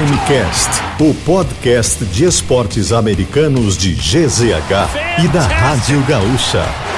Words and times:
Primecast, 0.00 0.82
o 0.98 1.12
podcast 1.26 2.02
de 2.06 2.24
esportes 2.24 2.90
americanos 2.90 3.76
de 3.76 3.92
GZH 3.92 5.22
e 5.22 5.28
da 5.28 5.46
Rádio 5.46 6.02
Gaúcha. 6.06 6.89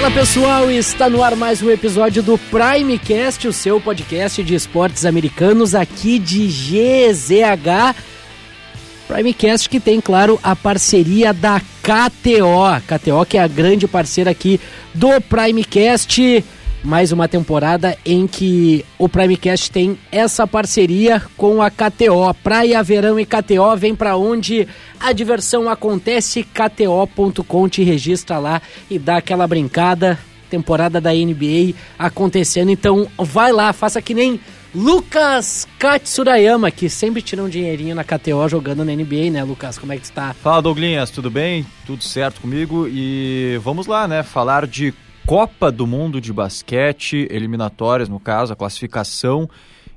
Fala 0.00 0.12
pessoal, 0.12 0.70
está 0.70 1.10
no 1.10 1.22
ar 1.22 1.36
mais 1.36 1.60
um 1.60 1.70
episódio 1.70 2.22
do 2.22 2.38
Primecast, 2.38 3.46
o 3.46 3.52
seu 3.52 3.78
podcast 3.78 4.42
de 4.42 4.54
esportes 4.54 5.04
americanos 5.04 5.74
aqui 5.74 6.18
de 6.18 6.46
GZH. 6.46 7.94
Primecast 9.06 9.68
que 9.68 9.78
tem, 9.78 10.00
claro, 10.00 10.40
a 10.42 10.56
parceria 10.56 11.34
da 11.34 11.60
KTO. 11.82 12.80
KTO 12.86 13.26
que 13.28 13.36
é 13.36 13.42
a 13.42 13.46
grande 13.46 13.86
parceira 13.86 14.30
aqui 14.30 14.58
do 14.94 15.20
Primecast 15.20 16.42
mais 16.82 17.12
uma 17.12 17.28
temporada 17.28 17.96
em 18.04 18.26
que 18.26 18.84
o 18.98 19.08
Primecast 19.08 19.70
tem 19.70 19.98
essa 20.10 20.46
parceria 20.46 21.22
com 21.36 21.60
a 21.60 21.70
KTO. 21.70 22.34
Praia, 22.42 22.82
verão 22.82 23.18
e 23.20 23.26
KTO 23.26 23.76
vem 23.76 23.94
para 23.94 24.16
onde 24.16 24.66
a 24.98 25.12
diversão 25.12 25.68
acontece. 25.68 26.42
KTO.com 26.44 27.68
te 27.68 27.82
registra 27.82 28.38
lá 28.38 28.62
e 28.90 28.98
dá 28.98 29.18
aquela 29.18 29.46
brincada. 29.46 30.18
Temporada 30.48 31.00
da 31.00 31.12
NBA 31.12 31.74
acontecendo, 31.96 32.72
então 32.72 33.06
vai 33.16 33.52
lá, 33.52 33.72
faça 33.72 34.02
que 34.02 34.12
nem 34.12 34.40
Lucas 34.74 35.68
Katsurayama, 35.78 36.72
que 36.72 36.90
sempre 36.90 37.22
tira 37.22 37.40
um 37.40 37.48
dinheirinho 37.48 37.94
na 37.94 38.02
KTO 38.02 38.48
jogando 38.48 38.84
na 38.84 38.92
NBA, 38.92 39.30
né, 39.30 39.44
Lucas? 39.44 39.78
Como 39.78 39.92
é 39.92 39.96
que 39.96 40.04
está? 40.04 40.34
Fala, 40.34 40.60
Douglinhas, 40.60 41.10
tudo 41.10 41.30
bem? 41.30 41.64
Tudo 41.86 42.02
certo 42.02 42.40
comigo? 42.40 42.88
E 42.88 43.60
vamos 43.62 43.86
lá, 43.86 44.08
né, 44.08 44.24
falar 44.24 44.66
de 44.66 44.92
Copa 45.30 45.70
do 45.70 45.86
Mundo 45.86 46.20
de 46.20 46.32
Basquete, 46.32 47.28
eliminatórias 47.30 48.08
no 48.08 48.18
caso, 48.18 48.52
a 48.52 48.56
classificação 48.56 49.48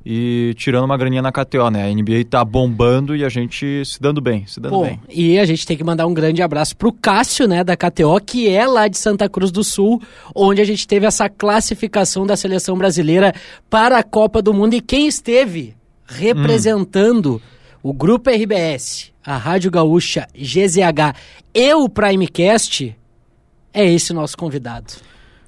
e 0.05 0.53
tirando 0.57 0.85
uma 0.85 0.95
graninha 0.95 1.23
na 1.23 1.31
KTO, 1.31 1.71
né? 1.71 1.89
A 1.89 1.91
NBA 1.91 2.25
tá 2.29 2.45
bombando 2.45 3.15
e 3.15 3.25
a 3.25 3.29
gente 3.29 3.83
se 3.83 3.99
dando 3.99 4.21
bem, 4.21 4.45
se 4.45 4.59
dando 4.59 4.73
Pô, 4.73 4.83
bem. 4.83 5.01
E 5.09 5.39
a 5.39 5.45
gente 5.45 5.65
tem 5.65 5.75
que 5.75 5.83
mandar 5.83 6.05
um 6.05 6.13
grande 6.13 6.43
abraço 6.43 6.77
pro 6.77 6.93
Cássio, 6.93 7.47
né, 7.47 7.63
da 7.63 7.75
KTO, 7.75 8.21
que 8.23 8.47
é 8.47 8.67
lá 8.67 8.87
de 8.87 8.95
Santa 8.95 9.27
Cruz 9.27 9.51
do 9.51 9.63
Sul, 9.63 9.99
onde 10.35 10.61
a 10.61 10.65
gente 10.65 10.87
teve 10.87 11.07
essa 11.07 11.27
classificação 11.27 12.27
da 12.27 12.37
seleção 12.37 12.77
brasileira 12.77 13.33
para 13.71 13.97
a 13.97 14.03
Copa 14.03 14.39
do 14.39 14.53
Mundo 14.53 14.75
e 14.75 14.81
quem 14.81 15.07
esteve 15.07 15.75
representando 16.05 17.41
hum. 17.83 17.89
o 17.89 17.91
grupo 17.91 18.29
RBS, 18.29 19.11
a 19.25 19.35
Rádio 19.35 19.71
Gaúcha, 19.71 20.27
GZH 20.35 21.17
e 21.55 21.73
o 21.73 21.89
Primecast 21.89 22.95
é 23.73 23.91
esse 23.91 24.13
nosso 24.13 24.37
convidado. 24.37 24.93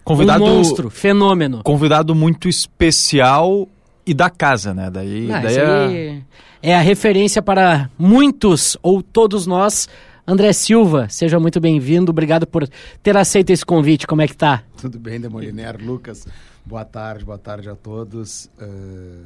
Convidado, 0.06 0.44
um 0.44 0.58
monstro, 0.58 0.89
fenômeno. 0.92 1.64
Convidado 1.64 2.14
muito 2.14 2.48
especial 2.48 3.67
e 4.06 4.14
da 4.14 4.30
casa, 4.30 4.72
né? 4.72 4.92
Daí, 4.92 5.31
ah, 5.31 5.42
daí 5.42 5.58
é... 5.58 6.22
é 6.62 6.75
a 6.75 6.80
referência 6.80 7.42
para 7.42 7.89
muitos 7.97 8.78
ou 8.84 9.02
todos 9.02 9.47
nós. 9.47 9.89
André 10.28 10.53
Silva, 10.53 11.08
seja 11.09 11.39
muito 11.39 11.59
bem-vindo. 11.59 12.12
Obrigado 12.12 12.45
por 12.45 12.70
ter 13.02 13.17
aceito 13.17 13.50
esse 13.50 13.66
convite. 13.66 14.06
Como 14.06 14.22
é 14.22 14.28
que 14.28 14.38
tá? 14.38 14.64
Tudo 14.80 15.00
bem, 15.00 15.20
Demoliner. 15.20 15.84
Lucas, 15.84 16.28
boa 16.64 16.86
tarde, 16.86 17.25
boa 17.25 17.40
tarde 17.40 17.67
a 17.67 17.75
todos. 17.75 18.47
Uh, 18.62 19.25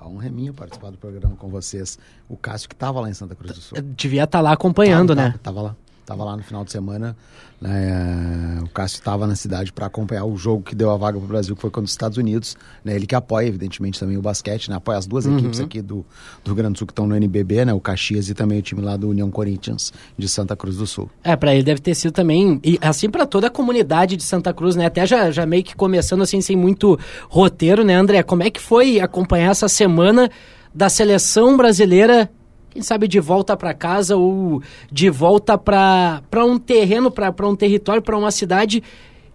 a 0.00 0.08
honra 0.08 0.26
é 0.28 0.30
minha 0.30 0.52
participar 0.52 0.90
do 0.90 0.96
programa 0.96 1.34
com 1.34 1.48
vocês. 1.48 1.98
O 2.28 2.36
Cássio 2.36 2.68
que 2.68 2.74
estava 2.76 3.00
lá 3.00 3.10
em 3.10 3.14
Santa 3.14 3.34
Cruz 3.34 3.52
do 3.52 3.60
Sul. 3.60 3.78
Devia 3.96 4.24
estar 4.24 4.38
tá 4.38 4.42
lá 4.42 4.52
acompanhando, 4.52 5.14
tava, 5.14 5.28
né? 5.28 5.34
Tava, 5.42 5.42
tava 5.42 5.62
lá. 5.62 5.76
Estava 6.04 6.22
lá 6.22 6.36
no 6.36 6.42
final 6.42 6.62
de 6.64 6.70
semana. 6.70 7.16
Né, 7.58 8.60
o 8.62 8.68
Cássio 8.68 8.98
estava 8.98 9.26
na 9.26 9.34
cidade 9.34 9.72
para 9.72 9.86
acompanhar 9.86 10.26
o 10.26 10.36
jogo 10.36 10.62
que 10.62 10.74
deu 10.74 10.90
a 10.90 10.98
vaga 10.98 11.16
para 11.16 11.24
o 11.24 11.28
Brasil, 11.28 11.56
que 11.56 11.62
foi 11.62 11.70
contra 11.70 11.86
os 11.86 11.92
Estados 11.92 12.18
Unidos. 12.18 12.58
Né, 12.84 12.94
ele 12.94 13.06
que 13.06 13.14
apoia, 13.14 13.46
evidentemente, 13.46 13.98
também 13.98 14.18
o 14.18 14.20
basquete, 14.20 14.68
né, 14.68 14.76
apoia 14.76 14.98
as 14.98 15.06
duas 15.06 15.24
uhum. 15.24 15.38
equipes 15.38 15.60
aqui 15.60 15.80
do, 15.80 16.04
do 16.44 16.48
Rio 16.48 16.54
Grande 16.56 16.74
do 16.74 16.78
Sul 16.78 16.86
que 16.86 16.92
estão 16.92 17.06
no 17.06 17.16
NBB, 17.16 17.64
né, 17.64 17.72
o 17.72 17.80
Caxias 17.80 18.28
e 18.28 18.34
também 18.34 18.58
o 18.58 18.62
time 18.62 18.82
lá 18.82 18.98
do 18.98 19.08
União 19.08 19.30
Corinthians 19.30 19.94
de 20.18 20.28
Santa 20.28 20.54
Cruz 20.54 20.76
do 20.76 20.86
Sul. 20.86 21.10
É, 21.22 21.34
para 21.34 21.54
ele 21.54 21.64
deve 21.64 21.80
ter 21.80 21.94
sido 21.94 22.12
também, 22.12 22.60
e 22.62 22.78
assim 22.82 23.08
para 23.08 23.24
toda 23.24 23.46
a 23.46 23.50
comunidade 23.50 24.14
de 24.16 24.24
Santa 24.24 24.52
Cruz, 24.52 24.76
né, 24.76 24.84
até 24.84 25.06
já, 25.06 25.30
já 25.30 25.46
meio 25.46 25.64
que 25.64 25.74
começando 25.74 26.20
assim, 26.20 26.42
sem 26.42 26.56
muito 26.56 26.98
roteiro, 27.30 27.82
né, 27.82 27.94
André? 27.94 28.22
Como 28.22 28.42
é 28.42 28.50
que 28.50 28.60
foi 28.60 29.00
acompanhar 29.00 29.52
essa 29.52 29.68
semana 29.68 30.30
da 30.74 30.90
seleção 30.90 31.56
brasileira 31.56 32.30
quem 32.74 32.82
sabe 32.82 33.06
de 33.06 33.20
volta 33.20 33.56
para 33.56 33.72
casa 33.72 34.16
ou 34.16 34.60
de 34.90 35.08
volta 35.08 35.56
para 35.56 36.20
um 36.44 36.58
terreno, 36.58 37.08
para 37.08 37.32
um 37.46 37.54
território, 37.54 38.02
para 38.02 38.18
uma 38.18 38.32
cidade 38.32 38.82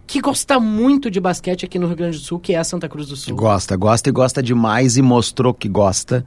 que 0.06 0.20
gosta 0.20 0.60
muito 0.60 1.10
de 1.10 1.18
basquete 1.18 1.64
aqui 1.64 1.78
no 1.78 1.86
Rio 1.86 1.96
Grande 1.96 2.18
do 2.18 2.22
Sul, 2.22 2.38
que 2.38 2.52
é 2.52 2.58
a 2.58 2.64
Santa 2.64 2.86
Cruz 2.86 3.08
do 3.08 3.16
Sul. 3.16 3.34
Gosta, 3.34 3.76
gosta 3.76 4.10
e 4.10 4.12
gosta 4.12 4.42
demais 4.42 4.98
e 4.98 5.02
mostrou 5.02 5.54
que 5.54 5.68
gosta. 5.68 6.26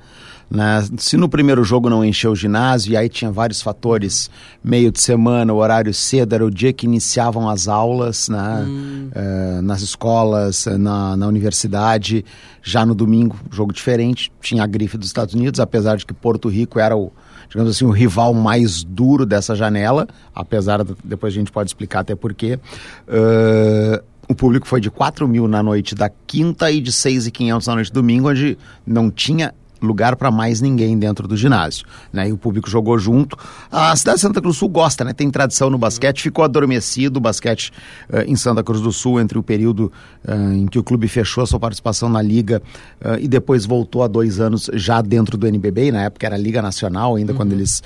Né? 0.53 0.87
Se 0.99 1.17
no 1.17 1.27
primeiro 1.27 1.63
jogo 1.63 1.89
não 1.89 2.05
encheu 2.05 2.31
o 2.31 2.35
ginásio, 2.35 2.93
e 2.93 2.97
aí 2.97 3.09
tinha 3.09 3.31
vários 3.31 3.59
fatores, 3.59 4.29
meio 4.63 4.91
de 4.91 5.01
semana, 5.01 5.51
o 5.51 5.57
horário 5.57 5.91
cedo, 5.91 6.35
era 6.35 6.45
o 6.45 6.51
dia 6.51 6.71
que 6.71 6.85
iniciavam 6.85 7.49
as 7.49 7.67
aulas 7.67 8.29
né? 8.29 8.63
Hum. 8.67 9.09
Uh, 9.15 9.61
nas 9.63 9.81
escolas, 9.81 10.67
na, 10.77 11.17
na 11.17 11.27
universidade. 11.27 12.23
Já 12.61 12.85
no 12.85 12.93
domingo, 12.93 13.35
jogo 13.51 13.73
diferente, 13.73 14.31
tinha 14.39 14.63
a 14.63 14.67
grife 14.67 14.95
dos 14.95 15.07
Estados 15.07 15.33
Unidos, 15.33 15.59
apesar 15.59 15.97
de 15.97 16.05
que 16.05 16.13
Porto 16.13 16.47
Rico 16.49 16.77
era 16.77 16.95
o, 16.95 17.11
digamos 17.49 17.71
assim, 17.71 17.85
o 17.85 17.91
rival 17.91 18.31
mais 18.31 18.83
duro 18.83 19.25
dessa 19.25 19.55
janela, 19.55 20.07
apesar, 20.35 20.83
de, 20.83 20.93
depois 21.03 21.33
a 21.33 21.35
gente 21.35 21.51
pode 21.51 21.71
explicar 21.71 22.01
até 22.01 22.13
porquê. 22.13 22.59
Uh, 23.07 24.03
o 24.29 24.35
público 24.35 24.67
foi 24.67 24.79
de 24.79 24.91
4 24.91 25.27
mil 25.27 25.47
na 25.47 25.63
noite 25.63 25.95
da 25.95 26.11
quinta 26.27 26.71
e 26.71 26.79
de 26.79 26.91
6.500 26.91 27.67
na 27.67 27.73
noite 27.73 27.91
do 27.91 27.95
domingo, 27.95 28.29
onde 28.29 28.55
não 28.85 29.09
tinha 29.09 29.51
lugar 29.85 30.15
para 30.15 30.31
mais 30.31 30.61
ninguém 30.61 30.97
dentro 30.97 31.27
do 31.27 31.35
ginásio. 31.35 31.85
Né? 32.11 32.29
E 32.29 32.33
o 32.33 32.37
público 32.37 32.69
jogou 32.69 32.97
junto. 32.97 33.37
A 33.71 33.95
cidade 33.95 34.17
de 34.17 34.21
Santa 34.21 34.41
Cruz 34.41 34.55
do 34.55 34.59
Sul 34.59 34.69
gosta, 34.69 35.03
né? 35.03 35.13
tem 35.13 35.29
tradição 35.29 35.69
no 35.69 35.77
basquete, 35.77 36.21
ficou 36.21 36.43
adormecido 36.43 37.17
o 37.17 37.21
basquete 37.21 37.71
uh, 38.09 38.19
em 38.27 38.35
Santa 38.35 38.63
Cruz 38.63 38.81
do 38.81 38.91
Sul 38.91 39.19
entre 39.19 39.37
o 39.37 39.43
período 39.43 39.91
uh, 40.27 40.53
em 40.53 40.67
que 40.67 40.79
o 40.79 40.83
clube 40.83 41.07
fechou 41.07 41.43
a 41.43 41.47
sua 41.47 41.59
participação 41.59 42.09
na 42.09 42.21
Liga 42.21 42.61
uh, 43.01 43.19
e 43.19 43.27
depois 43.27 43.65
voltou 43.65 44.03
há 44.03 44.07
dois 44.07 44.39
anos 44.39 44.69
já 44.73 45.01
dentro 45.01 45.37
do 45.37 45.47
NBB, 45.47 45.91
na 45.91 46.03
época 46.03 46.25
era 46.25 46.37
Liga 46.37 46.61
Nacional, 46.61 47.15
ainda 47.15 47.31
uhum. 47.31 47.37
quando 47.37 47.51
eles 47.53 47.81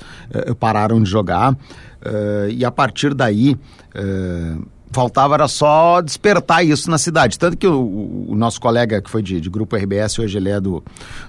pararam 0.58 1.02
de 1.02 1.08
jogar. 1.08 1.56
e 2.50 2.64
a 2.64 2.70
partir 2.70 3.14
daí 3.14 3.56
faltava 4.90 5.34
era 5.34 5.48
só 5.48 6.00
despertar 6.00 6.64
isso 6.64 6.90
na 6.90 6.98
cidade. 6.98 7.38
Tanto 7.38 7.56
que 7.56 7.66
o, 7.66 8.26
o 8.28 8.34
nosso 8.34 8.60
colega 8.60 9.00
que 9.00 9.10
foi 9.10 9.22
de, 9.22 9.40
de, 9.40 9.50
grupo 9.50 9.76
RBS, 9.76 10.18
hoje 10.18 10.36
ele 10.36 10.48
é 10.48 10.60
do, 10.60 10.82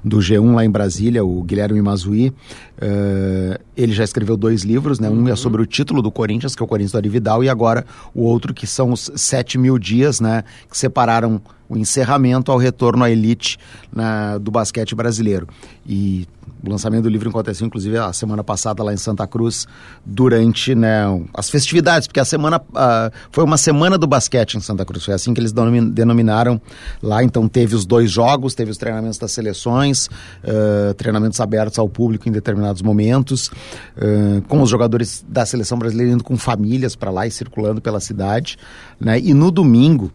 do 0.04 0.18
G1 0.18 0.56
lá 0.56 0.66
em 0.66 0.70
Brasília, 0.70 1.24
o 1.24 1.42
Guilherme 1.44 1.82
Mazui, 1.82 2.34
uh, 2.82 3.60
ele 3.76 3.94
já 3.94 4.04
escreveu 4.04 4.36
dois 4.36 4.64
livros, 4.64 5.00
né? 5.00 5.10
Um 5.10 5.28
é 5.28 5.32
uhum. 5.32 5.36
sobre 5.36 5.62
o 5.62 5.66
título 5.66 6.02
do 6.02 6.12
Corinthians, 6.12 6.56
que 6.56 6.64
é 6.64 6.66
o 6.66 6.68
Corinthians 6.68 6.92
do 6.94 6.98
Arividal, 6.98 7.44
e 7.44 7.50
agora 7.50 7.86
o 8.14 8.24
outro 8.24 8.54
que 8.54 8.66
são 8.66 8.92
os 8.92 9.12
sete 9.16 9.58
mil 9.58 9.78
dias, 9.78 10.20
né? 10.20 10.44
Que 10.70 10.78
separaram 10.78 11.42
o 11.70 11.78
encerramento 11.78 12.52
ao 12.52 12.58
retorno 12.58 13.04
à 13.04 13.12
elite 13.12 13.60
né, 13.94 14.40
do 14.42 14.50
basquete 14.50 14.96
brasileiro. 14.96 15.48
E 15.88 16.28
o 16.66 16.70
lançamento 16.70 17.04
do 17.04 17.10
livro 17.10 17.30
aconteceu, 17.30 17.66
inclusive, 17.66 17.98
a 17.98 18.12
semana 18.12 18.44
passada 18.44 18.84
lá 18.84 18.92
em 18.92 18.98
Santa 18.98 19.26
Cruz, 19.28 19.68
durante 20.04 20.74
né, 20.74 21.04
as 21.34 21.50
festividades, 21.50 22.08
porque 22.08 22.20
a 22.20 22.26
semana 22.26 22.58
uh, 22.58 23.12
foi 23.32 23.44
uma 23.44 23.56
semana 23.56 23.98
do 23.98 24.08
basquete 24.08 24.56
em 24.56 24.60
Santa 24.60 24.84
Cruz, 24.84 25.06
foi 25.06 25.14
assim 25.14 25.34
que 25.34 25.40
eles 25.40 25.54
denominaram 25.54 26.60
lá. 27.02 27.24
Então, 27.24 27.48
teve 27.48 27.76
os 27.76 27.86
dois 27.86 28.12
jogos, 28.12 28.56
teve 28.56 28.72
os 28.72 28.78
treinamentos 28.78 29.18
das 29.18 29.32
seleções, 29.32 30.08
uh, 30.08 30.94
treinamentos 30.96 31.40
abertos 31.40 31.78
ao 31.80 31.88
público 31.88 32.28
em 32.28 32.32
determinados 32.70 32.82
momentos, 32.82 33.48
uh, 33.98 34.42
com 34.48 34.62
os 34.62 34.70
jogadores 34.70 35.24
da 35.28 35.46
seleção 35.46 35.78
brasileira 35.78 36.14
indo 36.14 36.24
com 36.24 36.38
famílias 36.38 36.96
para 36.96 37.12
lá 37.12 37.28
e 37.28 37.32
circulando 37.32 37.82
pela 37.82 38.00
cidade. 38.00 38.58
Né? 39.00 39.20
E 39.20 39.34
no 39.34 39.52
domingo, 39.52 40.12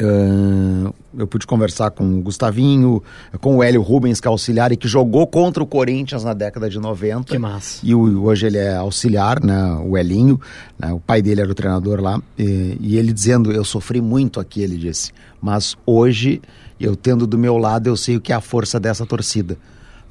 Uh, 0.00 0.92
eu 1.16 1.28
pude 1.28 1.46
conversar 1.46 1.90
com 1.90 2.02
o 2.18 2.22
Gustavinho, 2.22 3.00
com 3.40 3.58
o 3.58 3.62
Hélio 3.62 3.82
Rubens, 3.82 4.20
que 4.20 4.26
é 4.26 4.30
auxiliar 4.30 4.72
e 4.72 4.76
que 4.76 4.88
jogou 4.88 5.26
contra 5.28 5.62
o 5.62 5.66
Corinthians 5.66 6.24
na 6.24 6.32
década 6.32 6.68
de 6.68 6.80
90. 6.80 7.30
Que 7.30 7.38
massa. 7.38 7.78
E 7.84 7.94
o, 7.94 8.24
hoje 8.24 8.46
ele 8.46 8.58
é 8.58 8.74
auxiliar, 8.74 9.40
né, 9.40 9.80
o 9.84 9.96
Elinho, 9.96 10.40
né, 10.76 10.92
o 10.92 10.98
pai 10.98 11.22
dele 11.22 11.42
era 11.42 11.50
o 11.50 11.54
treinador 11.54 12.00
lá. 12.00 12.20
E, 12.36 12.76
e, 12.80 12.96
ele 12.96 13.12
dizendo: 13.12 13.52
Eu 13.52 13.64
sofri 13.64 14.00
muito 14.00 14.40
aqui, 14.40 14.62
ele 14.62 14.76
disse, 14.76 15.12
mas 15.40 15.76
hoje, 15.86 16.40
eu 16.80 16.96
tendo 16.96 17.24
do 17.24 17.38
meu 17.38 17.56
lado, 17.56 17.86
eu 17.86 17.96
sei 17.96 18.16
o 18.16 18.20
que 18.20 18.32
é 18.32 18.34
a 18.34 18.40
força 18.40 18.80
dessa 18.80 19.06
torcida. 19.06 19.56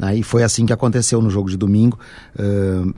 Né, 0.01 0.15
e 0.15 0.23
foi 0.23 0.41
assim 0.41 0.65
que 0.65 0.73
aconteceu 0.73 1.21
no 1.21 1.29
jogo 1.29 1.47
de 1.47 1.55
domingo. 1.55 1.99
Uh, 2.35 2.91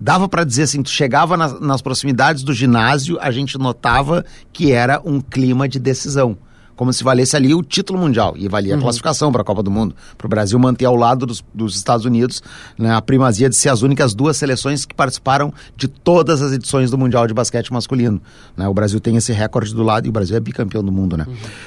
dava 0.00 0.28
para 0.28 0.42
dizer 0.42 0.64
assim, 0.64 0.82
tu 0.82 0.90
chegava 0.90 1.36
nas, 1.36 1.60
nas 1.60 1.80
proximidades 1.80 2.42
do 2.42 2.52
ginásio, 2.52 3.16
a 3.20 3.30
gente 3.30 3.56
notava 3.56 4.24
que 4.52 4.72
era 4.72 5.00
um 5.04 5.20
clima 5.20 5.68
de 5.68 5.78
decisão 5.78 6.36
como 6.78 6.92
se 6.92 7.02
valesse 7.02 7.34
ali 7.34 7.52
o 7.52 7.60
título 7.60 7.98
mundial 7.98 8.34
e 8.36 8.46
valia 8.46 8.76
a 8.76 8.78
classificação 8.78 9.32
para 9.32 9.42
a 9.42 9.44
Copa 9.44 9.64
do 9.64 9.70
Mundo. 9.70 9.96
Para 10.16 10.26
o 10.26 10.28
Brasil 10.28 10.56
manter 10.60 10.84
ao 10.84 10.94
lado 10.94 11.26
dos, 11.26 11.44
dos 11.52 11.74
Estados 11.74 12.06
Unidos 12.06 12.40
né, 12.78 12.94
a 12.94 13.02
primazia 13.02 13.48
de 13.48 13.56
ser 13.56 13.68
as 13.68 13.82
únicas 13.82 14.14
duas 14.14 14.36
seleções 14.36 14.84
que 14.84 14.94
participaram 14.94 15.52
de 15.76 15.88
todas 15.88 16.40
as 16.40 16.52
edições 16.52 16.88
do 16.88 16.96
Mundial 16.96 17.26
de 17.26 17.34
Basquete 17.34 17.72
Masculino. 17.72 18.22
Né? 18.56 18.68
O 18.68 18.72
Brasil 18.72 19.00
tem 19.00 19.16
esse 19.16 19.32
recorde 19.32 19.74
do 19.74 19.82
lado 19.82 20.06
e 20.06 20.08
o 20.08 20.12
Brasil 20.12 20.36
é 20.36 20.40
bicampeão 20.40 20.84
do 20.84 20.92
mundo, 20.92 21.16
né? 21.16 21.26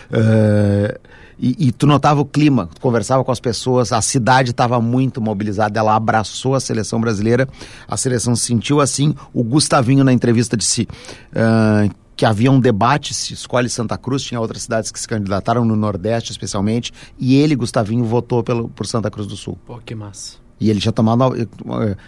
Uh, 0.10 0.98
e, 1.40 1.68
e, 1.68 1.72
tu 1.72 1.88
notava 1.88 2.22
o 2.22 2.26
clima, 2.26 2.70
tu 2.74 2.82
conversava 2.82 3.24
com 3.24 3.32
as 3.32 3.40
pessoas, 3.40 3.92
a 3.92 4.02
cidade 4.02 4.52
estava 4.52 4.80
muito 4.80 5.22
mobilizada, 5.22 5.80
ela 5.80 5.96
abraçou 5.96 6.56
a 6.56 6.60
seleção 6.60 7.00
brasileira, 7.02 7.48
a 7.88 7.98
seleção 7.98 8.36
se 8.36 8.46
sentiu 8.46 8.80
assim. 8.80 9.16
O 9.34 9.44
Gustavinho, 9.44 10.04
na 10.04 10.14
entrevista, 10.14 10.56
disse 10.56 10.88
uh, 11.34 11.94
que 12.16 12.26
havia 12.26 12.52
um 12.52 12.60
debate 12.60 13.14
se 13.14 13.34
escolhe 13.34 13.70
Santa 13.70 13.98
Cruz, 13.98 14.24
tinha 14.24 14.40
outras 14.40 14.64
cidades 14.64 14.92
que 14.92 15.00
se 15.00 15.08
candidataram 15.08 15.66
no 15.66 15.76
Nordeste 15.76 16.32
especialmente, 16.32 16.92
e 17.18 17.36
ele, 17.36 17.56
Gustavinho, 17.56 18.06
votou 18.06 18.44
pelo, 18.44 18.70
por 18.70 18.86
Santa 18.86 19.10
Cruz 19.10 19.28
do 19.28 19.36
Sul. 19.36 19.58
Pô, 19.66 19.80
que 19.84 19.96
massa. 19.96 20.42
E 20.60 20.70
ele 20.70 20.80
já 20.80 20.92
tomado, 20.92 21.34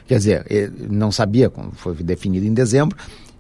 quer 0.06 0.18
dizer, 0.20 0.72
não 0.88 1.12
sabia, 1.12 1.52
foi 1.74 1.96
definido 1.96 2.46
em 2.46 2.54
dezembro, 2.54 2.96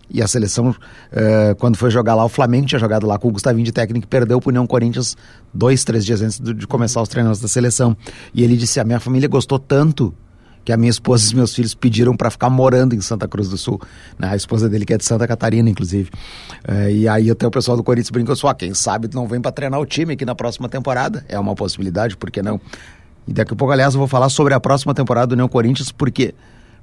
e 0.10 0.22
a 0.22 0.28
seleção, 0.28 0.70
uh, 0.70 1.56
quando 1.58 1.78
foi 1.78 1.90
jogar 1.90 2.14
lá, 2.16 2.26
o 2.26 2.30
Flamengo 2.30 2.68
tinha 2.68 2.80
jogado 2.80 3.08
lá 3.08 3.18
com 3.18 3.30
o 3.30 3.32
Gustavinho 3.32 3.66
de 3.66 3.72
técnico 3.72 4.08
perdeu 4.08 4.40
o 4.44 4.50
União 4.50 4.68
Corinthians 4.68 5.16
dois, 5.54 5.84
três 5.84 6.06
dias 6.06 6.22
antes 6.22 6.40
de 6.40 6.68
começar 6.68 7.02
os 7.02 7.10
treinos 7.10 7.40
da 7.40 7.48
seleção. 7.48 7.96
E 8.34 8.44
ele 8.44 8.56
disse: 8.56 8.80
A 8.80 8.84
minha 8.84 9.00
família 9.00 9.28
gostou 9.28 9.58
tanto 9.58 10.14
que 10.64 10.72
a 10.72 10.78
minha 10.78 10.90
esposa 10.90 11.32
e 11.32 11.36
meus 11.36 11.54
filhos 11.54 11.74
pediram 11.74 12.16
para 12.16 12.30
ficar 12.30 12.50
morando 12.50 12.96
em 12.96 13.02
Santa 13.02 13.28
Cruz 13.28 13.50
do 13.50 13.58
Sul. 13.58 13.82
Né? 14.18 14.30
A 14.30 14.36
esposa 14.36 14.70
dele 14.70 14.86
que 14.86 14.94
é 14.94 14.98
de 14.98 15.04
Santa 15.04 15.28
Catarina, 15.28 15.70
inclusive. 15.70 16.10
Uh, 16.68 16.90
e 16.90 17.08
aí 17.08 17.30
até 17.30 17.46
o 17.46 17.52
pessoal 17.52 17.76
do 17.76 17.84
Corinthians 17.84 18.12
brincou 18.12 18.36
só, 18.36 18.54
quem 18.54 18.74
sabe 18.74 19.10
não 19.14 19.28
vem 19.28 19.42
para 19.42 19.52
treinar 19.52 19.80
o 19.80 19.86
time 19.86 20.14
aqui 20.14 20.26
na 20.26 20.36
próxima 20.36 20.70
temporada. 20.70 21.26
É 21.28 21.40
uma 21.40 21.56
possibilidade, 21.56 22.16
por 22.16 22.32
que 22.32 22.42
não? 22.42 22.60
E 23.28 23.34
daqui 23.34 23.54
a 23.54 23.56
pouco, 23.56 23.72
aliás, 23.72 23.94
eu 23.94 24.00
vou 24.00 24.08
falar 24.08 24.30
sobre 24.30 24.54
a 24.54 24.60
próxima 24.60 24.94
temporada 24.94 25.28
do 25.28 25.32
União 25.34 25.48
Corinthians, 25.48 25.92
porque 25.92 26.34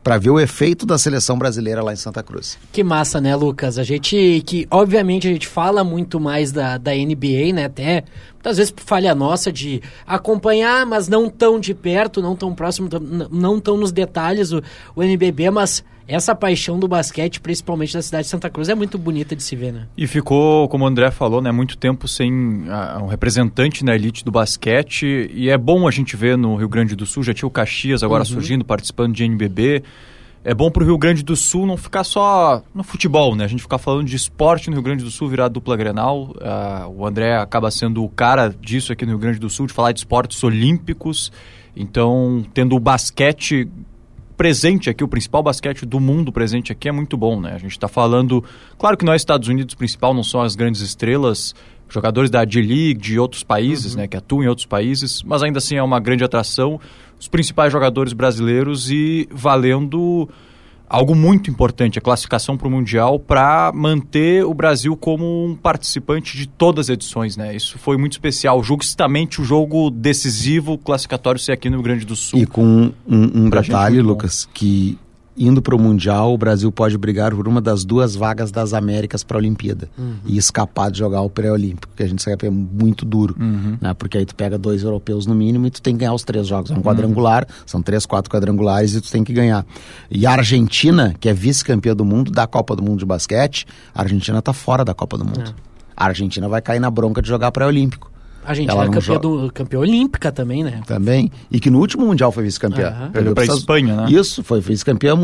para 0.03 0.17
ver 0.19 0.31
o 0.31 0.41
efeito 0.41 0.87
da 0.87 0.97
seleção 0.97 1.39
brasileira 1.39 1.83
lá 1.83 1.93
em 1.93 1.97
Santa 1.97 2.23
Cruz. 2.23 2.59
Que 2.73 2.83
massa, 2.83 3.21
né, 3.21 3.37
Lucas? 3.37 3.79
A 3.79 3.85
gente 3.85 4.43
que 4.47 4.67
obviamente 4.71 5.29
a 5.29 5.33
gente 5.33 5.47
fala 5.47 5.85
muito 5.85 6.19
mais 6.19 6.53
da, 6.53 6.79
da 6.79 6.93
NBA, 6.93 7.53
né? 7.55 7.67
Até 7.67 8.05
muitas 8.33 8.57
vezes 8.57 8.71
por 8.71 8.83
falha 8.83 9.15
nossa 9.15 9.53
de 9.53 9.83
acompanhar, 10.07 10.87
mas 10.87 11.09
não 11.09 11.29
tão 11.29 11.61
de 11.61 11.75
perto, 11.75 12.23
não 12.23 12.35
tão 12.35 12.55
próximo, 12.55 12.89
não 13.31 13.61
tão 13.61 13.77
nos 13.77 13.93
detalhes 13.93 14.53
o, 14.53 14.63
o 14.95 15.03
NBB, 15.03 15.51
mas 15.51 15.85
essa 16.11 16.35
paixão 16.35 16.79
do 16.79 16.89
basquete, 16.89 17.41
principalmente 17.41 17.95
da 17.95 18.03
cidade 18.03 18.25
de 18.25 18.31
Santa 18.31 18.51
Cruz, 18.51 18.69
é 18.69 18.75
muito 18.75 18.99
bonita 18.99 19.37
de 19.37 19.43
se 19.43 19.55
ver, 19.55 19.73
né? 19.73 19.87
E 19.97 20.07
ficou, 20.07 20.69
como 20.69 20.85
o 20.85 20.87
André 20.89 21.11
falou, 21.13 21.41
né, 21.41 21.53
muito 21.53 21.79
tempo 21.79 22.09
sem 22.09 22.33
uh, 22.33 23.03
um 23.05 23.07
representante 23.07 23.85
na 23.85 23.95
elite 23.95 24.25
do 24.25 24.33
basquete. 24.33 25.31
E 25.33 25.49
é 25.49 25.57
bom 25.57 25.87
a 25.87 25.91
gente 25.91 26.17
ver 26.17 26.37
no 26.37 26.57
Rio 26.57 26.69
Grande 26.69 26.97
do 26.97 27.07
Sul, 27.07 27.23
já 27.23 27.33
tinha 27.33 27.47
o 27.47 27.51
Caxias 27.51 28.03
agora 28.03 28.23
uhum. 28.23 28.27
surgindo, 28.27 28.65
participando 28.65 29.15
de 29.15 29.23
NBB. 29.23 29.85
É 30.43 30.55
bom 30.55 30.71
para 30.71 30.83
o 30.83 30.87
Rio 30.87 30.97
Grande 30.97 31.23
do 31.23 31.37
Sul 31.37 31.67
não 31.67 31.77
ficar 31.77 32.03
só 32.03 32.63
no 32.75 32.83
futebol, 32.83 33.37
né? 33.37 33.45
A 33.45 33.49
gente 33.49 33.63
ficar 33.63 33.79
falando 33.79 34.07
de 34.07 34.17
esporte 34.17 34.69
no 34.71 34.75
Rio 34.75 34.83
Grande 34.83 35.05
do 35.05 35.11
Sul, 35.11 35.29
virar 35.29 35.49
dupla 35.49 35.77
Grenal. 35.77 36.35
Uh, 36.37 36.89
o 36.97 37.07
André 37.07 37.37
acaba 37.37 37.71
sendo 37.71 38.03
o 38.03 38.09
cara 38.09 38.49
disso 38.49 38.91
aqui 38.91 39.05
no 39.05 39.13
Rio 39.13 39.21
Grande 39.21 39.39
do 39.39 39.51
Sul, 39.51 39.67
de 39.67 39.73
falar 39.73 39.93
de 39.93 40.01
esportes 40.01 40.43
olímpicos. 40.43 41.31
Então, 41.77 42.45
tendo 42.55 42.75
o 42.75 42.81
basquete 42.81 43.69
presente 44.41 44.89
aqui, 44.89 45.05
o 45.05 45.09
principal 45.09 45.43
basquete 45.43 45.85
do 45.85 46.01
mundo 46.01 46.33
presente 46.33 46.73
aqui 46.73 46.89
é 46.89 46.93
muito 46.93 47.15
bom, 47.15 47.39
né? 47.39 47.53
A 47.53 47.59
gente 47.59 47.73
está 47.73 47.87
falando, 47.87 48.43
claro 48.79 48.97
que 48.97 49.05
nós 49.05 49.21
Estados 49.21 49.49
Unidos, 49.49 49.75
principal 49.75 50.15
não 50.15 50.23
são 50.23 50.41
as 50.41 50.57
grandes 50.57 50.81
estrelas, 50.81 51.55
jogadores 51.91 52.31
da 52.31 52.43
D-League, 52.43 52.95
de 52.95 53.19
outros 53.19 53.43
países, 53.43 53.93
uhum. 53.93 54.01
né, 54.01 54.09
que 54.09 54.17
atuam 54.17 54.43
em 54.43 54.49
outros 54.49 54.65
países, 54.65 55.23
mas 55.23 55.43
ainda 55.43 55.59
assim 55.59 55.77
é 55.77 55.83
uma 55.83 56.01
grande 56.01 56.25
atração. 56.25 56.81
Os 57.21 57.29
principais 57.29 57.71
jogadores 57.71 58.15
brasileiros 58.15 58.91
e 58.91 59.29
valendo 59.31 60.27
algo 60.91 61.15
muito 61.15 61.49
importante, 61.49 61.99
a 61.99 62.03
classificação 62.03 62.57
para 62.57 62.67
o 62.67 62.71
Mundial, 62.71 63.21
para 63.21 63.71
manter 63.73 64.45
o 64.45 64.53
Brasil 64.53 64.97
como 64.97 65.47
um 65.47 65.55
participante 65.55 66.37
de 66.37 66.49
todas 66.49 66.87
as 66.87 66.95
edições. 66.95 67.37
Né? 67.37 67.55
Isso 67.55 67.79
foi 67.79 67.97
muito 67.97 68.13
especial. 68.13 68.61
Justamente 68.63 69.41
o 69.41 69.45
jogo 69.45 69.89
decisivo, 69.89 70.77
classificatório, 70.77 71.41
ser 71.41 71.53
aqui 71.53 71.71
no 71.71 71.77
Rio 71.77 71.85
Grande 71.85 72.05
do 72.05 72.17
Sul. 72.17 72.41
E 72.41 72.47
com 72.47 72.93
um, 73.07 73.45
um 73.45 73.49
detalhe, 73.49 74.03
Lucas, 74.03 74.49
que 74.53 74.99
indo 75.41 75.63
para 75.63 75.75
o 75.75 75.79
Mundial, 75.79 76.35
o 76.35 76.39
Brasil 76.39 76.71
pode 76.71 76.99
brigar 76.99 77.35
por 77.35 77.49
uma 77.49 77.63
das 77.63 77.83
duas 77.83 78.15
vagas 78.15 78.51
das 78.53 78.75
Américas 78.75 79.25
para 79.25 79.39
a 79.39 79.41
Olimpíada 79.41 79.89
uhum. 79.97 80.17
e 80.27 80.37
escapar 80.37 80.91
de 80.91 80.99
jogar 80.99 81.23
o 81.23 81.31
pré-olímpico, 81.31 81.95
que 81.97 82.03
a 82.03 82.07
gente 82.07 82.23
sabe 82.23 82.37
que 82.37 82.47
é 82.47 82.51
muito 82.51 83.07
duro, 83.07 83.35
uhum. 83.41 83.79
né? 83.81 83.95
Porque 83.95 84.19
aí 84.19 84.27
tu 84.27 84.35
pega 84.35 84.59
dois 84.59 84.83
europeus 84.83 85.25
no 85.25 85.35
mínimo 85.35 85.67
e 85.67 85.71
tu 85.71 85.81
tem 85.81 85.95
que 85.95 86.01
ganhar 86.01 86.13
os 86.13 86.23
três 86.23 86.47
jogos. 86.47 86.71
É 86.71 86.75
um 86.75 86.77
uhum. 86.77 86.83
quadrangular, 86.83 87.47
são 87.65 87.81
três, 87.81 88.05
quatro 88.05 88.31
quadrangulares 88.31 88.95
e 88.95 89.01
tu 89.01 89.11
tem 89.11 89.25
que 89.25 89.33
ganhar. 89.33 89.65
E 90.11 90.27
a 90.27 90.33
Argentina, 90.33 91.15
que 91.19 91.29
é 91.29 91.33
vice-campeã 91.33 91.97
do 91.97 92.05
mundo 92.05 92.31
da 92.31 92.47
Copa 92.47 92.77
do 92.77 92.83
Mundo 92.83 92.99
de 92.99 93.07
basquete, 93.07 93.67
a 93.95 94.03
Argentina 94.03 94.41
está 94.41 94.53
fora 94.53 94.85
da 94.85 94.93
Copa 94.93 95.17
do 95.17 95.25
Mundo. 95.25 95.55
É. 95.57 95.71
A 95.97 96.07
Argentina 96.07 96.49
vai 96.49 96.61
cair 96.61 96.81
na 96.81 96.91
bronca 96.91 97.23
de 97.23 97.29
jogar 97.29 97.51
pré-olímpico. 97.51 98.11
A 98.45 98.55
gente 98.55 98.71
é 98.71 98.89
campeã, 98.89 99.19
do, 99.19 99.51
campeã 99.53 99.79
olímpica 99.81 100.33
também, 100.33 100.65
né? 100.65 100.81
Também. 100.87 101.31
E 101.51 101.61
que 101.61 101.71
no 101.71 101.79
último 101.79 102.07
Mundial 102.07 102.33
foi 102.33 102.45
vice-campeã. 102.45 102.97
Uhum. 103.03 103.11
Perdeu 103.11 103.35
para 103.35 103.45
a 103.45 103.47
Espanha, 103.47 103.97
né? 103.97 104.11
Isso, 104.11 104.43
foi 104.43 104.61
vice-campeã 104.61 105.15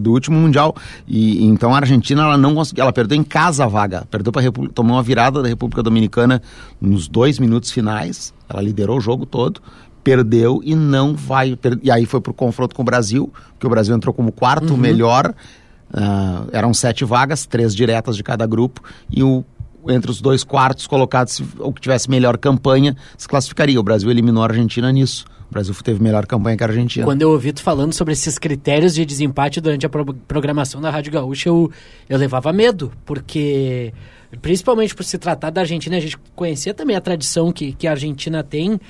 do 0.00 0.12
último 0.12 0.38
Mundial. 0.38 0.74
E 1.06 1.44
então 1.44 1.74
a 1.74 1.78
Argentina 1.78 2.22
ela 2.22 2.38
não 2.38 2.54
conseguiu, 2.54 2.82
ela 2.82 2.92
perdeu 2.92 3.18
em 3.18 3.24
casa 3.24 3.64
a 3.64 3.66
vaga. 3.66 4.06
Perdeu 4.10 4.32
para 4.32 4.42
tomou 4.72 4.96
uma 4.96 5.02
virada 5.02 5.42
da 5.42 5.48
República 5.48 5.82
Dominicana 5.82 6.40
nos 6.80 7.08
dois 7.08 7.38
minutos 7.38 7.70
finais. 7.70 8.32
Ela 8.48 8.62
liderou 8.62 8.98
o 8.98 9.00
jogo 9.00 9.26
todo 9.26 9.60
perdeu 10.04 10.60
e 10.62 10.74
não 10.74 11.14
vai. 11.14 11.56
Per... 11.56 11.78
E 11.82 11.90
aí 11.90 12.04
foi 12.04 12.20
pro 12.20 12.34
confronto 12.34 12.74
com 12.76 12.82
o 12.82 12.84
Brasil, 12.84 13.32
que 13.58 13.66
o 13.66 13.70
Brasil 13.70 13.96
entrou 13.96 14.12
como 14.12 14.30
quarto 14.30 14.74
uhum. 14.74 14.76
melhor. 14.76 15.34
Uh, 15.90 16.48
eram 16.52 16.74
sete 16.74 17.04
vagas, 17.04 17.46
três 17.46 17.74
diretas 17.74 18.16
de 18.16 18.22
cada 18.22 18.44
grupo, 18.46 18.82
e 19.08 19.22
o 19.22 19.44
entre 19.88 20.10
os 20.10 20.20
dois 20.20 20.44
quartos 20.44 20.86
colocados, 20.86 21.42
o 21.58 21.72
que 21.72 21.80
tivesse 21.80 22.10
melhor 22.10 22.38
campanha, 22.38 22.96
se 23.16 23.28
classificaria. 23.28 23.78
O 23.78 23.82
Brasil 23.82 24.10
eliminou 24.10 24.42
a 24.42 24.46
Argentina 24.46 24.90
nisso. 24.92 25.24
O 25.50 25.52
Brasil 25.52 25.74
teve 25.84 26.02
melhor 26.02 26.26
campanha 26.26 26.56
que 26.56 26.64
a 26.64 26.66
Argentina. 26.66 27.04
Quando 27.04 27.22
eu 27.22 27.30
ouvi 27.30 27.52
tu 27.52 27.62
falando 27.62 27.92
sobre 27.92 28.12
esses 28.12 28.38
critérios 28.38 28.94
de 28.94 29.04
desempate 29.04 29.60
durante 29.60 29.86
a 29.86 29.88
pro 29.88 30.04
programação 30.26 30.80
da 30.80 30.90
Rádio 30.90 31.12
Gaúcha, 31.12 31.48
eu, 31.48 31.70
eu 32.08 32.18
levava 32.18 32.52
medo, 32.52 32.92
porque 33.04 33.92
principalmente 34.40 34.94
por 34.94 35.04
se 35.04 35.18
tratar 35.18 35.50
da 35.50 35.60
Argentina, 35.60 35.96
a 35.96 36.00
gente 36.00 36.18
conhecia 36.34 36.74
também 36.74 36.96
a 36.96 37.00
tradição 37.00 37.52
que, 37.52 37.72
que 37.72 37.86
a 37.86 37.92
Argentina 37.92 38.42
tem 38.42 38.80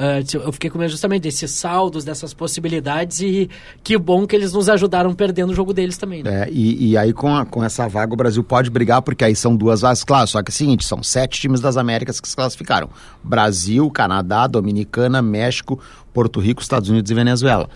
Uh, 0.00 0.24
eu 0.46 0.50
fiquei 0.50 0.70
com 0.70 0.78
medo 0.78 0.90
justamente 0.90 1.24
desses 1.24 1.50
saldos, 1.50 2.04
dessas 2.04 2.32
possibilidades 2.32 3.20
e 3.20 3.50
que 3.84 3.98
bom 3.98 4.26
que 4.26 4.34
eles 4.34 4.50
nos 4.50 4.66
ajudaram 4.70 5.12
perdendo 5.12 5.50
o 5.50 5.54
jogo 5.54 5.74
deles 5.74 5.98
também. 5.98 6.22
Né? 6.22 6.44
É, 6.44 6.48
e, 6.50 6.92
e, 6.92 6.96
aí 6.96 7.12
com, 7.12 7.36
a, 7.36 7.44
com 7.44 7.62
essa 7.62 7.86
vaga 7.86 8.14
o 8.14 8.16
Brasil 8.16 8.42
pode 8.42 8.70
brigar, 8.70 9.02
porque 9.02 9.22
aí 9.22 9.36
são 9.36 9.54
duas 9.54 9.82
vagas, 9.82 10.02
claro, 10.02 10.26
só 10.26 10.42
que 10.42 10.50
é 10.50 10.52
o 10.52 10.56
seguinte, 10.56 10.86
são 10.86 11.02
sete 11.02 11.38
times 11.38 11.60
das 11.60 11.76
Américas 11.76 12.18
que 12.18 12.26
se 12.26 12.34
classificaram. 12.34 12.88
Brasil, 13.22 13.90
Canadá, 13.90 14.46
Dominicana, 14.46 15.20
México, 15.20 15.78
Porto 16.14 16.40
Rico, 16.40 16.62
Estados 16.62 16.88
Unidos 16.88 17.10
e 17.10 17.14
Venezuela. 17.14 17.68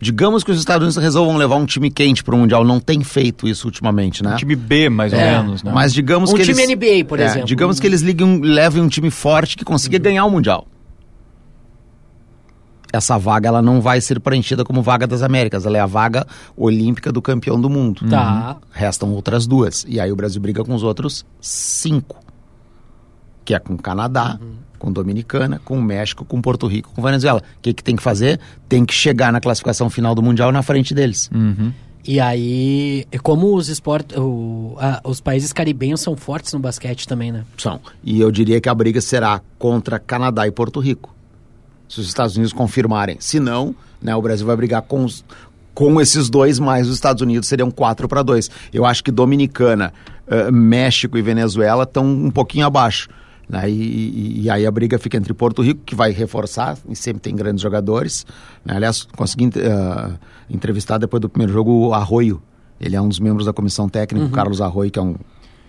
Digamos 0.00 0.42
que 0.44 0.50
os 0.50 0.58
Estados 0.58 0.82
Unidos 0.82 0.96
resolvam 0.96 1.36
levar 1.36 1.56
um 1.56 1.66
time 1.66 1.90
quente 1.90 2.24
para 2.24 2.34
o 2.34 2.38
Mundial, 2.38 2.64
não 2.64 2.80
tem 2.80 3.04
feito 3.04 3.46
isso 3.46 3.66
ultimamente, 3.66 4.22
né? 4.22 4.32
Um 4.32 4.36
time 4.36 4.56
B, 4.56 4.88
mais 4.88 5.12
ou 5.12 5.18
é, 5.18 5.32
menos, 5.32 5.62
né? 5.62 5.72
Mas 5.74 5.92
digamos 5.92 6.32
um 6.32 6.36
que 6.36 6.42
time 6.42 6.62
eles, 6.62 6.74
NBA, 6.74 7.04
por 7.06 7.20
é, 7.20 7.24
exemplo. 7.26 7.46
Digamos 7.46 7.78
que 7.78 7.86
eles 7.86 8.00
liguem, 8.00 8.40
levem 8.40 8.82
um 8.82 8.88
time 8.88 9.10
forte 9.10 9.58
que 9.58 9.64
consiga 9.64 9.98
uhum. 9.98 10.02
ganhar 10.02 10.24
o 10.24 10.30
Mundial 10.30 10.66
essa 12.96 13.18
vaga 13.18 13.48
ela 13.48 13.62
não 13.62 13.80
vai 13.80 14.00
ser 14.00 14.20
preenchida 14.20 14.64
como 14.64 14.82
vaga 14.82 15.06
das 15.06 15.22
Américas, 15.22 15.66
ela 15.66 15.76
é 15.76 15.80
a 15.80 15.86
vaga 15.86 16.26
olímpica 16.56 17.12
do 17.12 17.22
campeão 17.22 17.60
do 17.60 17.70
mundo. 17.70 18.08
Tá. 18.08 18.54
Uhum. 18.54 18.68
Restam 18.70 19.12
outras 19.12 19.46
duas. 19.46 19.84
E 19.88 20.00
aí 20.00 20.10
o 20.10 20.16
Brasil 20.16 20.40
briga 20.40 20.64
com 20.64 20.74
os 20.74 20.82
outros 20.82 21.24
cinco. 21.40 22.20
Que 23.44 23.54
é 23.54 23.58
com 23.58 23.74
o 23.74 23.78
Canadá, 23.78 24.38
uhum. 24.40 24.54
com 24.78 24.92
Dominicana, 24.92 25.60
com 25.64 25.78
o 25.78 25.82
México, 25.82 26.24
com 26.24 26.42
Porto 26.42 26.66
Rico, 26.66 26.90
com 26.94 27.00
Venezuela. 27.00 27.40
O 27.58 27.60
que, 27.62 27.72
que 27.72 27.84
tem 27.84 27.94
que 27.94 28.02
fazer? 28.02 28.40
Tem 28.68 28.84
que 28.84 28.92
chegar 28.92 29.32
na 29.32 29.40
classificação 29.40 29.88
final 29.88 30.14
do 30.14 30.22
Mundial 30.22 30.50
na 30.50 30.62
frente 30.62 30.92
deles. 30.92 31.30
Uhum. 31.32 31.72
E 32.04 32.20
aí, 32.20 33.04
como 33.22 33.56
os 33.56 33.68
esportes, 33.68 34.16
os 35.02 35.20
países 35.20 35.52
caribenhos 35.52 36.00
são 36.00 36.16
fortes 36.16 36.52
no 36.52 36.60
basquete 36.60 37.06
também, 37.06 37.32
né? 37.32 37.44
São. 37.58 37.80
E 38.02 38.20
eu 38.20 38.30
diria 38.30 38.60
que 38.60 38.68
a 38.68 38.74
briga 38.74 39.00
será 39.00 39.40
contra 39.58 39.98
Canadá 39.98 40.46
e 40.46 40.52
Porto 40.52 40.78
Rico 40.78 41.15
se 41.88 42.00
os 42.00 42.06
Estados 42.06 42.36
Unidos 42.36 42.52
confirmarem. 42.52 43.16
Se 43.20 43.38
não, 43.40 43.74
né, 44.00 44.14
o 44.14 44.22
Brasil 44.22 44.46
vai 44.46 44.56
brigar 44.56 44.82
com, 44.82 45.04
os, 45.04 45.24
com 45.74 46.00
esses 46.00 46.28
dois, 46.28 46.58
mais 46.58 46.88
os 46.88 46.94
Estados 46.94 47.22
Unidos 47.22 47.48
seriam 47.48 47.70
4 47.70 48.08
para 48.08 48.22
2. 48.22 48.50
Eu 48.72 48.84
acho 48.84 49.02
que 49.02 49.10
Dominicana, 49.10 49.92
uh, 50.26 50.52
México 50.52 51.16
e 51.16 51.22
Venezuela 51.22 51.84
estão 51.84 52.04
um 52.04 52.30
pouquinho 52.30 52.66
abaixo. 52.66 53.08
Né? 53.48 53.70
E, 53.70 53.72
e, 53.72 54.40
e, 54.42 54.50
aí 54.50 54.66
a 54.66 54.70
briga 54.70 54.98
fica 54.98 55.16
entre 55.16 55.32
Porto 55.32 55.62
Rico, 55.62 55.80
que 55.84 55.94
vai 55.94 56.10
reforçar, 56.10 56.76
e 56.88 56.96
sempre 56.96 57.20
tem 57.20 57.34
grandes 57.34 57.62
jogadores. 57.62 58.26
Né? 58.64 58.74
Aliás, 58.74 59.04
consegui 59.16 59.46
uh, 59.46 60.18
entrevistar 60.50 60.98
depois 60.98 61.20
do 61.20 61.28
primeiro 61.28 61.52
jogo 61.52 61.88
o 61.88 61.94
Arroio. 61.94 62.42
Ele 62.80 62.96
é 62.96 63.00
um 63.00 63.08
dos 63.08 63.20
membros 63.20 63.46
da 63.46 63.52
comissão 63.52 63.88
técnica, 63.88 64.26
uhum. 64.26 64.30
o 64.30 64.34
Carlos 64.34 64.60
Arroio, 64.60 64.90
que 64.90 64.98
é 64.98 65.02
um 65.02 65.14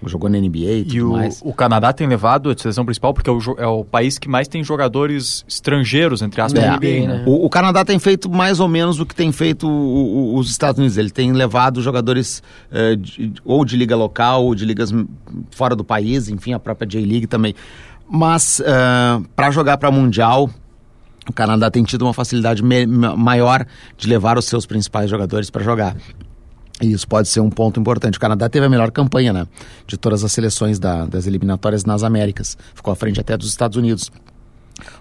jogou 0.06 0.30
na 0.30 0.38
NBA 0.38 0.58
e 0.60 0.84
tudo 0.84 0.96
E 0.96 1.02
o, 1.02 1.12
mais. 1.14 1.42
o 1.44 1.52
Canadá 1.54 1.92
tem 1.92 2.08
levado 2.08 2.50
a 2.50 2.58
seleção 2.58 2.86
principal 2.86 3.14
porque 3.14 3.30
é 3.30 3.34
o, 3.34 3.40
é 3.58 3.66
o 3.68 3.84
país 3.84 4.18
que 4.20 4.30
mais 4.30 4.48
tem 4.48 4.64
jogadores 4.64 5.44
estrangeiros, 5.48 6.22
entre 6.22 6.40
aspas, 6.40 6.62
É, 6.64 6.68
na 6.68 6.78
NBA, 6.78 7.08
né? 7.08 7.24
O, 7.26 7.46
o 7.46 7.50
Canadá 7.50 7.84
tem 7.84 7.98
feito 8.00 8.30
mais 8.30 8.60
ou 8.60 8.68
menos 8.68 9.00
o 9.00 9.06
que 9.06 9.16
tem 9.16 9.32
feito 9.32 9.68
o- 9.68 10.36
os 10.38 10.50
Estados 10.52 10.78
Unidos. 10.80 10.98
Ele 10.98 11.10
tem 11.10 11.32
levado 11.34 11.82
jogadores 11.82 12.44
eh, 12.72 12.96
de- 12.96 13.34
ou 13.44 13.66
de 13.66 13.76
liga 13.76 13.96
local 13.96 14.46
ou 14.46 14.54
de 14.54 14.66
ligas 14.66 14.94
fora 15.52 15.76
do 15.76 15.84
país, 15.84 16.30
enfim, 16.30 16.54
a 16.54 16.60
própria 16.60 16.88
J-League 16.88 17.26
também. 17.28 17.56
Mas 18.10 18.62
para 19.36 19.52
jogar 19.52 19.78
para 19.78 19.92
Mundial, 19.92 20.50
o 21.30 21.34
Canadá 21.34 21.70
tem 21.70 21.84
tido 21.84 22.04
uma 22.04 22.14
facilidade 22.14 22.64
maior 22.64 23.66
de 23.98 24.08
levar 24.08 24.38
os 24.38 24.46
seus 24.46 24.66
principais 24.66 25.10
jogadores 25.10 25.50
para 25.50 25.62
jogar. 25.64 25.96
E 26.82 26.92
isso 26.92 27.08
pode 27.08 27.28
ser 27.28 27.40
um 27.40 27.50
ponto 27.50 27.80
importante. 27.80 28.18
O 28.18 28.22
Canadá 28.22 28.48
teve 28.48 28.66
a 28.66 28.70
melhor 28.70 28.92
campanha 28.92 29.34
né, 29.34 29.48
de 29.88 29.98
todas 29.98 30.24
as 30.24 30.32
seleções 30.32 30.78
da- 30.78 31.06
das 31.06 31.26
eliminatórias 31.26 31.84
nas 31.86 32.04
Américas. 32.04 32.56
Ficou 32.76 32.92
à 32.92 32.96
frente 32.96 33.20
até 33.20 33.36
dos 33.36 33.48
Estados 33.48 33.78
Unidos. 33.78 34.12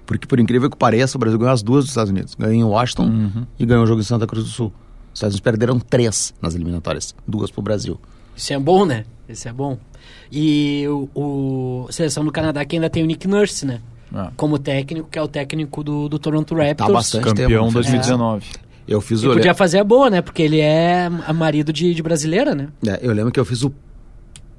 Porque, 0.07 0.27
por 0.27 0.41
incrível 0.41 0.71
que 0.71 0.77
pareça, 0.77 1.19
o 1.19 1.21
Brasil 1.21 1.39
ganhou 1.39 1.53
as 1.53 1.63
duas 1.63 1.85
dos 1.85 1.91
Estados 1.91 2.11
Unidos. 2.11 2.35
Ganhou 2.35 2.55
em 2.55 2.65
Washington 2.65 3.11
e 3.59 3.67
ganhou 3.67 3.85
o 3.85 3.87
jogo 3.87 4.01
em 4.01 4.05
Santa 4.05 4.27
Cruz 4.27 4.45
do 4.45 4.51
Sul. 4.51 4.73
Os 5.13 5.19
Estados 5.19 5.35
Unidos 5.35 5.41
perderam 5.41 5.79
três 5.79 6.33
nas 6.41 6.55
eliminatórias. 6.55 7.15
Duas 7.29 7.51
pro 7.51 7.61
Brasil. 7.61 8.01
Isso 8.35 8.53
é 8.55 8.59
bom, 8.59 8.87
né? 8.87 9.05
Isso 9.29 9.47
é 9.49 9.53
bom. 9.53 9.77
E 10.33 10.87
o, 10.89 11.09
o- 11.15 11.87
a 11.89 11.93
seleção 11.93 12.25
do 12.25 12.33
Canadá 12.33 12.65
que 12.65 12.77
ainda 12.77 12.89
tem 12.89 13.03
o 13.03 13.07
Nick 13.07 13.27
Nurse, 13.29 13.67
né? 13.67 13.81
É. 14.15 14.29
Como 14.37 14.59
técnico, 14.59 15.09
que 15.11 15.19
é 15.19 15.23
o 15.23 15.29
técnico 15.29 15.83
do, 15.83 16.09
do 16.09 16.19
Toronto 16.19 16.55
Raptors. 16.55 16.77
Tá 16.89 16.93
bastante 16.93 17.25
Campeão 17.25 17.65
tempo. 17.65 17.75
2019. 17.75 18.47
Eu 18.89 19.01
fiz 19.01 19.21
Ele 19.23 19.33
o... 19.33 19.35
podia 19.35 19.55
fazer 19.55 19.79
a 19.79 19.85
boa, 19.85 20.09
né? 20.09 20.23
Porque 20.23 20.43
ele 20.43 20.61
é 20.61 21.07
a 21.27 21.33
marido 21.33 21.73
de, 21.73 21.93
de 21.95 22.03
brasileira, 22.03 22.55
né? 22.55 22.69
É, 22.87 22.99
eu 23.03 23.13
lembro 23.13 23.33
que 23.33 23.41
eu 23.41 23.45
fiz 23.45 23.63
o 23.63 23.73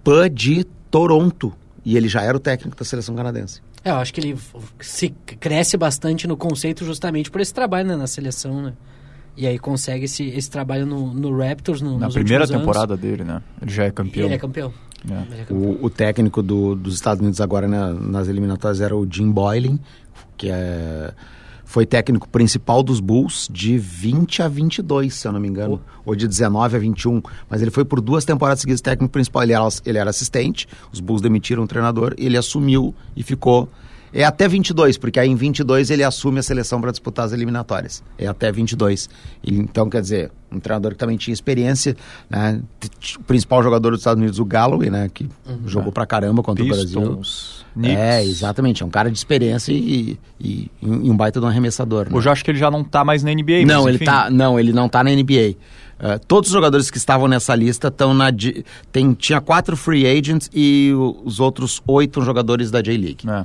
PAN 0.04 0.30
de 0.30 0.64
Toronto. 0.92 1.54
E 1.86 1.96
ele 1.96 2.10
já 2.10 2.22
era 2.22 2.36
o 2.36 2.40
técnico 2.40 2.76
da 2.78 2.84
seleção 2.84 3.16
canadense. 3.16 3.62
É, 3.86 3.92
eu 3.92 3.96
acho 3.96 4.14
que 4.14 4.20
ele 4.20 4.38
se 4.82 5.10
cresce 5.40 5.78
bastante 5.78 6.28
no 6.28 6.36
conceito 6.36 6.84
justamente 6.84 7.32
por 7.32 7.40
esse 7.40 7.54
trabalho 7.54 7.88
né, 7.88 7.96
na 7.96 8.08
seleção, 8.08 8.62
né? 8.62 8.74
E 9.38 9.48
aí 9.48 9.58
consegue 9.58 10.04
esse, 10.06 10.26
esse 10.28 10.50
trabalho 10.50 10.86
no, 10.86 11.14
no 11.14 11.38
Raptors 11.38 11.80
no, 11.82 11.98
Na 11.98 12.08
nos 12.08 12.16
primeira 12.16 12.44
últimos 12.44 12.62
anos. 12.62 12.66
temporada 12.74 12.98
dele, 12.98 13.24
né? 13.24 13.42
Ele 13.62 13.72
já 13.72 13.86
é 13.86 13.88
E 13.88 13.92
campeão. 13.92 14.26
ele 14.26 14.34
é 14.36 14.38
campeão. 14.38 14.74
É. 15.10 15.14
Ele 15.32 15.42
é 15.42 15.46
campeão. 15.46 15.58
O, 15.80 15.86
o 15.86 15.90
técnico 15.90 16.42
do- 16.44 16.76
dos 16.76 16.96
Estados 16.96 17.22
Unidos 17.22 17.40
agora 17.40 17.68
na- 17.68 17.94
nas 17.94 18.28
eliminatórias 18.28 18.82
era 18.82 18.94
o 18.98 19.08
Jim 19.10 19.32
Boylan, 19.32 19.80
que 20.36 20.50
é, 20.52 21.14
foi 21.68 21.86
técnico 21.86 22.30
principal 22.30 22.82
dos 22.82 23.02
Bulls 23.02 23.50
de 23.52 23.78
20 23.78 24.42
a 24.42 24.48
22, 24.48 25.14
se 25.14 25.28
eu 25.28 25.34
não 25.34 25.40
me 25.40 25.50
engano. 25.50 25.82
Ou 26.06 26.16
de 26.16 26.26
19 26.26 26.78
a 26.78 26.80
21. 26.80 27.22
Mas 27.50 27.62
ele 27.62 27.70
foi 27.70 27.84
por 27.84 28.00
duas 28.00 28.24
temporadas 28.24 28.62
seguidas 28.62 28.80
técnico 28.80 29.12
principal. 29.12 29.44
Ele 29.44 29.52
era, 29.52 29.68
ele 29.86 29.98
era 29.98 30.10
assistente, 30.10 30.66
os 30.94 31.02
Bulls 31.02 31.22
demitiram 31.22 31.64
o 31.64 31.68
treinador, 31.68 32.16
ele 32.18 32.38
assumiu 32.38 32.96
e 33.16 33.22
ficou... 33.22 33.70
É 34.14 34.24
até 34.24 34.48
22, 34.48 34.98
porque 34.98 35.20
aí 35.20 35.30
em 35.30 35.36
22 35.36 35.92
ele 35.92 36.02
assume 36.06 36.40
a 36.40 36.42
seleção 36.42 36.80
para 36.80 36.92
disputar 36.92 37.26
as 37.26 37.34
eliminatórias. 37.34 38.02
É 38.18 38.26
até 38.26 38.50
22. 38.50 39.10
Ele, 39.44 39.58
então, 39.58 39.90
quer 39.90 40.02
dizer, 40.02 40.32
um 40.50 40.62
treinador 40.62 40.94
que 40.94 40.98
também 40.98 41.18
tinha 41.18 41.34
experiência, 41.34 41.96
né? 42.30 42.62
O 43.20 43.24
principal 43.24 43.62
jogador 43.62 43.92
dos 43.92 44.00
Estados 44.00 44.20
Unidos, 44.20 44.40
o 44.40 44.46
Galloway, 44.46 44.90
né? 44.90 45.10
Que 45.14 45.30
jogou 45.66 45.92
pra 45.92 46.06
caramba 46.06 46.42
contra 46.42 46.64
o 46.64 46.68
Brasil. 46.68 47.22
Knicks. 47.78 47.98
É, 47.98 48.24
exatamente. 48.24 48.84
É 48.84 48.86
um 48.86 48.90
cara 48.90 49.10
de 49.12 49.18
experiência 49.18 49.72
e, 49.72 50.18
e, 50.40 50.70
e 50.82 50.88
um 51.10 51.16
baita 51.16 51.40
de 51.40 51.46
um 51.46 51.50
arremessador. 51.50 52.06
Né? 52.10 52.18
Hoje 52.18 52.28
eu 52.28 52.32
acho 52.34 52.44
que 52.44 52.52
ele 52.52 52.58
já 52.60 52.70
não 52.72 52.84
tá 52.84 53.04
mais 53.06 53.24
na 53.24 53.32
NBA. 53.34 53.66
Não, 53.66 53.84
mas 53.86 53.96
ele 53.96 54.06
tá, 54.06 54.30
não, 54.30 54.60
ele 54.60 54.74
não 54.74 54.90
tá 54.90 55.04
na 55.04 55.12
NBA. 55.12 55.56
Uh, 56.00 56.20
todos 56.28 56.50
os 56.50 56.54
jogadores 56.54 56.92
que 56.92 56.98
estavam 56.98 57.28
nessa 57.28 57.56
lista 57.56 57.88
estão 57.88 58.14
na. 58.14 58.28
Tem, 58.92 59.14
tinha 59.14 59.42
quatro 59.42 59.76
free 59.76 60.06
agents 60.06 60.48
e 60.54 60.92
o- 60.94 61.22
os 61.26 61.40
outros 61.40 61.82
oito 61.88 62.22
jogadores 62.22 62.70
da 62.70 62.82
J-League. 62.84 63.28
É. 63.28 63.44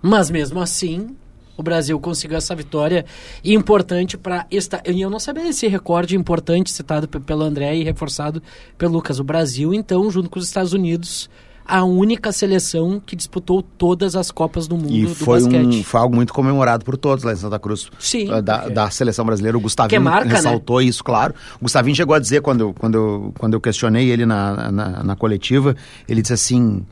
Mas 0.00 0.30
mesmo 0.30 0.60
assim, 0.60 1.16
o 1.56 1.62
Brasil 1.62 1.98
conseguiu 1.98 2.36
essa 2.36 2.54
vitória 2.54 3.04
importante 3.44 4.16
para 4.16 4.46
esta. 4.50 4.82
E 4.86 5.00
eu 5.00 5.10
não 5.10 5.18
sabia 5.18 5.48
esse 5.48 5.66
recorde 5.66 6.14
importante 6.16 6.70
citado 6.70 7.08
pe- 7.08 7.20
pelo 7.20 7.42
André 7.42 7.74
e 7.76 7.84
reforçado 7.84 8.42
pelo 8.76 8.92
Lucas. 8.94 9.18
O 9.18 9.24
Brasil, 9.24 9.72
então, 9.74 10.08
junto 10.10 10.28
com 10.30 10.38
os 10.38 10.46
Estados 10.46 10.72
Unidos, 10.72 11.28
a 11.66 11.82
única 11.84 12.30
seleção 12.32 13.00
que 13.04 13.16
disputou 13.16 13.62
todas 13.62 14.14
as 14.16 14.30
Copas 14.30 14.68
do 14.68 14.76
Mundo 14.76 14.92
E 14.92 15.06
do 15.06 15.14
foi, 15.14 15.40
basquete. 15.40 15.66
um, 15.66 15.82
foi 15.82 16.00
algo 16.00 16.14
muito 16.14 16.32
comemorado 16.34 16.84
por 16.84 16.96
todos 16.96 17.24
lá 17.24 17.32
em 17.32 17.36
Santa 17.36 17.58
Cruz. 17.58 17.88
Sim, 17.98 18.30
Uh, 18.30 18.42
Da, 18.42 18.58
porque- 18.58 18.74
da 18.74 18.90
seleção 18.90 19.24
brasileira. 19.24 19.56
O 19.56 19.60
Gustavinho 19.60 19.96
é 19.96 19.98
marca, 19.98 20.28
né? 20.28 20.34
ressaltou 20.34 20.82
isso, 20.82 21.02
claro. 21.02 21.34
O 21.60 21.64
Gustavinho 21.64 21.96
chegou 21.96 22.14
a 22.14 22.18
dizer, 22.18 22.42
quando, 22.42 22.60
eu- 22.60 22.74
quando, 22.74 23.32
quando 23.38 23.54
eu 23.54 23.60
questionei 23.60 24.10
ele 24.10 24.26
na, 24.26 24.70
na, 24.70 25.02
na 25.02 25.16
coletiva, 25.16 25.74
ele 26.08 26.20
disse 26.20 26.34
assim. 26.34 26.84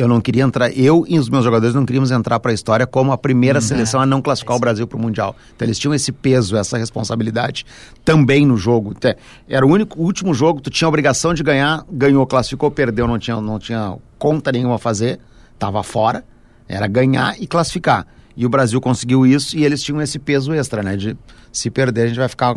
Eu 0.00 0.08
não 0.08 0.18
queria 0.18 0.44
entrar, 0.44 0.70
eu 0.74 1.04
e 1.06 1.18
os 1.18 1.28
meus 1.28 1.44
jogadores 1.44 1.74
não 1.74 1.84
queríamos 1.84 2.10
entrar 2.10 2.40
para 2.40 2.52
a 2.52 2.54
história 2.54 2.86
como 2.86 3.12
a 3.12 3.18
primeira 3.18 3.58
Uhum. 3.58 3.62
seleção 3.62 4.00
a 4.00 4.06
não 4.06 4.22
classificar 4.22 4.56
o 4.56 4.58
Brasil 4.58 4.86
para 4.86 4.96
o 4.96 5.00
Mundial. 5.00 5.36
Então 5.54 5.66
eles 5.66 5.78
tinham 5.78 5.92
esse 5.92 6.10
peso, 6.10 6.56
essa 6.56 6.78
responsabilidade 6.78 7.66
também 8.02 8.46
no 8.46 8.56
jogo. 8.56 8.92
Até- 8.96 9.16
Era 9.46 9.66
o 9.66 9.68
único 9.70 10.00
o 10.00 10.02
último 10.04 10.32
jogo, 10.32 10.58
tu 10.62 10.70
tinha 10.70 10.86
a 10.86 10.88
obrigação 10.88 11.34
de 11.34 11.42
ganhar, 11.42 11.84
ganhou, 11.92 12.26
classificou, 12.26 12.70
perdeu, 12.70 13.06
não 13.06 13.18
tinha, 13.18 13.38
não 13.42 13.58
tinha 13.58 13.96
conta 14.18 14.50
nenhuma 14.50 14.76
a 14.76 14.78
fazer, 14.78 15.20
estava 15.52 15.82
fora. 15.82 16.24
Era 16.66 16.86
ganhar 16.86 17.34
e 17.38 17.46
classificar. 17.46 18.06
E 18.34 18.46
o 18.46 18.48
Brasil 18.48 18.80
conseguiu 18.80 19.26
isso 19.26 19.54
e 19.54 19.64
eles 19.64 19.82
tinham 19.82 20.00
esse 20.00 20.18
peso 20.18 20.54
extra, 20.54 20.82
né? 20.82 20.96
De 20.96 21.14
se 21.52 21.68
perder, 21.68 22.02
a 22.04 22.06
gente 22.06 22.18
vai 22.18 22.28
ficar 22.28 22.56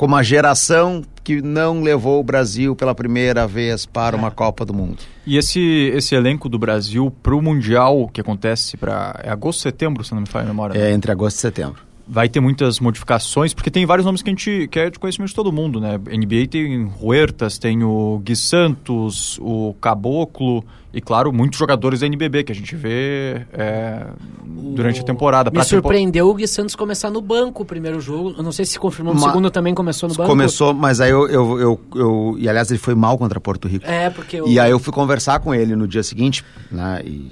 com 0.00 0.06
uma 0.06 0.22
geração 0.22 1.02
que 1.22 1.42
não 1.42 1.82
levou 1.82 2.20
o 2.20 2.24
Brasil 2.24 2.74
pela 2.74 2.94
primeira 2.94 3.46
vez 3.46 3.84
para 3.84 4.16
uma 4.16 4.30
Copa 4.30 4.64
do 4.64 4.72
Mundo. 4.72 4.96
E 5.26 5.36
esse, 5.36 5.60
esse 5.94 6.14
elenco 6.14 6.48
do 6.48 6.58
Brasil 6.58 7.12
pro 7.22 7.42
Mundial, 7.42 8.08
que 8.10 8.18
acontece 8.18 8.78
para 8.78 9.20
é 9.22 9.28
agosto, 9.28 9.60
setembro, 9.60 10.02
se 10.02 10.14
não 10.14 10.22
me 10.22 10.26
falha 10.26 10.46
a 10.46 10.48
memória. 10.48 10.80
né? 10.80 10.88
É 10.88 10.94
entre 10.94 11.12
agosto 11.12 11.36
e 11.36 11.40
setembro. 11.40 11.89
Vai 12.12 12.28
ter 12.28 12.40
muitas 12.40 12.80
modificações, 12.80 13.54
porque 13.54 13.70
tem 13.70 13.86
vários 13.86 14.04
nomes 14.04 14.20
que 14.20 14.28
a 14.28 14.32
gente 14.32 14.66
que 14.68 14.80
é 14.80 14.90
de 14.90 14.98
conhecimento 14.98 15.28
de 15.28 15.34
todo 15.36 15.52
mundo, 15.52 15.80
né? 15.80 15.96
NBA 15.96 16.48
tem 16.50 16.90
Huertas, 17.00 17.56
tem 17.56 17.84
o 17.84 18.20
Gui 18.24 18.34
Santos, 18.34 19.38
o 19.40 19.76
Caboclo 19.80 20.64
e, 20.92 21.00
claro, 21.00 21.32
muitos 21.32 21.56
jogadores 21.56 22.00
da 22.00 22.06
NBB 22.06 22.42
que 22.42 22.50
a 22.50 22.54
gente 22.54 22.74
vê 22.74 23.46
é, 23.52 24.08
durante 24.44 25.00
a 25.00 25.04
temporada. 25.04 25.50
Me 25.50 25.54
Pra 25.54 25.62
tempo- 25.64 25.82
surpreendeu 25.82 26.28
o 26.28 26.34
Gui 26.34 26.48
Santos 26.48 26.74
começar 26.74 27.10
no 27.10 27.20
banco 27.20 27.62
o 27.62 27.64
primeiro 27.66 28.00
jogo. 28.00 28.34
Eu 28.36 28.42
não 28.42 28.50
sei 28.50 28.64
se 28.64 28.76
confirmou 28.76 29.14
no 29.14 29.20
Ma- 29.20 29.28
segundo 29.28 29.48
também 29.48 29.72
começou 29.72 30.08
no 30.08 30.14
banco. 30.16 30.28
Começou, 30.28 30.74
mas 30.74 31.00
aí 31.00 31.12
eu, 31.12 31.28
eu, 31.28 31.60
eu, 31.60 31.80
eu- 31.94 32.36
E 32.40 32.48
aliás, 32.48 32.68
ele 32.72 32.80
foi 32.80 32.96
mal 32.96 33.16
contra 33.18 33.38
Porto 33.40 33.68
Rico. 33.68 33.86
É, 33.86 34.10
porque 34.10 34.40
o... 34.42 34.48
E 34.48 34.58
aí 34.58 34.72
eu 34.72 34.80
fui 34.80 34.92
conversar 34.92 35.38
com 35.38 35.54
ele 35.54 35.76
no 35.76 35.86
dia 35.86 36.02
seguinte, 36.02 36.44
né? 36.72 37.02
E 37.04 37.30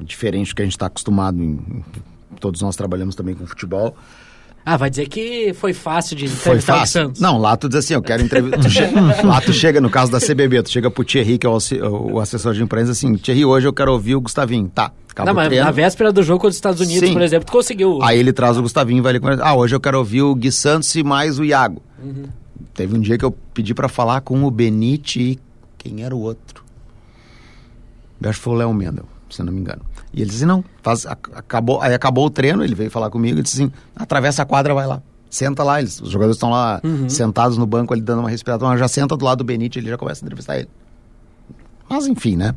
diferente 0.00 0.48
do 0.48 0.56
que 0.56 0.62
a 0.62 0.64
gente 0.64 0.74
está 0.74 0.86
acostumado 0.86 1.40
em. 1.40 1.84
Todos 2.40 2.60
nós 2.62 2.74
trabalhamos 2.74 3.14
também 3.14 3.34
com 3.34 3.46
futebol. 3.46 3.94
Ah, 4.64 4.76
vai 4.76 4.90
dizer 4.90 5.08
que 5.08 5.54
foi 5.54 5.72
fácil 5.72 6.14
de 6.14 6.28
Foi 6.28 6.58
o 6.58 6.62
fácil. 6.62 7.02
Santos. 7.04 7.20
Não, 7.20 7.38
lá 7.38 7.56
tu 7.56 7.66
diz 7.68 7.78
assim, 7.78 7.94
eu 7.94 8.02
quero 8.02 8.22
entrevistar. 8.22 8.90
lá 9.24 9.40
tu 9.40 9.52
chega, 9.52 9.80
no 9.80 9.88
caso 9.88 10.12
da 10.12 10.20
CBB, 10.20 10.62
tu 10.62 10.70
chega 10.70 10.90
pro 10.90 11.02
Thierry, 11.02 11.38
que 11.38 11.46
é 11.46 11.50
o, 11.50 11.58
o 12.12 12.20
assessor 12.20 12.52
de 12.52 12.62
imprensa, 12.62 12.92
assim, 12.92 13.14
Thierry, 13.14 13.44
hoje 13.44 13.66
eu 13.66 13.72
quero 13.72 13.90
ouvir 13.92 14.16
o 14.16 14.20
Gustavinho. 14.20 14.68
Tá, 14.68 14.92
acaba 15.10 15.26
Não, 15.26 15.32
o 15.32 15.36
mas 15.36 15.58
na 15.58 15.70
véspera 15.70 16.12
do 16.12 16.22
jogo 16.22 16.40
contra 16.40 16.50
os 16.50 16.56
Estados 16.56 16.80
Unidos, 16.80 17.08
Sim. 17.08 17.14
por 17.14 17.22
exemplo, 17.22 17.46
tu 17.46 17.52
conseguiu. 17.52 18.02
Aí 18.02 18.18
ele 18.18 18.32
traz 18.34 18.58
o 18.58 18.62
Gustavinho 18.62 18.98
e 18.98 19.00
vai 19.00 19.10
ali 19.10 19.20
conversar. 19.20 19.46
Ah, 19.46 19.54
hoje 19.54 19.74
eu 19.74 19.80
quero 19.80 19.96
ouvir 19.98 20.22
o 20.22 20.34
Gui 20.34 20.52
Santos 20.52 20.94
e 20.94 21.02
mais 21.02 21.38
o 21.38 21.44
Iago. 21.44 21.82
Uhum. 22.02 22.24
Teve 22.74 22.96
um 22.96 23.00
dia 23.00 23.16
que 23.16 23.24
eu 23.24 23.32
pedi 23.54 23.72
pra 23.72 23.88
falar 23.88 24.20
com 24.20 24.44
o 24.44 24.50
Benite 24.50 25.20
e 25.20 25.38
quem 25.78 26.02
era 26.04 26.14
o 26.14 26.20
outro? 26.20 26.62
Acho 28.22 28.38
que 28.38 28.44
foi 28.44 28.52
o 28.52 28.56
Léo 28.56 28.74
Mendel, 28.74 29.06
se 29.34 29.42
eu 29.42 29.46
não 29.46 29.52
me 29.52 29.60
engano. 29.60 29.82
E 30.12 30.20
ele 30.22 30.30
disse, 30.30 30.44
não, 30.46 30.64
faz, 30.82 31.06
ac- 31.06 31.30
acabou, 31.34 31.80
aí 31.80 31.94
acabou 31.94 32.26
o 32.26 32.30
treino, 32.30 32.62
ele 32.64 32.74
veio 32.74 32.90
falar 32.90 33.10
comigo 33.10 33.38
e 33.38 33.42
disse 33.42 33.62
assim, 33.62 33.72
atravessa 33.96 34.42
a 34.42 34.44
quadra, 34.46 34.74
vai 34.74 34.86
lá. 34.86 35.00
Senta 35.28 35.62
lá, 35.62 35.78
eles, 35.80 36.00
os 36.00 36.10
jogadores 36.10 36.36
estão 36.36 36.50
lá 36.50 36.80
Uhum. 36.82 37.08
sentados 37.08 37.56
no 37.56 37.64
banco 37.66 37.92
ali 37.94 38.02
dando 38.02 38.18
uma 38.20 38.28
respirada, 38.30 38.64
mas 38.64 38.80
já 38.80 38.88
senta 38.88 39.16
do 39.16 39.24
lado 39.24 39.38
do 39.38 39.44
Benite, 39.44 39.78
ele 39.78 39.88
já 39.88 39.96
começa 39.96 40.24
a 40.24 40.26
entrevistar 40.26 40.58
ele. 40.58 40.68
Mas 41.88 42.06
enfim, 42.06 42.36
né? 42.36 42.54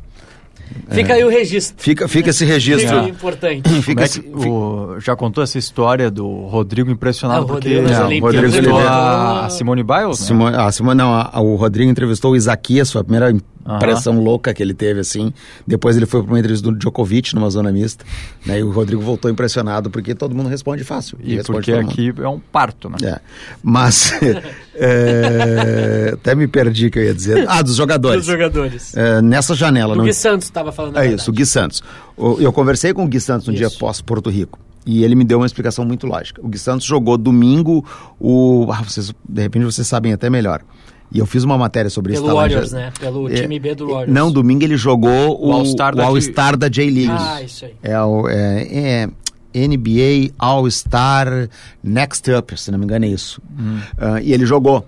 Fica 0.88 1.12
aí 1.14 1.22
o 1.22 1.28
registro. 1.28 1.74
Fica, 1.78 2.08
fica 2.08 2.30
esse 2.30 2.44
registro. 2.44 2.88
Fica 2.88 3.08
importante. 3.10 3.82
Fica 3.82 4.02
é 4.02 4.04
esse, 4.06 4.20
o- 4.20 4.96
já 4.98 5.14
contou 5.14 5.44
essa 5.44 5.58
história 5.58 6.10
do 6.10 6.46
Rodrigo 6.46 6.90
impressionado 6.90 7.42
Ah, 7.42 7.44
o 7.44 7.46
porque 7.48 7.68
Rodrigo 7.76 7.92
Não. 7.92 8.00
Rodrigo 8.02 8.28
Ele 8.30 8.38
entrevistou 8.38 8.74
levou- 8.76 8.88
a, 8.88 9.46
a 9.46 9.50
Simone 9.50 9.82
Biles, 9.82 10.20
né? 10.20 10.26
Simone, 10.26 10.56
ah, 10.56 10.72
Simone, 10.72 10.96
não, 10.98 11.12
a- 11.14 11.30
a- 11.32 11.40
o 11.40 11.54
Rodrigo 11.56 11.90
entrevistou 11.90 12.32
o 12.32 12.36
Isaquias, 12.36 12.90
foi 12.90 13.02
a 13.02 13.04
primeira 13.04 13.36
Aham. 13.66 13.76
impressão 13.76 14.20
louca 14.22 14.52
que 14.52 14.62
ele 14.62 14.74
teve, 14.74 15.00
assim. 15.00 15.32
Depois 15.66 15.96
ele 15.96 16.04
foi 16.06 16.22
para 16.22 16.30
uma 16.32 16.38
entrevista 16.38 16.70
do 16.70 16.76
Djokovic 16.76 17.34
numa 17.34 17.48
zona 17.48 17.72
mista, 17.72 18.04
né? 18.44 18.58
E 18.60 18.62
o 18.62 18.70
Rodrigo 18.70 19.00
voltou 19.00 19.30
impressionado, 19.30 19.90
porque 19.90 20.14
todo 20.14 20.34
mundo 20.34 20.48
responde 20.48 20.84
fácil. 20.84 21.18
E 21.22 21.36
responde 21.36 21.58
porque 21.58 21.72
aqui 21.72 22.12
é 22.22 22.28
um 22.28 22.38
parto, 22.38 22.90
né? 22.90 22.96
É. 23.02 23.20
Mas, 23.62 24.12
é, 24.74 26.10
até 26.14 26.34
me 26.34 26.46
perdi 26.46 26.90
que 26.90 26.98
eu 26.98 27.04
ia 27.04 27.14
dizer. 27.14 27.46
Ah, 27.48 27.62
dos 27.62 27.76
jogadores. 27.76 28.18
Dos 28.18 28.26
jogadores. 28.26 28.94
É, 28.96 29.20
nessa 29.22 29.54
janela. 29.54 29.94
O 29.94 29.96
não- 29.96 30.04
Gui 30.04 30.12
Santos 30.12 30.46
estava 30.46 30.72
falando. 30.72 30.96
é 30.96 31.00
verdade. 31.00 31.20
isso, 31.22 31.30
o 31.30 31.34
Gui 31.34 31.46
Santos. 31.46 31.82
Eu 32.38 32.52
conversei 32.52 32.92
com 32.92 33.04
o 33.04 33.08
Gui 33.08 33.20
Santos 33.20 33.46
no 33.48 33.54
Isso. 33.54 33.68
dia 33.68 33.78
pós 33.78 34.00
Porto 34.00 34.30
Rico. 34.30 34.58
E 34.86 35.02
ele 35.02 35.14
me 35.14 35.24
deu 35.24 35.38
uma 35.38 35.46
explicação 35.46 35.84
muito 35.84 36.06
lógica. 36.06 36.40
O 36.44 36.48
Gui 36.48 36.58
Santos 36.58 36.86
jogou 36.86 37.16
domingo 37.16 37.84
o. 38.20 38.68
ah, 38.70 38.82
vocês, 38.82 39.12
de 39.26 39.42
repente 39.42 39.64
vocês 39.64 39.86
sabem 39.86 40.12
até 40.12 40.28
melhor. 40.28 40.60
E 41.12 41.18
eu 41.18 41.26
fiz 41.26 41.44
uma 41.44 41.56
matéria 41.56 41.88
sobre 41.90 42.12
Pelo 42.12 42.24
isso. 42.26 42.32
em 42.32 42.36
Warriors, 42.36 42.72
né? 42.72 42.92
Pelo 42.98 43.28
É, 43.30 43.34
time 43.42 43.58
B 43.60 43.74
do 43.74 43.88
Warriors. 43.88 44.12
Não, 44.12 44.32
domingo 44.32 44.64
ele 44.64 44.76
jogou 44.76 45.40
o, 45.40 45.48
O 45.48 45.52
All-Star 45.52 46.56
da 46.56 46.68
J-League. 46.68 47.08
Ah, 47.10 47.42
isso 47.42 47.64
aí. 47.66 47.74
É 47.82 48.00
o 48.02 48.28
é, 48.28 49.06
é 49.52 49.66
NBA 49.68 50.34
All-Star 50.38 51.48
Next 51.82 52.28
Up, 52.32 52.58
se 52.60 52.70
não 52.72 52.78
me 52.78 52.84
engano 52.84 53.04
é 53.04 53.08
isso. 53.08 53.40
Ah, 53.96 54.20
e 54.20 54.32
ele 54.32 54.44
jogou. 54.44 54.84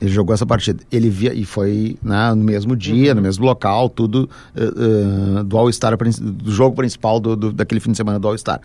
Ele 0.00 0.10
jogou 0.10 0.34
essa 0.34 0.44
partida. 0.46 0.82
Ele 0.90 1.08
via 1.10 1.32
e 1.34 1.44
foi 1.44 1.96
né, 2.02 2.30
no 2.34 2.42
mesmo 2.42 2.74
dia, 2.76 3.14
no 3.14 3.22
mesmo 3.22 3.44
local, 3.44 3.88
tudo 3.88 4.28
eh, 4.56 4.62
eh, 4.64 5.42
do 5.44 5.56
All-Star, 5.56 5.96
do 5.96 6.50
jogo 6.50 6.74
principal 6.76 7.20
do, 7.20 7.36
do- 7.36 7.52
daquele 7.52 7.80
fim 7.80 7.90
de 7.92 7.96
semana 7.96 8.18
do 8.18 8.26
All-Star. 8.28 8.60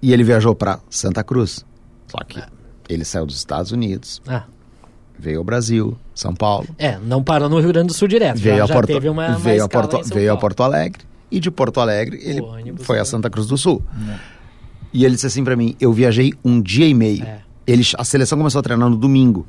E 0.00 0.12
ele 0.12 0.24
viajou 0.24 0.54
para 0.54 0.80
Santa 0.88 1.22
Cruz. 1.22 1.64
Só 2.08 2.18
que 2.24 2.40
ele 2.88 3.04
saiu 3.04 3.26
dos 3.26 3.36
Estados 3.36 3.72
Unidos, 3.72 4.22
Ah, 4.26 4.44
veio 5.18 5.38
ao 5.38 5.44
Brasil, 5.44 5.96
São 6.14 6.34
Paulo, 6.34 6.68
é, 6.78 6.98
não 6.98 7.22
parou 7.22 7.48
no 7.48 7.58
Rio 7.58 7.68
Grande 7.68 7.88
do 7.88 7.94
Sul 7.94 8.08
direto. 8.08 8.38
veio, 8.38 8.56
já, 8.56 8.64
a 8.64 8.66
já 8.66 8.74
Porto, 8.74 8.86
teve 8.88 9.08
uma, 9.08 9.28
uma 9.28 9.38
veio, 9.38 9.64
a 9.64 9.68
Porto, 9.68 9.96
em 9.96 10.04
São 10.04 10.16
veio 10.16 10.32
a. 10.32 10.36
Porto 10.36 10.62
Alegre 10.62 11.02
e 11.30 11.40
de 11.40 11.50
Porto 11.50 11.80
Alegre 11.80 12.20
ele 12.22 12.42
foi 12.78 12.98
a 12.98 13.04
Santa 13.04 13.30
Cruz 13.30 13.46
do 13.46 13.56
Sul. 13.56 13.82
E 14.92 15.04
ele 15.04 15.14
disse 15.14 15.26
assim 15.26 15.42
pra 15.42 15.56
mim: 15.56 15.74
eu 15.80 15.92
viajei 15.92 16.34
um 16.44 16.60
dia 16.60 16.86
e 16.86 16.92
meio. 16.92 17.24
É. 17.24 17.40
Ele, 17.66 17.82
a 17.96 18.04
seleção 18.04 18.36
começou 18.36 18.58
a 18.58 18.62
treinar 18.62 18.90
no 18.90 18.96
domingo. 18.96 19.46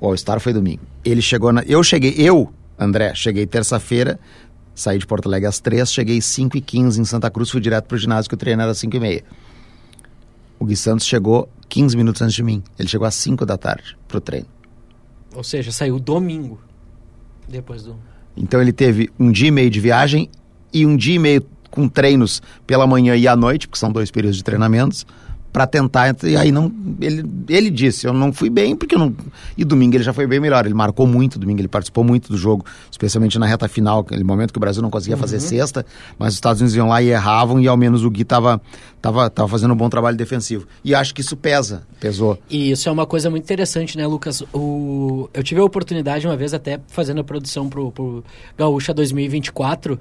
O 0.00 0.06
All-Star 0.06 0.40
foi 0.40 0.52
domingo. 0.52 0.82
Ele 1.04 1.20
chegou 1.20 1.52
na. 1.52 1.62
Eu 1.62 1.82
cheguei, 1.82 2.14
eu, 2.16 2.50
André, 2.78 3.14
cheguei 3.14 3.46
terça-feira, 3.46 4.18
saí 4.74 4.98
de 4.98 5.06
Porto 5.06 5.26
Alegre 5.26 5.48
às 5.48 5.58
três, 5.58 5.92
cheguei 5.92 6.20
5 6.20 6.56
e 6.56 6.60
15 6.60 7.00
em 7.00 7.04
Santa 7.04 7.30
Cruz, 7.30 7.50
fui 7.50 7.60
direto 7.60 7.86
pro 7.86 7.98
ginásio 7.98 8.28
que 8.28 8.34
o 8.34 8.38
treino 8.38 8.62
era 8.62 8.72
5 8.72 8.96
e 8.96 9.00
meia. 9.00 9.24
O 10.58 10.64
Gui 10.64 10.76
Santos 10.76 11.06
chegou 11.06 11.48
15 11.68 11.96
minutos 11.96 12.22
antes 12.22 12.34
de 12.34 12.42
mim. 12.42 12.62
Ele 12.78 12.88
chegou 12.88 13.06
às 13.06 13.14
5 13.14 13.44
da 13.44 13.58
tarde 13.58 13.96
pro 14.08 14.20
treino. 14.20 14.46
Ou 15.36 15.44
seja, 15.44 15.70
saiu 15.70 15.98
domingo. 15.98 16.58
Depois 17.46 17.82
do. 17.82 17.96
Então 18.36 18.60
ele 18.60 18.72
teve 18.72 19.10
um 19.18 19.30
dia 19.30 19.48
e 19.48 19.50
meio 19.50 19.70
de 19.70 19.80
viagem 19.80 20.28
e 20.72 20.84
um 20.84 20.96
dia 20.96 21.14
e 21.14 21.18
meio 21.18 21.42
com 21.70 21.88
treinos 21.88 22.42
pela 22.66 22.86
manhã 22.86 23.14
e 23.14 23.28
à 23.28 23.36
noite, 23.36 23.68
porque 23.68 23.78
são 23.78 23.92
dois 23.92 24.10
períodos 24.10 24.38
de 24.38 24.44
treinamentos, 24.44 25.06
para 25.56 25.66
tentar. 25.66 26.14
E 26.22 26.36
aí 26.36 26.52
não. 26.52 26.70
Ele, 27.00 27.24
ele 27.48 27.70
disse, 27.70 28.06
eu 28.06 28.12
não 28.12 28.30
fui 28.30 28.50
bem, 28.50 28.76
porque 28.76 28.94
eu 28.94 28.98
não. 28.98 29.16
E 29.56 29.64
domingo 29.64 29.96
ele 29.96 30.04
já 30.04 30.12
foi 30.12 30.26
bem 30.26 30.38
melhor. 30.38 30.66
Ele 30.66 30.74
marcou 30.74 31.06
muito 31.06 31.38
domingo, 31.38 31.62
ele 31.62 31.66
participou 31.66 32.04
muito 32.04 32.30
do 32.30 32.36
jogo, 32.36 32.62
especialmente 32.90 33.38
na 33.38 33.46
reta 33.46 33.66
final, 33.66 34.00
aquele 34.00 34.22
momento 34.22 34.52
que 34.52 34.58
o 34.58 34.60
Brasil 34.60 34.82
não 34.82 34.90
conseguia 34.90 35.16
fazer 35.16 35.40
sexta, 35.40 35.86
mas 36.18 36.28
os 36.28 36.34
Estados 36.34 36.60
Unidos 36.60 36.76
iam 36.76 36.88
lá 36.88 37.00
e 37.00 37.08
erravam, 37.08 37.58
e 37.58 37.66
ao 37.66 37.74
menos 37.74 38.04
o 38.04 38.10
Gui 38.10 38.22
tava, 38.22 38.60
tava, 39.00 39.30
tava 39.30 39.48
fazendo 39.48 39.72
um 39.72 39.76
bom 39.78 39.88
trabalho 39.88 40.14
defensivo. 40.14 40.66
E 40.84 40.94
acho 40.94 41.14
que 41.14 41.22
isso 41.22 41.34
pesa, 41.34 41.84
pesou. 41.98 42.38
E 42.50 42.72
isso 42.72 42.90
é 42.90 42.92
uma 42.92 43.06
coisa 43.06 43.30
muito 43.30 43.44
interessante, 43.44 43.96
né, 43.96 44.06
Lucas? 44.06 44.42
O... 44.52 45.30
Eu 45.32 45.42
tive 45.42 45.62
a 45.62 45.64
oportunidade 45.64 46.26
uma 46.26 46.36
vez, 46.36 46.52
até 46.52 46.78
fazendo 46.88 47.22
a 47.22 47.24
produção 47.24 47.70
pro, 47.70 47.90
pro 47.92 48.22
Gaúcha 48.58 48.92
2024, 48.92 49.98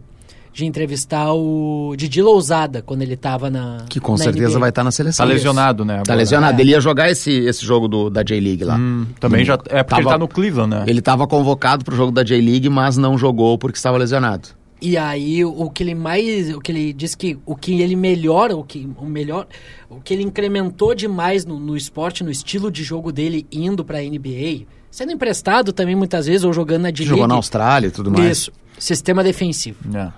de 0.55 0.65
entrevistar 0.65 1.33
o 1.33 1.93
Didi 1.97 2.21
Lousada, 2.21 2.81
quando 2.81 3.01
ele 3.01 3.17
tava 3.17 3.49
na. 3.49 3.79
Que 3.89 3.99
com 3.99 4.13
na 4.13 4.19
certeza 4.19 4.51
NBA. 4.51 4.59
vai 4.59 4.69
estar 4.69 4.85
na 4.85 4.87
Tá 4.87 4.91
seleção. 4.93 5.25
lesionado, 5.25 5.83
né? 5.83 6.01
Tá 6.05 6.15
lesionado. 6.15 6.57
É. 6.57 6.61
Ele 6.63 6.71
ia 6.71 6.79
jogar 6.79 7.11
esse, 7.11 7.29
esse 7.29 7.65
jogo 7.65 7.89
do, 7.89 8.09
da 8.09 8.23
J-League 8.23 8.63
lá. 8.63 8.77
Hum, 8.77 9.05
também 9.19 9.43
já. 9.43 9.55
É 9.67 9.83
porque 9.83 9.95
ele 9.99 10.03
Tava- 10.05 10.11
tá 10.11 10.17
no 10.17 10.29
Cleveland, 10.29 10.69
né? 10.73 10.83
Ele 10.87 10.99
estava 10.99 11.27
convocado 11.27 11.83
para 11.83 11.93
o 11.93 11.97
jogo 11.97 12.13
da 12.13 12.23
J-League, 12.23 12.69
mas 12.69 12.95
não 12.95 13.17
jogou 13.17 13.57
porque 13.57 13.77
estava 13.77 13.97
lesionado. 13.97 14.47
E 14.81 14.95
aí 14.97 15.43
o, 15.43 15.69
que 15.69 15.83
ele 15.83 15.93
mais, 15.95 16.53
o 16.55 16.61
que 16.61 16.71
ele 16.71 16.93
diz 16.93 17.15
que 17.15 17.37
o 17.45 17.53
que 17.55 17.81
ele 17.81 17.95
melhora, 17.97 18.55
o 18.55 18.63
que 18.63 18.87
o 18.97 19.05
melhor, 19.05 19.47
o 19.89 19.99
que 19.99 20.13
ele 20.13 20.23
incrementou 20.23 20.95
demais 20.95 21.45
no, 21.45 21.59
no 21.59 21.75
esporte, 21.75 22.23
no 22.23 22.31
estilo 22.31 22.71
de 22.71 22.81
jogo 22.83 23.11
dele 23.11 23.45
indo 23.51 23.83
para 23.83 23.99
NBA, 24.01 24.65
sendo 24.89 25.11
emprestado 25.11 25.73
também 25.73 25.95
muitas 25.95 26.27
vezes 26.27 26.43
ou 26.45 26.53
jogando 26.53 26.83
na 26.83 26.91
D-League. 26.91 27.09
Jogou 27.09 27.27
na 27.27 27.35
Austrália 27.35 27.87
e 27.87 27.91
tudo 27.91 28.09
mais. 28.11 28.37
Isso, 28.37 28.51
sistema 28.77 29.21
defensivo. 29.23 29.77
É. 29.93 30.11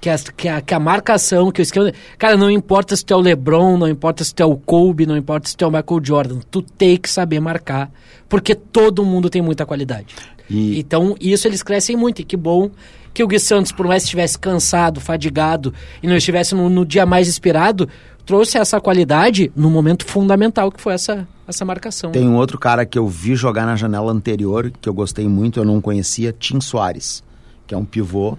Que 0.00 0.08
a, 0.08 0.18
que, 0.18 0.48
a, 0.48 0.60
que 0.62 0.72
a 0.72 0.80
marcação, 0.80 1.50
que 1.52 1.60
o 1.60 1.62
esquema. 1.62 1.92
Cara, 2.18 2.36
não 2.36 2.50
importa 2.50 2.96
se 2.96 3.04
tu 3.04 3.12
é 3.12 3.16
o 3.16 3.20
LeBron, 3.20 3.76
não 3.76 3.86
importa 3.88 4.24
se 4.24 4.34
tu 4.34 4.42
é 4.42 4.46
o 4.46 4.56
Kobe, 4.56 5.04
não 5.04 5.16
importa 5.16 5.48
se 5.48 5.56
tu 5.56 5.64
é 5.64 5.68
o 5.68 5.70
Michael 5.70 6.00
Jordan. 6.02 6.38
Tu 6.50 6.62
tem 6.62 6.96
que 6.96 7.08
saber 7.10 7.38
marcar. 7.38 7.90
Porque 8.28 8.54
todo 8.54 9.04
mundo 9.04 9.28
tem 9.28 9.42
muita 9.42 9.66
qualidade. 9.66 10.14
E- 10.48 10.78
Então, 10.80 11.14
isso 11.20 11.46
eles 11.46 11.62
crescem 11.62 11.96
muito. 11.96 12.22
E 12.22 12.24
que 12.24 12.36
bom 12.36 12.70
que 13.12 13.22
o 13.22 13.26
Gui 13.28 13.38
Santos, 13.38 13.72
por 13.72 13.86
mais 13.86 14.02
que 14.02 14.06
estivesse 14.06 14.38
cansado, 14.38 15.00
fadigado 15.00 15.74
e 16.02 16.06
não 16.06 16.16
estivesse 16.16 16.54
no, 16.54 16.70
no 16.70 16.86
dia 16.86 17.04
mais 17.04 17.28
inspirado, 17.28 17.86
trouxe 18.24 18.56
essa 18.56 18.80
qualidade 18.80 19.52
no 19.54 19.68
momento 19.68 20.06
fundamental 20.06 20.70
que 20.72 20.80
foi 20.80 20.94
essa, 20.94 21.28
essa 21.46 21.64
marcação. 21.64 22.10
Tem 22.12 22.26
um 22.26 22.36
outro 22.36 22.58
cara 22.58 22.86
que 22.86 22.98
eu 22.98 23.06
vi 23.06 23.34
jogar 23.34 23.66
na 23.66 23.76
janela 23.76 24.10
anterior, 24.12 24.72
que 24.80 24.88
eu 24.88 24.94
gostei 24.94 25.28
muito, 25.28 25.58
eu 25.60 25.64
não 25.64 25.78
conhecia, 25.80 26.32
Tim 26.32 26.58
Soares, 26.60 27.22
que 27.66 27.74
é 27.74 27.76
um 27.76 27.84
pivô. 27.84 28.38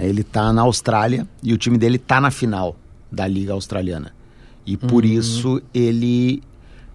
Né? 0.00 0.08
Ele 0.08 0.22
tá 0.22 0.52
na 0.52 0.62
Austrália 0.62 1.26
e 1.42 1.52
o 1.52 1.58
time 1.58 1.76
dele 1.78 1.98
tá 1.98 2.20
na 2.20 2.30
final 2.30 2.76
da 3.10 3.26
Liga 3.26 3.52
Australiana. 3.52 4.12
E 4.66 4.76
por 4.76 5.04
isso 5.04 5.60
ele 5.74 6.42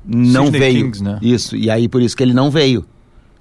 não 0.05 0.45
Sydney 0.45 0.59
veio. 0.59 0.85
Kings, 0.85 1.03
né? 1.03 1.19
Isso, 1.21 1.55
e 1.55 1.69
aí 1.69 1.87
por 1.89 2.01
isso 2.01 2.15
que 2.15 2.23
ele 2.23 2.33
não 2.33 2.49
veio. 2.51 2.85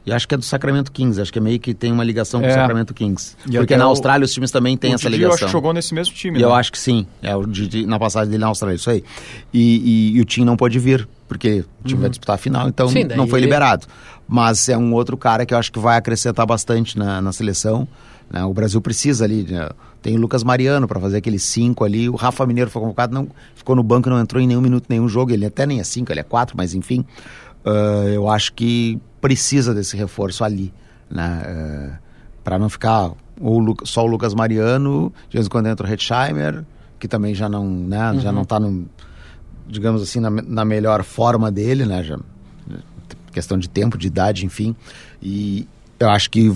E 0.07 0.12
acho 0.12 0.29
que 0.29 0.35
é 0.35 0.38
do 0.38 0.44
Sacramento 0.44 0.92
Kings, 0.92 1.18
acho 1.18 1.33
que 1.33 1.38
é 1.38 1.42
meio 1.42 1.59
que 1.59 1.72
tem 1.72 1.90
uma 1.90 2.05
ligação 2.05 2.40
com 2.40 2.46
o 2.46 2.50
É. 2.50 2.53
Sacramento 2.53 2.92
Kings. 2.92 3.37
E 3.48 3.57
Porque 3.57 3.74
na 3.74 3.87
o- 3.87 3.88
Austrália 3.88 4.24
os 4.24 4.33
times 4.35 4.50
também 4.50 4.77
têm 4.77 4.92
o 4.92 4.94
essa 4.96 5.05
Didi, 5.09 5.16
ligação. 5.22 5.31
eu 5.31 5.35
acho 5.35 5.46
que 5.46 5.53
jogou 5.53 5.72
nesse 5.72 5.94
mesmo 5.94 6.14
time. 6.14 6.38
E 6.38 6.42
eu 6.42 6.50
né? 6.50 6.55
acho 6.57 6.70
que 6.72 6.79
sim, 6.79 7.07
é 7.22 7.35
o 7.35 7.46
Didi 7.46 7.87
na 7.87 7.98
passagem 7.98 8.29
dele 8.31 8.40
na 8.42 8.48
Austrália, 8.48 8.77
isso 8.77 8.90
aí. 8.90 9.03
E, 9.53 10.12
e- 10.12 10.16
e 10.18 10.20
o 10.20 10.24
Tim 10.27 10.44
não 10.44 10.57
pôde 10.59 10.79
vir, 10.79 11.09
porque 11.27 11.64
o 11.83 11.88
time 11.88 12.00
vai 12.03 12.11
disputar 12.11 12.35
a 12.35 12.38
final, 12.38 12.68
então 12.68 12.87
Sim, 12.88 13.07
daí 13.07 13.16
não 13.16 13.27
foi 13.27 13.40
liberado. 13.40 13.87
Mas 14.29 14.68
é 14.68 14.77
um 14.77 14.92
outro 14.92 15.16
cara 15.16 15.46
que 15.46 15.55
eu 15.55 15.59
acho 15.59 15.72
que 15.72 15.79
vai 15.79 15.96
acrescentar 15.96 16.44
bastante 16.46 16.98
na, 16.98 17.22
na 17.22 17.33
seleção. 17.33 17.88
Né? 18.30 18.44
O 18.44 18.52
Brasil 18.52 18.80
precisa 18.80 19.24
ali. 19.24 19.44
né? 19.44 19.68
Tem 20.02 20.16
o 20.16 20.20
Lucas 20.20 20.44
Mariano 20.44 20.87
para 20.87 21.00
fazer 21.00 21.18
aqueles 21.18 21.42
cinco 21.42 21.84
ali. 21.84 22.08
O 22.08 22.14
Rafa 22.14 22.44
Mineiro 22.46 22.70
foi 22.70 22.82
convocado, 22.82 23.14
não, 23.14 23.28
ficou 23.54 23.74
no 23.74 23.82
banco 23.82 24.08
e 24.08 24.10
não 24.10 24.20
entrou 24.20 24.42
em 24.42 24.46
nenhum 24.46 24.60
minuto, 24.60 24.87
nenhum 24.88 25.08
jogo. 25.08 25.32
Ele 25.32 25.46
até 25.46 25.66
nem 25.66 25.80
é 25.80 25.84
cinco, 25.84 26.12
ele 26.12 26.20
é 26.20 26.24
quatro, 26.24 26.56
mas 26.56 26.74
enfim. 26.74 27.04
ah, 27.64 28.04
eu 28.12 28.28
acho 28.28 28.52
que 28.52 29.00
precisa 29.20 29.74
desse 29.74 29.96
reforço 29.96 30.44
ali. 30.44 30.72
Né? 31.10 31.98
para 32.44 32.58
não 32.58 32.68
ficar 32.68 33.10
o 33.40 33.74
só 33.84 34.04
o 34.04 34.06
Lucas 34.06 34.34
Mariano, 34.34 35.12
de 35.28 35.38
vez 35.38 35.46
em 35.46 35.48
quando 35.48 35.66
entra 35.66 35.87
o 35.87 35.90
Hetzheimer, 35.90 36.64
que 37.00 37.08
também 37.08 37.34
já 37.34 37.48
não, 37.48 37.66
né, 37.66 38.16
já 38.20 38.30
não 38.30 38.44
tá 38.44 38.60
no, 38.60 38.87
digamos 39.66 40.02
assim, 40.02 40.20
na, 40.20 40.30
na 40.30 40.64
melhor 40.64 41.02
forma 41.02 41.50
dele, 41.50 41.87
né, 41.87 42.04
já, 42.04 42.18
questão 43.32 43.58
de 43.58 43.68
tempo, 43.68 43.96
de 43.98 44.06
idade, 44.06 44.44
enfim, 44.44 44.76
e 45.20 45.66
eu 45.98 46.10
acho 46.10 46.30
que 46.30 46.54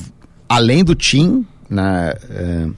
além 0.48 0.84
do 0.84 0.94
Tim, 0.94 1.44
né, 1.68 2.14
eh, 2.30 2.68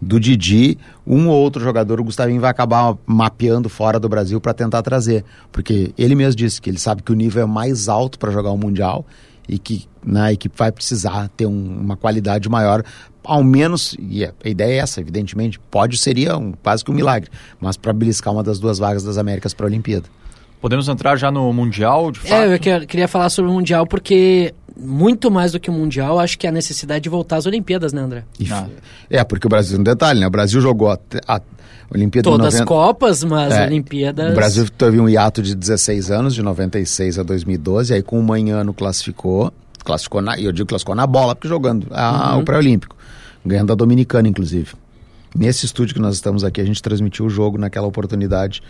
do 0.00 0.20
Didi, 0.20 0.78
um 1.06 1.28
ou 1.28 1.34
outro 1.42 1.62
jogador, 1.62 2.00
o 2.00 2.04
Gustavinho 2.04 2.40
vai 2.40 2.50
acabar 2.50 2.96
mapeando 3.06 3.68
fora 3.68 3.98
do 3.98 4.08
Brasil 4.08 4.40
para 4.40 4.52
tentar 4.54 4.82
trazer, 4.82 5.24
porque 5.50 5.92
ele 5.98 6.14
mesmo 6.14 6.36
disse 6.36 6.60
que 6.60 6.70
ele 6.70 6.78
sabe 6.78 7.02
que 7.02 7.10
o 7.12 7.14
nível 7.14 7.42
é 7.42 7.46
mais 7.46 7.88
alto 7.88 8.18
para 8.18 8.30
jogar 8.30 8.50
o 8.50 8.58
Mundial 8.58 9.04
e 9.48 9.58
que 9.58 9.86
né, 10.04 10.20
a 10.22 10.32
equipe 10.32 10.56
vai 10.56 10.70
precisar 10.70 11.28
ter 11.36 11.46
um- 11.46 11.78
uma 11.80 11.96
qualidade 11.96 12.48
maior, 12.48 12.82
ao 13.24 13.42
menos, 13.42 13.96
e 13.98 14.24
a 14.24 14.32
ideia 14.44 14.74
é 14.74 14.76
essa, 14.78 15.00
evidentemente, 15.00 15.58
pode 15.70 15.98
seria 15.98 16.36
um, 16.36 16.52
quase 16.62 16.84
que 16.84 16.90
um 16.90 16.94
milagre, 16.94 17.28
mas 17.60 17.76
para 17.76 17.92
beliscar 17.92 18.32
uma 18.32 18.42
das 18.42 18.58
duas 18.60 18.78
vagas 18.78 19.02
das 19.02 19.18
Américas 19.18 19.52
para 19.54 19.66
a 19.66 19.68
Olimpíada. 19.68 20.04
Podemos 20.60 20.88
entrar 20.88 21.16
já 21.16 21.30
no 21.30 21.52
Mundial, 21.52 22.10
de 22.12 22.20
fato? 22.20 22.32
É, 22.32 22.54
eu 22.54 22.58
que- 22.58 22.86
queria 22.86 23.06
falar 23.08 23.28
sobre 23.30 23.50
o 23.50 23.54
Mundial 23.54 23.86
porque, 23.86 24.54
muito 24.78 25.30
mais 25.30 25.52
do 25.52 25.60
que 25.60 25.70
o 25.70 25.72
Mundial, 25.72 26.18
acho 26.18 26.38
que 26.38 26.46
é 26.46 26.50
a 26.50 26.52
necessidade 26.52 27.02
de 27.04 27.08
voltar 27.08 27.36
às 27.36 27.46
Olimpíadas, 27.46 27.92
né, 27.92 28.00
André? 28.02 28.24
Ah. 28.50 28.66
É, 29.08 29.24
porque 29.24 29.46
o 29.46 29.50
Brasil, 29.50 29.78
um 29.78 29.82
detalhe, 29.82 30.20
né? 30.20 30.26
O 30.26 30.30
Brasil 30.30 30.60
jogou 30.60 30.90
a, 30.90 30.98
a 31.26 31.40
Olimpíada 31.92 32.28
Todas 32.28 32.54
de 32.54 32.60
as 32.60 32.60
90... 32.60 32.66
Copas, 32.66 33.24
mas 33.24 33.52
É, 33.54 33.64
Olimpíadas. 33.66 34.32
O 34.32 34.34
Brasil 34.34 34.68
teve 34.70 35.00
um 35.00 35.08
hiato 35.08 35.40
de 35.42 35.54
16 35.54 36.10
anos, 36.10 36.34
de 36.34 36.42
96 36.42 37.18
a 37.18 37.22
2012, 37.22 37.94
aí 37.94 38.02
com 38.02 38.20
um 38.20 38.32
ano 38.52 38.74
classificou, 38.74 39.52
classificou 39.84 40.20
na, 40.20 40.36
e 40.38 40.44
eu 40.44 40.52
digo 40.52 40.68
classificou 40.68 40.94
na 40.94 41.06
bola, 41.06 41.34
porque 41.34 41.48
jogando 41.48 41.86
a- 41.90 42.36
o 42.36 42.42
pré-olímpico, 42.44 42.96
ganhando 43.44 43.72
a 43.72 43.76
Dominicana, 43.76 44.28
inclusive. 44.28 44.72
Nesse 45.36 45.66
estúdio 45.66 45.94
que 45.94 46.00
nós 46.00 46.14
estamos 46.14 46.42
aqui, 46.44 46.60
a 46.60 46.64
gente 46.64 46.82
transmitiu 46.82 47.26
o 47.26 47.30
jogo 47.30 47.58
naquela 47.58 47.86
oportunidade 47.86 48.62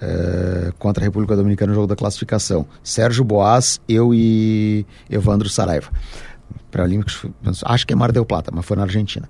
eh, 0.00 0.72
contra 0.78 1.02
a 1.02 1.04
República 1.04 1.36
Dominicana, 1.36 1.72
o 1.72 1.74
jogo 1.74 1.86
da 1.86 1.96
classificação. 1.96 2.66
Sérgio 2.82 3.22
Boas, 3.24 3.80
eu 3.88 4.14
e 4.14 4.86
Evandro 5.10 5.48
Saraiva. 5.48 5.90
Pré-olímpicos, 6.70 7.26
acho 7.64 7.86
que 7.86 7.92
é 7.92 7.96
Mar 7.96 8.12
del 8.12 8.24
Plata, 8.24 8.50
mas 8.54 8.64
foi 8.64 8.76
na 8.76 8.84
Argentina. 8.84 9.28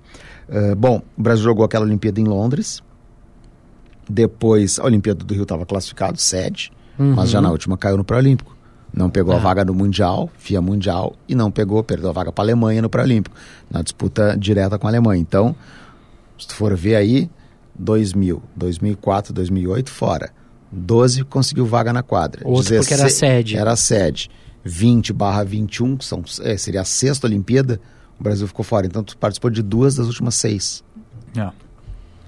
Eh, 0.49 0.75
bom, 0.75 1.01
o 1.17 1.21
Brasil 1.21 1.43
jogou 1.43 1.65
aquela 1.65 1.83
Olimpíada 1.85 2.19
em 2.21 2.25
Londres, 2.25 2.81
depois, 4.09 4.79
a 4.79 4.85
Olimpíada 4.85 5.23
do 5.25 5.33
Rio 5.33 5.43
estava 5.43 5.65
classificado, 5.65 6.17
sede, 6.17 6.71
mas 6.97 7.29
já 7.29 7.41
na 7.41 7.51
última 7.51 7.77
caiu 7.77 7.97
no 7.97 8.03
Pré-Olímpico. 8.05 8.55
Não 8.93 9.09
pegou 9.09 9.33
a 9.33 9.37
Ah. 9.37 9.41
vaga 9.41 9.65
no 9.65 9.73
Mundial, 9.73 10.29
FIA 10.37 10.61
Mundial, 10.61 11.13
e 11.27 11.35
não 11.35 11.51
pegou, 11.51 11.83
perdeu 11.83 12.09
a 12.09 12.13
vaga 12.13 12.31
para 12.31 12.43
a 12.43 12.45
Alemanha 12.45 12.81
no 12.81 12.89
Pré-Olímpico, 12.89 13.35
na 13.69 13.81
disputa 13.81 14.35
direta 14.39 14.79
com 14.79 14.87
a 14.87 14.89
Alemanha. 14.89 15.21
Então, 15.21 15.53
se 16.37 16.47
tu 16.47 16.55
for 16.55 16.75
ver 16.75 16.95
aí, 16.95 17.29
2000, 17.75 18.41
2004, 18.55 19.33
2008, 19.33 19.91
fora. 19.91 20.31
12 20.71 21.23
conseguiu 21.23 21.65
vaga 21.65 21.93
na 21.93 22.03
quadra. 22.03 22.41
Outro 22.45 22.75
porque 22.77 22.93
era 22.93 23.09
sede. 23.09 23.57
Era 23.57 23.75
sede. 23.75 24.29
20 24.63 25.13
barra 25.13 25.43
21, 25.43 25.95
que 25.95 26.05
são, 26.05 26.23
é, 26.41 26.57
seria 26.57 26.81
a 26.81 26.85
sexta 26.85 27.25
Olimpíada, 27.25 27.79
o 28.19 28.23
Brasil 28.23 28.47
ficou 28.47 28.65
fora. 28.65 28.85
Então 28.85 29.03
tu 29.03 29.17
participou 29.17 29.49
de 29.49 29.61
duas 29.61 29.95
das 29.95 30.07
últimas 30.07 30.35
seis. 30.35 30.83
É. 31.35 31.49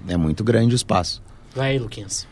É 0.08 0.16
muito 0.16 0.42
grande 0.42 0.74
o 0.74 0.76
espaço. 0.76 1.22
Vai 1.54 1.72
aí, 1.72 1.78
Luquinhas. 1.78 2.26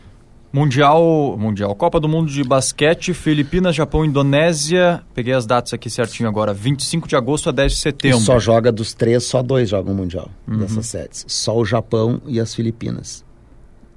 Mundial, 0.51 1.35
Mundial, 1.37 1.75
Copa 1.75 1.99
do 1.99 2.09
Mundo 2.09 2.31
de 2.31 2.43
Basquete, 2.43 3.13
Filipinas, 3.13 3.75
Japão, 3.75 4.03
Indonésia. 4.03 5.01
Peguei 5.13 5.33
as 5.33 5.45
datas 5.45 5.73
aqui 5.73 5.89
certinho 5.89 6.27
agora. 6.27 6.53
25 6.53 7.07
de 7.07 7.15
agosto 7.15 7.49
a 7.49 7.51
10 7.51 7.71
de 7.73 7.77
setembro. 7.77 8.19
Só 8.19 8.39
joga 8.39 8.71
dos 8.71 8.93
três, 8.93 9.23
só 9.23 9.43
dois 9.43 9.69
jogam 9.69 9.93
o 9.93 9.95
Mundial 9.95 10.29
dessas 10.47 10.87
setes. 10.87 11.23
Só 11.27 11.55
o 11.55 11.63
Japão 11.63 12.19
e 12.25 12.39
as 12.39 12.53
Filipinas. 12.55 13.23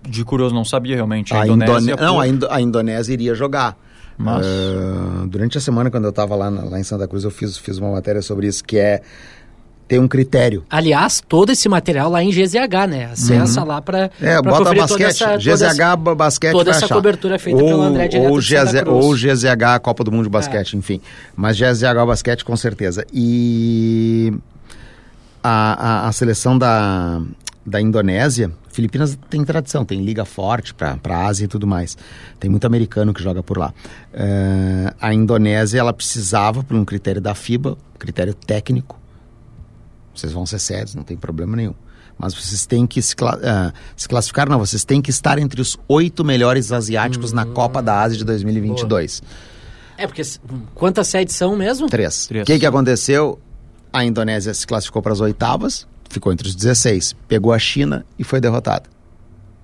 De 0.07 0.25
curioso, 0.25 0.55
não 0.55 0.65
sabia 0.65 0.95
realmente. 0.97 1.33
A, 1.33 1.41
A 1.43 1.47
Indonésia. 1.47 1.93
Indone- 1.93 2.03
Não, 2.03 2.15
por- 2.17 2.21
a, 2.23 2.29
Indo- 2.29 2.49
a 2.51 2.61
Indonésia 2.61 3.13
iria 3.15 3.35
jogar. 3.35 3.79
Mas- 4.19 4.45
Ah, 4.47 5.25
durante 5.27 5.57
a 5.57 5.61
semana, 5.61 5.91
quando 5.91 6.05
eu 6.05 6.11
estava 6.11 6.37
lá, 6.37 6.51
na- 6.51 6.65
lá 6.65 6.79
em 6.79 6.83
Santa 6.83 7.09
Cruz, 7.09 7.25
eu 7.25 7.31
fiz, 7.31 7.57
fiz 7.57 7.79
uma 7.79 7.91
matéria 7.93 8.21
sobre 8.21 8.47
isso, 8.47 8.63
que 8.63 8.77
é 8.77 9.01
tem 9.89 9.99
um 9.99 10.09
critério. 10.09 10.65
Aliás, 10.71 11.23
todo 11.29 11.51
esse 11.53 11.69
material 11.69 12.09
lá 12.11 12.23
em 12.23 12.31
GZH, 12.31 12.87
né? 12.89 13.05
Acessa 13.13 13.63
lá 13.63 13.83
pra, 13.83 14.11
É, 14.21 14.41
pra 14.41 14.53
bota 14.53 14.75
basquete, 14.75 14.89
toda 14.89 15.05
essa, 15.05 15.27
toda 15.27 15.39
GZH 15.75 15.97
ba- 15.99 16.15
basquete 16.15 16.53
toda 16.53 16.71
essa 16.71 16.85
achar. 16.87 16.95
cobertura 16.95 17.39
feita 17.39 17.61
ou, 17.63 17.69
pelo 17.69 17.83
André 17.83 18.09
direto 18.09 18.31
ou, 18.31 18.39
GZ. 18.39 18.75
É. 18.75 18.89
ou 18.89 19.13
GZH 19.15 19.81
Copa 19.83 20.03
do 20.03 20.11
Mundo 20.11 20.25
de 20.25 20.31
Basquete, 20.31 20.75
enfim. 20.77 21.01
Mas 21.37 21.57
GZH 21.59 22.07
Basquete 22.07 22.45
com 22.45 22.57
certeza. 22.57 23.05
E 23.13 24.33
a, 25.43 26.05
a, 26.05 26.09
a 26.09 26.13
seleção 26.13 26.57
da, 26.57 27.21
da 27.67 27.81
Indonésia, 27.81 28.51
Filipinas 28.71 29.19
tem 29.29 29.45
tradição, 29.45 29.85
tem 29.85 30.03
liga 30.03 30.25
forte 30.25 30.73
para 30.73 30.97
a 31.07 31.27
Ásia 31.27 31.45
e 31.45 31.49
tudo 31.49 31.67
mais. 31.67 31.97
Tem 32.41 32.49
muito 32.51 32.67
americano 32.67 33.13
que 33.13 33.23
joga 33.23 33.43
por 33.43 33.59
lá. 33.59 33.75
Eh, 34.15 34.95
a 35.01 35.13
Indonésia, 35.13 35.79
ela 35.81 35.93
precisava, 35.93 36.63
por 36.63 36.75
um 36.77 36.85
critério 36.85 37.21
da 37.21 37.35
FIBA, 37.35 37.77
critério 37.99 38.33
técnico, 38.33 38.99
vocês 40.15 40.33
vão 40.33 40.45
ser 40.47 40.59
sérios, 40.59 40.95
não 40.95 41.03
tem 41.03 41.17
problema 41.17 41.57
nenhum. 41.57 41.75
Mas 42.19 42.35
vocês 42.35 42.67
têm 42.67 42.87
que 42.87 43.01
se, 43.01 43.17
cla- 43.17 43.39
ah, 43.43 43.73
se 43.97 44.07
classificar, 44.07 44.49
não, 44.49 44.59
vocês 44.59 44.85
têm 44.85 45.01
que 45.01 45.11
estar 45.11 45.39
entre 45.39 45.61
os 45.61 45.79
oito 45.89 46.25
melhores 46.25 46.71
asiáticos 46.71 47.33
na 47.33 47.47
Copa 47.47 47.83
da 47.83 48.01
Ásia 48.01 48.19
de 48.19 48.25
2022. 48.25 49.23
É, 49.97 50.07
porque 50.07 50.23
quantas 50.75 51.09
sedes 51.09 51.35
são 51.35 51.57
mesmo? 51.57 51.89
Três. 51.89 52.29
O 52.31 52.45
que, 52.45 52.59
que 52.59 52.67
aconteceu? 52.67 53.39
A 53.93 54.05
Indonésia 54.05 54.53
se 54.55 54.67
classificou 54.67 55.03
para 55.03 55.13
as 55.13 55.21
oitavas, 55.21 55.87
ficou 56.09 56.33
entre 56.33 56.49
os 56.49 56.55
16, 56.55 57.15
pegou 57.29 57.53
a 57.53 57.59
China 57.59 58.05
e 58.19 58.25
foi 58.25 58.41
derrotada. 58.41 58.85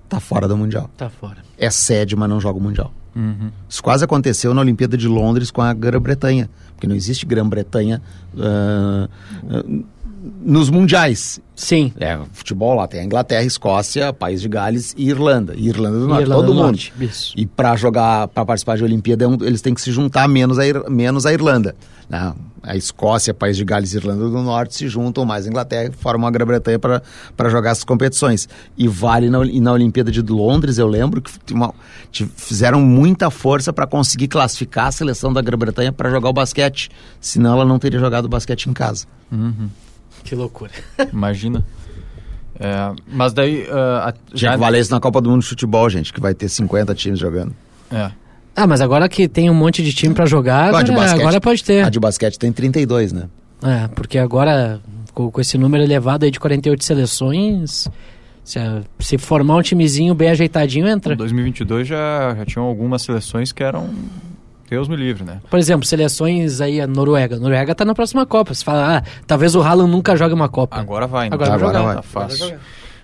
Tá 0.07 0.19
fora 0.19 0.47
do 0.47 0.57
Mundial. 0.57 0.89
Tá 0.97 1.09
fora. 1.09 1.37
É 1.57 1.69
sede, 1.69 2.15
mas 2.15 2.27
não 2.29 2.39
joga 2.39 2.57
o 2.59 2.61
Mundial. 2.61 2.91
Uhum. 3.15 3.51
Isso 3.67 3.81
quase 3.83 4.03
aconteceu 4.03 4.53
na 4.53 4.61
Olimpíada 4.61 4.95
de 4.97 5.07
Londres 5.07 5.51
com 5.51 5.61
a 5.61 5.73
Grã-Bretanha, 5.73 6.49
porque 6.73 6.87
não 6.87 6.95
existe 6.95 7.25
Grã-Bretanha 7.25 8.01
ah, 8.37 9.07
ah, 9.49 9.63
nos 10.41 10.69
mundiais. 10.69 11.39
Sim. 11.55 11.91
É, 11.99 12.17
futebol 12.33 12.73
lá 12.75 12.87
tem 12.87 13.01
a 13.01 13.03
Inglaterra, 13.03 13.43
Escócia, 13.43 14.11
País 14.13 14.41
de 14.41 14.47
Gales 14.47 14.93
e 14.97 15.09
Irlanda. 15.09 15.53
E 15.55 15.67
Irlanda 15.67 15.99
do 15.99 16.07
Norte, 16.07 16.21
Irlanda 16.23 16.41
todo 16.41 16.47
do 16.47 16.53
mundo. 16.53 16.65
Norte, 16.67 16.93
isso. 16.99 17.33
E 17.35 17.45
para 17.45 17.75
jogar, 17.75 18.27
para 18.29 18.45
participar 18.45 18.77
de 18.77 18.83
Olimpíada, 18.83 19.25
é 19.25 19.27
um- 19.27 19.37
eles 19.43 19.61
têm 19.61 19.73
que 19.73 19.81
se 19.81 19.91
juntar 19.91 20.27
menos 20.27 20.57
a, 20.57 20.65
Ir- 20.67 20.89
menos 20.89 21.25
a 21.25 21.33
Irlanda. 21.33 21.75
né? 22.09 22.33
A 22.61 22.75
Escócia, 22.75 23.33
País 23.33 23.55
de 23.55 23.63
Gales 23.63 23.93
e 23.93 23.97
Irlanda 23.97 24.23
do 24.29 24.41
Norte 24.41 24.75
se 24.75 24.87
juntam 24.89 25.23
mais 25.23 25.45
a 25.45 25.49
Inglaterra 25.49 25.89
e 25.93 25.97
formam 25.97 26.27
a 26.27 26.31
Grã-Bretanha 26.31 26.77
para 26.77 27.49
jogar 27.49 27.71
essas 27.71 27.85
competições. 27.85 28.49
E 28.77 28.85
vale 28.87 29.29
na, 29.29 29.45
e 29.45 29.61
na 29.61 29.71
Olimpíada 29.71 30.11
de 30.11 30.21
Londres, 30.21 30.77
eu 30.77 30.87
lembro 30.87 31.21
que 31.21 31.31
uma- 31.53 31.73
fizeram 32.35 32.81
muita 32.81 33.29
força 33.29 33.71
para 33.71 33.87
conseguir 33.87 34.27
classificar 34.27 34.87
a 34.87 34.91
seleção 34.91 35.31
da 35.31 35.41
Grã-Bretanha 35.41 35.93
para 35.93 36.09
jogar 36.09 36.29
o 36.29 36.33
basquete. 36.33 36.89
Senão 37.21 37.53
ela 37.53 37.65
não 37.65 37.79
teria 37.79 37.99
jogado 37.99 38.27
basquete 38.27 38.65
em 38.65 38.73
casa. 38.73 39.05
Que 40.23 40.35
loucura. 40.35 40.71
Imagina. 41.11 41.63
É, 42.59 42.91
mas 43.07 43.31
daí. 43.33 43.65
ah, 43.71 44.09
a- 44.09 44.35
Tinha 44.35 44.51
que 44.51 44.57
valer 44.57 44.81
isso 44.81 44.91
na 44.91 44.99
Copa 44.99 45.21
do 45.21 45.29
Mundo 45.29 45.41
de 45.41 45.47
Futebol, 45.47 45.89
gente, 45.89 46.11
que 46.11 46.19
vai 46.19 46.33
ter 46.33 46.49
50 46.49 46.93
times 46.93 47.17
jogando. 47.19 47.55
É. 47.91 48.11
Ah, 48.55 48.67
mas 48.67 48.81
agora 48.81 49.07
que 49.07 49.27
tem 49.29 49.49
um 49.49 49.53
monte 49.53 49.81
de 49.81 49.93
time 49.93 50.13
pra 50.13 50.25
jogar, 50.25 50.65
Ah, 50.65 50.79
agora, 50.79 50.91
basquete. 50.91 51.21
agora 51.21 51.39
pode 51.41 51.63
ter. 51.63 51.85
A 51.85 51.89
de 51.89 51.99
basquete 51.99 52.37
tem 52.37 52.51
32, 52.51 53.13
né? 53.13 53.29
É, 53.63 53.87
porque 53.89 54.17
agora, 54.17 54.81
com, 55.13 55.31
com 55.31 55.39
esse 55.41 55.57
número 55.57 55.81
elevado 55.83 56.25
aí 56.25 56.31
de 56.31 56.39
48 56.39 56.83
seleções, 56.83 57.87
se, 58.43 58.59
se 58.99 59.17
formar 59.17 59.55
um 59.55 59.61
timezinho 59.61 60.13
bem 60.13 60.29
ajeitadinho, 60.29 60.87
Em 60.87 60.91
entra. 60.91 61.15
2022 61.15 61.87
já, 61.87 62.35
já 62.37 62.45
tinham 62.45 62.65
algumas 62.65 63.01
seleções 63.01 63.53
que 63.53 63.63
eram. 63.63 63.89
Deus 64.69 64.87
me 64.87 64.95
livre, 64.95 65.23
né? 65.23 65.39
Por 65.49 65.57
exemplo, 65.57 65.85
seleções 65.85 66.61
aí, 66.61 66.79
a 66.79 66.87
Noruega. 66.87 67.35
A 67.35 67.39
Noruega 67.39 67.73
tá 67.73 67.83
na 67.83 67.95
próxima 67.95 68.25
Copa. 68.25 68.53
Você 68.53 68.63
fala, 68.63 68.97
ah, 68.97 69.03
talvez 69.25 69.55
o 69.55 69.61
Haaland 69.61 69.91
nunca 69.91 70.15
jogue 70.15 70.33
uma 70.33 70.47
Copa. 70.49 70.77
Agora 70.77 71.07
vai, 71.07 71.29
né? 71.29 71.33
Agora 71.33 71.49
vai 71.51 71.59
Agora 71.59 71.77
jogar. 71.77 71.85
vai. 71.85 71.95
Tá 71.95 72.01
fácil. 72.03 72.59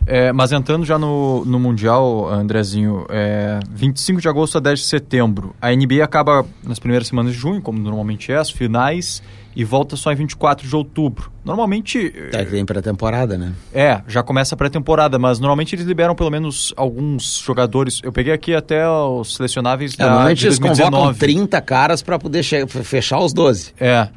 É, 0.07 0.31
mas 0.31 0.51
entrando 0.51 0.85
já 0.85 0.99
no, 0.99 1.43
no 1.45 1.59
Mundial, 1.59 2.29
Andrezinho, 2.29 3.05
é, 3.09 3.59
25 3.71 4.21
de 4.21 4.29
agosto 4.29 4.57
a 4.57 4.61
10 4.61 4.79
de 4.79 4.85
setembro. 4.85 5.55
A 5.59 5.71
NBA 5.71 6.03
acaba 6.03 6.45
nas 6.63 6.77
primeiras 6.77 7.07
semanas 7.07 7.33
de 7.33 7.39
junho, 7.39 7.59
como 7.59 7.79
normalmente 7.79 8.31
é, 8.31 8.37
as 8.37 8.51
finais, 8.51 9.23
e 9.55 9.63
volta 9.63 9.95
só 9.95 10.11
em 10.11 10.15
24 10.15 10.67
de 10.67 10.75
outubro. 10.75 11.31
Normalmente. 11.43 12.13
É 12.33 12.43
que 12.43 12.51
tem 12.51 12.65
pré-temporada, 12.65 13.37
né? 13.37 13.53
É, 13.73 14.01
já 14.07 14.21
começa 14.21 14.55
a 14.55 14.57
pré-temporada, 14.57 15.17
mas 15.17 15.39
normalmente 15.39 15.75
eles 15.75 15.85
liberam 15.85 16.13
pelo 16.15 16.29
menos 16.29 16.73
alguns 16.75 17.37
jogadores. 17.45 18.01
Eu 18.03 18.11
peguei 18.11 18.33
aqui 18.33 18.53
até 18.53 18.87
os 18.89 19.35
selecionáveis 19.35 19.93
É, 19.93 19.97
da, 19.97 20.09
normalmente 20.09 20.39
de 20.39 20.47
eles 20.47 20.59
convocam 20.59 20.89
2019. 20.91 21.19
30 21.19 21.61
caras 21.61 22.01
pra 22.01 22.19
poder 22.19 22.43
fechar 22.43 23.19
os 23.19 23.31
12. 23.33 23.73
É. 23.79 24.09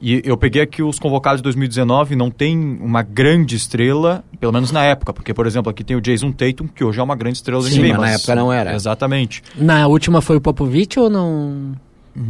E 0.00 0.22
eu 0.24 0.36
peguei 0.36 0.62
aqui 0.62 0.80
os 0.80 0.96
convocados 0.96 1.40
de 1.40 1.42
2019, 1.42 2.14
não 2.14 2.30
tem 2.30 2.56
uma 2.80 3.02
grande 3.02 3.56
estrela, 3.56 4.22
pelo 4.38 4.52
menos 4.52 4.70
na 4.70 4.84
época, 4.84 5.12
porque, 5.12 5.34
por 5.34 5.44
exemplo, 5.44 5.68
aqui 5.70 5.82
tem 5.82 5.96
o 5.96 6.00
Jason 6.00 6.30
Tatum, 6.30 6.68
que 6.68 6.84
hoje 6.84 7.00
é 7.00 7.02
uma 7.02 7.16
grande 7.16 7.38
estrela 7.38 7.60
do 7.60 7.66
Sim, 7.68 7.80
NBA. 7.80 7.88
mas 7.94 8.00
na 8.00 8.10
época 8.12 8.34
não 8.36 8.52
era. 8.52 8.74
Exatamente. 8.74 9.42
Na 9.56 9.88
última 9.88 10.20
foi 10.22 10.36
o 10.36 10.40
Popovich 10.40 11.00
ou 11.00 11.10
não? 11.10 11.72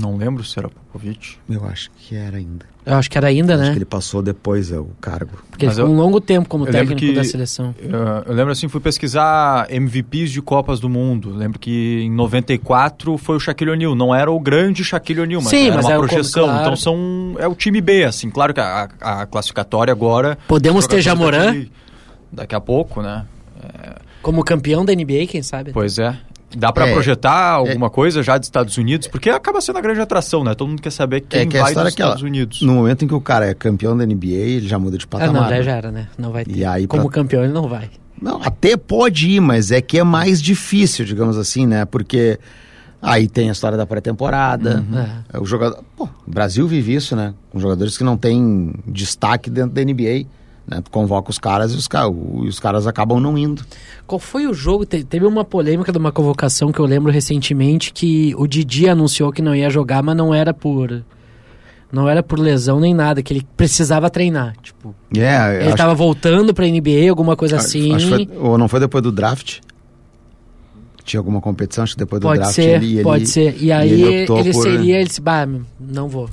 Não 0.01 0.17
lembro 0.19 0.45
se 0.45 0.59
era 0.59 0.69
Popovich. 0.69 1.39
Eu 1.49 1.65
acho 1.65 1.91
que 1.97 2.15
era 2.15 2.37
ainda. 2.37 2.67
Eu 2.85 2.95
acho 2.95 3.11
que 3.11 3.17
era 3.17 3.27
ainda, 3.29 3.55
Acho 3.55 3.63
né? 3.65 3.71
que 3.73 3.79
ele 3.79 3.85
passou 3.85 4.23
depois 4.23 4.71
é, 4.71 4.79
o 4.79 4.89
cargo. 5.01 5.31
Porque 5.51 5.65
ele 5.65 5.71
Mas 5.71 5.77
ficou 5.77 5.91
eu- 5.91 5.95
um 5.95 5.99
longo 5.99 6.21
tempo 6.21 6.49
como 6.49 6.67
eu 6.67 6.73
técnico 6.73 7.01
que- 7.01 7.15
da 7.15 7.25
seleção. 7.25 7.75
Eu, 7.79 7.91
eu 8.27 8.35
lembro 8.35 8.53
assim, 8.53 8.69
fui 8.69 8.81
pesquisar 8.81 9.67
MVPs 9.71 10.31
de 10.31 10.41
Copas 10.43 10.79
do 10.81 10.89
Mundo. 10.89 11.31
Lembro 11.35 11.59
que 11.59 12.01
em 12.03 12.11
94 12.11 13.17
foi 13.19 13.37
o 13.37 13.41
Shaquille 13.41 13.71
O'Neal. 13.71 13.95
Não 13.95 14.15
era 14.15 14.31
o 14.31 14.39
grande 14.41 14.85
Shaquille 14.85 15.21
O'Neal, 15.21 15.41
mas 15.43 15.51
Sim, 15.51 15.67
era 15.69 15.77
mas 15.77 15.85
uma 15.87 15.95
é 15.95 15.99
projeção. 15.99 16.45
claro. 16.45 16.61
Então 16.61 16.77
são, 16.77 17.35
é 17.39 17.47
o 17.49 17.55
time 17.55 17.81
B, 17.81 18.05
assim. 18.05 18.31
Claro 18.31 18.53
que 18.55 18.61
a, 18.61 18.89
a- 19.01 19.27
classificatória 19.27 19.93
agora... 19.93 20.37
Podemos 20.49 20.87
ter 20.87 21.01
Jamoran 21.01 21.47
daqui- 21.47 21.73
Daqui 22.31 22.55
a 22.55 22.61
pouco, 22.61 23.01
né? 23.03 23.25
como 24.23 24.43
campeão 24.45 24.85
da 24.85 24.93
NBA, 24.95 25.27
quem 25.27 25.43
sabe? 25.43 25.73
Pois 25.73 25.99
é. 25.99 26.17
Dá 26.57 26.73
pra 26.73 26.89
É, 26.89 26.93
projetar 26.95 27.51
alguma 27.51 27.91
coisa 27.91 28.23
já 28.23 28.39
dos 28.39 28.47
Estados 28.47 28.77
Unidos? 28.79 29.07
Porque 29.07 29.29
acaba 29.29 29.61
sendo 29.61 29.77
a 29.79 29.83
grande 29.83 30.01
atração, 30.01 30.43
né? 30.43 30.55
Todo 30.55 30.69
mundo 30.69 30.81
quer 30.81 30.91
saber 30.91 31.21
quem 31.21 31.41
é 31.43 31.47
que 31.47 31.59
a 31.59 31.63
vai 31.63 31.71
história 31.73 31.91
dos 31.91 31.99
é 31.99 32.03
ela- 32.03 32.11
Estados 32.13 32.23
Unidos. 32.23 32.63
no 32.63 32.73
momento 32.75 33.05
em 33.05 33.09
que 33.09 33.15
o 33.15 33.21
cara 33.21 33.47
é 33.47 33.53
campeão 33.55 33.95
da 33.97 34.05
NBA, 34.07 34.35
ele 34.35 34.67
já 34.67 34.79
muda 34.79 34.97
de 34.97 35.05
Ah, 35.05 35.09
patamar. 35.09 35.35
não, 35.35 35.43
daí 35.49 35.59
né? 35.59 35.63
já 35.65 35.73
era, 35.77 35.93
né? 35.93 36.09
Não 36.17 36.33
vai 36.33 36.45
ter. 36.47 36.57
E 36.57 36.65
aí, 36.65 36.87
como 36.87 37.03
pra- 37.05 37.13
campeão 37.13 37.45
ele 37.45 37.53
não 37.53 37.69
vai. 37.69 37.91
Não, 38.21 38.41
até 38.43 38.77
pode 38.77 39.29
ir, 39.29 39.41
mas 39.41 39.71
é 39.71 39.81
que 39.83 39.99
é 39.99 40.03
mais 40.03 40.41
difícil, 40.41 41.05
digamos 41.05 41.37
assim, 41.37 41.67
né? 41.67 41.85
Porque 41.85 42.39
aí 43.03 43.29
tem 43.29 43.51
a 43.51 43.53
história 43.53 43.77
da 43.77 43.87
pré-temporada. 43.87 44.85
É. 45.33 45.39
O 45.39 45.45
jogador, 45.45 45.85
pô, 45.97 46.09
o 46.27 46.31
Brasil 46.31 46.67
vive 46.67 46.95
isso, 46.95 47.15
né? 47.15 47.35
Com 47.51 47.61
jogadores 47.61 47.97
que 47.99 48.03
não 48.05 48.17
têm 48.17 48.73
destaque 48.87 49.51
dentro 49.51 49.73
da 49.73 49.83
NBA, 49.83 50.27
né? 50.69 50.81
Tu 50.83 50.91
convoca 50.91 51.31
os 51.31 51.39
caras 51.39 51.73
e 51.73 51.77
os, 51.77 51.89
ca- 51.89 52.09
os 52.09 52.61
caras 52.61 52.87
acabam 52.87 53.19
não 53.21 53.37
indo. 53.39 53.65
Qual 54.07 54.19
foi 54.19 54.47
o 54.47 54.53
jogo? 54.55 54.85
Te- 54.85 55.03
teve 55.05 55.25
uma 55.27 55.45
polêmica 55.45 55.91
de 55.91 55.99
uma 55.99 56.13
convocação 56.13 56.71
que 56.71 56.79
eu 56.79 56.85
lembro 56.85 57.11
recentemente 57.11 57.93
que 57.93 58.35
o 58.37 58.47
Didi 58.47 58.89
anunciou 58.89 59.33
que 59.33 59.41
não 59.43 59.55
ia 59.55 59.71
jogar, 59.71 60.03
mas 60.03 60.17
não 60.17 60.35
era 60.35 60.53
por 60.53 61.03
não 61.91 62.07
era 62.07 62.23
por 62.23 62.39
lesão 62.39 62.79
nem 62.79 62.93
nada, 62.93 63.23
que 63.23 63.33
ele 63.33 63.47
precisava 63.57 64.11
treinar, 64.11 64.55
tipo, 64.63 64.95
É, 65.17 65.65
ele 65.65 65.75
tava 65.75 65.95
voltando 65.95 66.53
pra 66.53 66.67
NBA, 66.67 67.09
alguma 67.09 67.35
coisa 67.35 67.57
assim. 67.57 67.95
Acho 67.95 68.09
foi- 68.11 68.29
ou 68.39 68.59
não 68.59 68.69
foi 68.69 68.79
depois 68.81 69.03
do 69.03 69.11
draft? 69.11 69.61
Tinha 71.03 71.19
alguma 71.21 71.41
competição, 71.41 71.85
acho 71.85 71.95
que 71.95 72.01
depois 72.01 72.21
do 72.21 72.27
Pode 72.29 72.41
draft 72.41 72.55
ser, 72.55 72.75
ele, 72.83 72.95
ele- 72.97 73.03
pode 73.03 73.27
ser. 73.27 73.57
E 73.63 73.73
aí 73.73 73.91
ele 73.91 74.03
ele, 74.03 74.27
por- 74.53 74.63
seria, 74.63 74.97
ele 74.97 75.07
disse, 75.07 75.21
bah, 75.23 75.49
não 75.81 76.07
vou. 76.09 76.29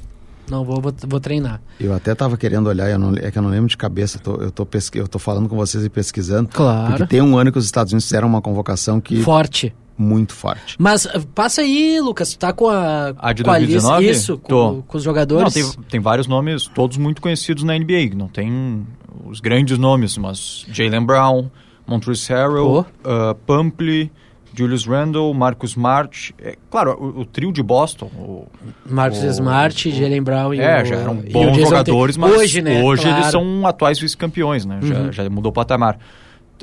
Não 0.50 0.64
vou, 0.64 0.80
vou, 0.82 0.94
vou 1.08 1.20
treinar. 1.20 1.60
Eu 1.80 1.94
até 1.94 2.14
tava 2.14 2.38
querendo 2.38 2.68
olhar, 2.68 2.90
eu 2.90 3.00
não- 3.00 3.14
é 3.18 3.32
que 3.32 3.38
eu 3.38 3.42
não 3.42 3.50
lembro 3.50 3.68
de 3.70 3.78
cabeça, 3.78 4.20
tô- 4.20 4.36
eu, 4.36 4.52
tô 4.52 4.66
pesqui, 4.66 4.98
eu 5.00 5.08
tô 5.08 5.18
falando 5.20 5.50
com 5.50 5.56
vocês 5.56 5.84
e 5.84 5.90
pesquisando. 5.90 6.50
Claro. 6.54 6.88
Porque 6.90 7.08
tem 7.08 7.22
um 7.22 7.38
ano 7.38 7.52
que 7.52 7.58
os 7.58 7.66
Estados 7.66 7.92
Unidos 7.94 8.06
fizeram 8.06 8.28
uma 8.28 8.42
convocação 8.42 9.02
que 9.02 9.22
Forte. 9.24 9.74
muito 9.98 10.34
forte. 10.34 10.76
Mas 10.78 11.06
uh, 11.06 11.26
passa 11.34 11.62
aí, 11.62 12.00
Lucas, 12.02 12.32
tu 12.34 12.40
tá 12.40 12.54
com 12.54 12.68
a, 12.70 13.14
A 13.18 13.34
de 13.34 13.44
com 13.44 13.52
a 13.52 13.58
lista, 13.58 13.82
2019? 13.82 14.10
isso, 14.10 14.38
com, 14.38 14.82
com 14.84 14.98
os 14.98 15.04
Não, 15.04 15.12
jogadores. 15.12 15.54
tem, 15.54 15.64
tem 15.90 16.00
vários 16.00 16.28
nomes, 16.28 16.68
todos 16.68 16.98
muito 16.98 17.22
conhecidos 17.22 17.64
na 17.64 17.74
NBA. 17.78 18.14
Não 18.16 18.28
tem 18.28 18.86
os 19.26 19.40
grandes 19.40 19.78
nomes, 19.78 20.18
mas 20.18 20.66
Jalen 20.72 21.06
Brown, 21.06 21.46
Montrezl 21.88 22.34
Harrell, 22.34 22.68
Oh. 22.68 22.80
uh, 22.82 23.36
Pumpley, 23.48 24.12
Julius 24.56 24.86
Randle, 24.86 25.34
Marcus 25.34 25.72
Smart. 25.72 26.34
É, 26.40 26.56
claro, 26.70 26.98
o, 27.00 27.22
o, 27.22 27.26
trio 27.26 27.52
de 27.52 27.62
Boston. 27.62 28.06
O, 28.18 28.48
Marcus 28.90 29.22
o, 29.24 29.28
Smart, 29.28 29.92
Jalen 29.92 30.22
Brown 30.22 30.54
e 30.54 30.60
É, 30.60 30.86
já 30.86 30.96
eram 30.96 31.16
bons 31.16 31.58
jogadores, 31.58 32.18
mas 32.18 32.32
hoje, 32.32 32.62
né, 32.62 32.82
hoje 32.82 33.04
claro. 33.04 33.18
eles 33.18 33.32
são 33.32 33.68
atuais 33.68 34.00
vice-campeões, 34.00 34.66
né? 34.66 34.80
Uhum. 34.82 35.12
Já, 35.12 35.24
já, 35.24 35.30
mudou 35.30 35.50
o 35.50 35.54
patamar. 35.54 35.98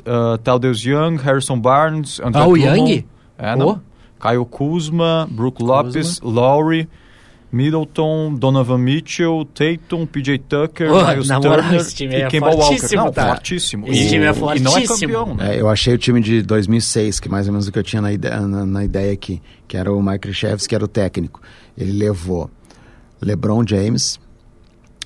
Uh, 0.01 0.37
Taldeus 0.39 0.83
Young, 0.83 1.17
Harrison 1.17 1.59
Barnes, 1.59 2.19
Ah, 2.33 2.47
o 2.47 2.57
Young? 2.57 3.05
É, 3.37 3.55
não. 3.55 3.79
Caio 4.19 4.45
Kuzma, 4.45 5.27
Brook 5.29 5.61
Lopes, 5.61 6.19
Lowry, 6.21 6.87
Middleton, 7.53 8.33
Donovan 8.33 8.79
Mitchell, 8.79 9.45
Tatum, 9.45 10.07
PJ 10.07 10.39
Tucker, 10.39 10.91
oh, 10.91 11.05
Miles 11.05 11.27
Turner 11.27 11.75
esse 11.75 11.95
time 11.95 12.15
e 12.15 12.21
é 12.23 12.27
Kemba 12.27 12.49
Walker. 12.49 12.95
Não, 12.95 13.11
tá. 13.11 13.27
fortíssimo. 13.27 13.87
Esse 13.87 14.05
e, 14.05 14.09
time 14.09 14.25
é 14.25 14.33
fortíssimo. 14.33 14.69
E 14.69 14.71
não 14.71 14.77
é 14.79 14.87
campeão, 14.87 15.35
né? 15.35 15.55
É, 15.55 15.61
eu 15.61 15.69
achei 15.69 15.93
o 15.93 15.97
time 15.99 16.19
de 16.19 16.41
2006, 16.41 17.19
que 17.19 17.29
mais 17.29 17.45
ou 17.45 17.53
menos 17.53 17.67
o 17.67 17.71
que 17.71 17.77
eu 17.77 17.83
tinha 17.83 18.01
na 18.01 18.11
ideia, 18.11 18.41
na, 18.41 18.65
na 18.65 18.83
ideia 18.83 19.13
aqui, 19.13 19.39
que 19.67 19.77
era 19.77 19.93
o 19.93 20.01
Mike 20.01 20.33
Chefs, 20.33 20.65
que 20.65 20.73
era 20.73 20.83
o 20.83 20.87
técnico. 20.87 21.39
Ele 21.77 21.91
levou 21.91 22.49
LeBron 23.21 23.63
James, 23.67 24.19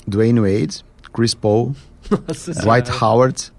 Dwayne 0.08 0.40
Wade, 0.40 0.86
Chris 1.14 1.34
Paul, 1.34 1.76
Nossa 2.10 2.54
Dwight 2.54 2.90
Howard 3.04 3.52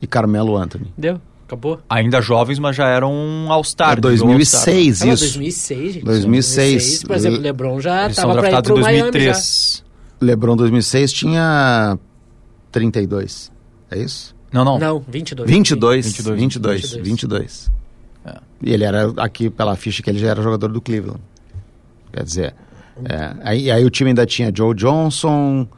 e 0.00 0.06
Carmelo 0.08 0.56
Anthony. 0.56 0.92
Deu. 0.98 1.20
Acabou? 1.52 1.78
Ainda 1.86 2.22
jovens, 2.22 2.58
mas 2.58 2.74
já 2.74 2.88
eram 2.88 3.12
um 3.12 3.52
All-Star. 3.52 3.98
É 3.98 4.00
2006, 4.00 5.02
All 5.02 5.08
isso. 5.10 5.24
2006, 5.24 5.92
gente. 5.92 6.04
2006. 6.04 6.72
2006. 6.72 7.04
Por 7.04 7.14
exemplo, 7.14 7.38
o 7.38 7.42
LeBron 7.42 7.78
já 7.78 8.04
Eles 8.06 8.16
tava 8.16 8.32
são 8.32 8.40
pra 8.40 8.50
ir 8.50 8.62
pro 8.62 8.78
em 8.78 8.80
Miami 8.80 9.10
2003. 9.10 9.84
LeBron 10.22 10.56
2006 10.56 11.12
tinha 11.12 11.98
32. 12.70 13.52
É 13.90 13.98
isso? 13.98 14.34
Não, 14.50 14.64
não. 14.64 14.80
já. 14.80 14.86
Não, 14.86 15.04
22. 15.06 15.50
22. 15.50 16.06
22. 16.06 16.40
22. 16.40 16.80
22. 16.80 17.06
22. 17.06 17.70
É. 18.24 18.38
E 18.62 18.72
ele 18.72 18.84
era, 18.84 19.12
aqui 19.18 19.50
pela 19.50 19.76
ficha 19.76 20.02
que 20.02 20.08
ele 20.08 20.18
já 20.18 20.30
era 20.30 20.40
jogador 20.40 20.68
do 20.68 20.80
Cleveland. 20.80 21.20
Quer 22.14 22.24
dizer, 22.24 22.54
é, 23.04 23.34
aí, 23.42 23.70
aí 23.70 23.84
o 23.84 23.90
time 23.90 24.08
ainda 24.08 24.24
tinha 24.24 24.50
Joe 24.54 24.74
Johnson, 24.74 25.68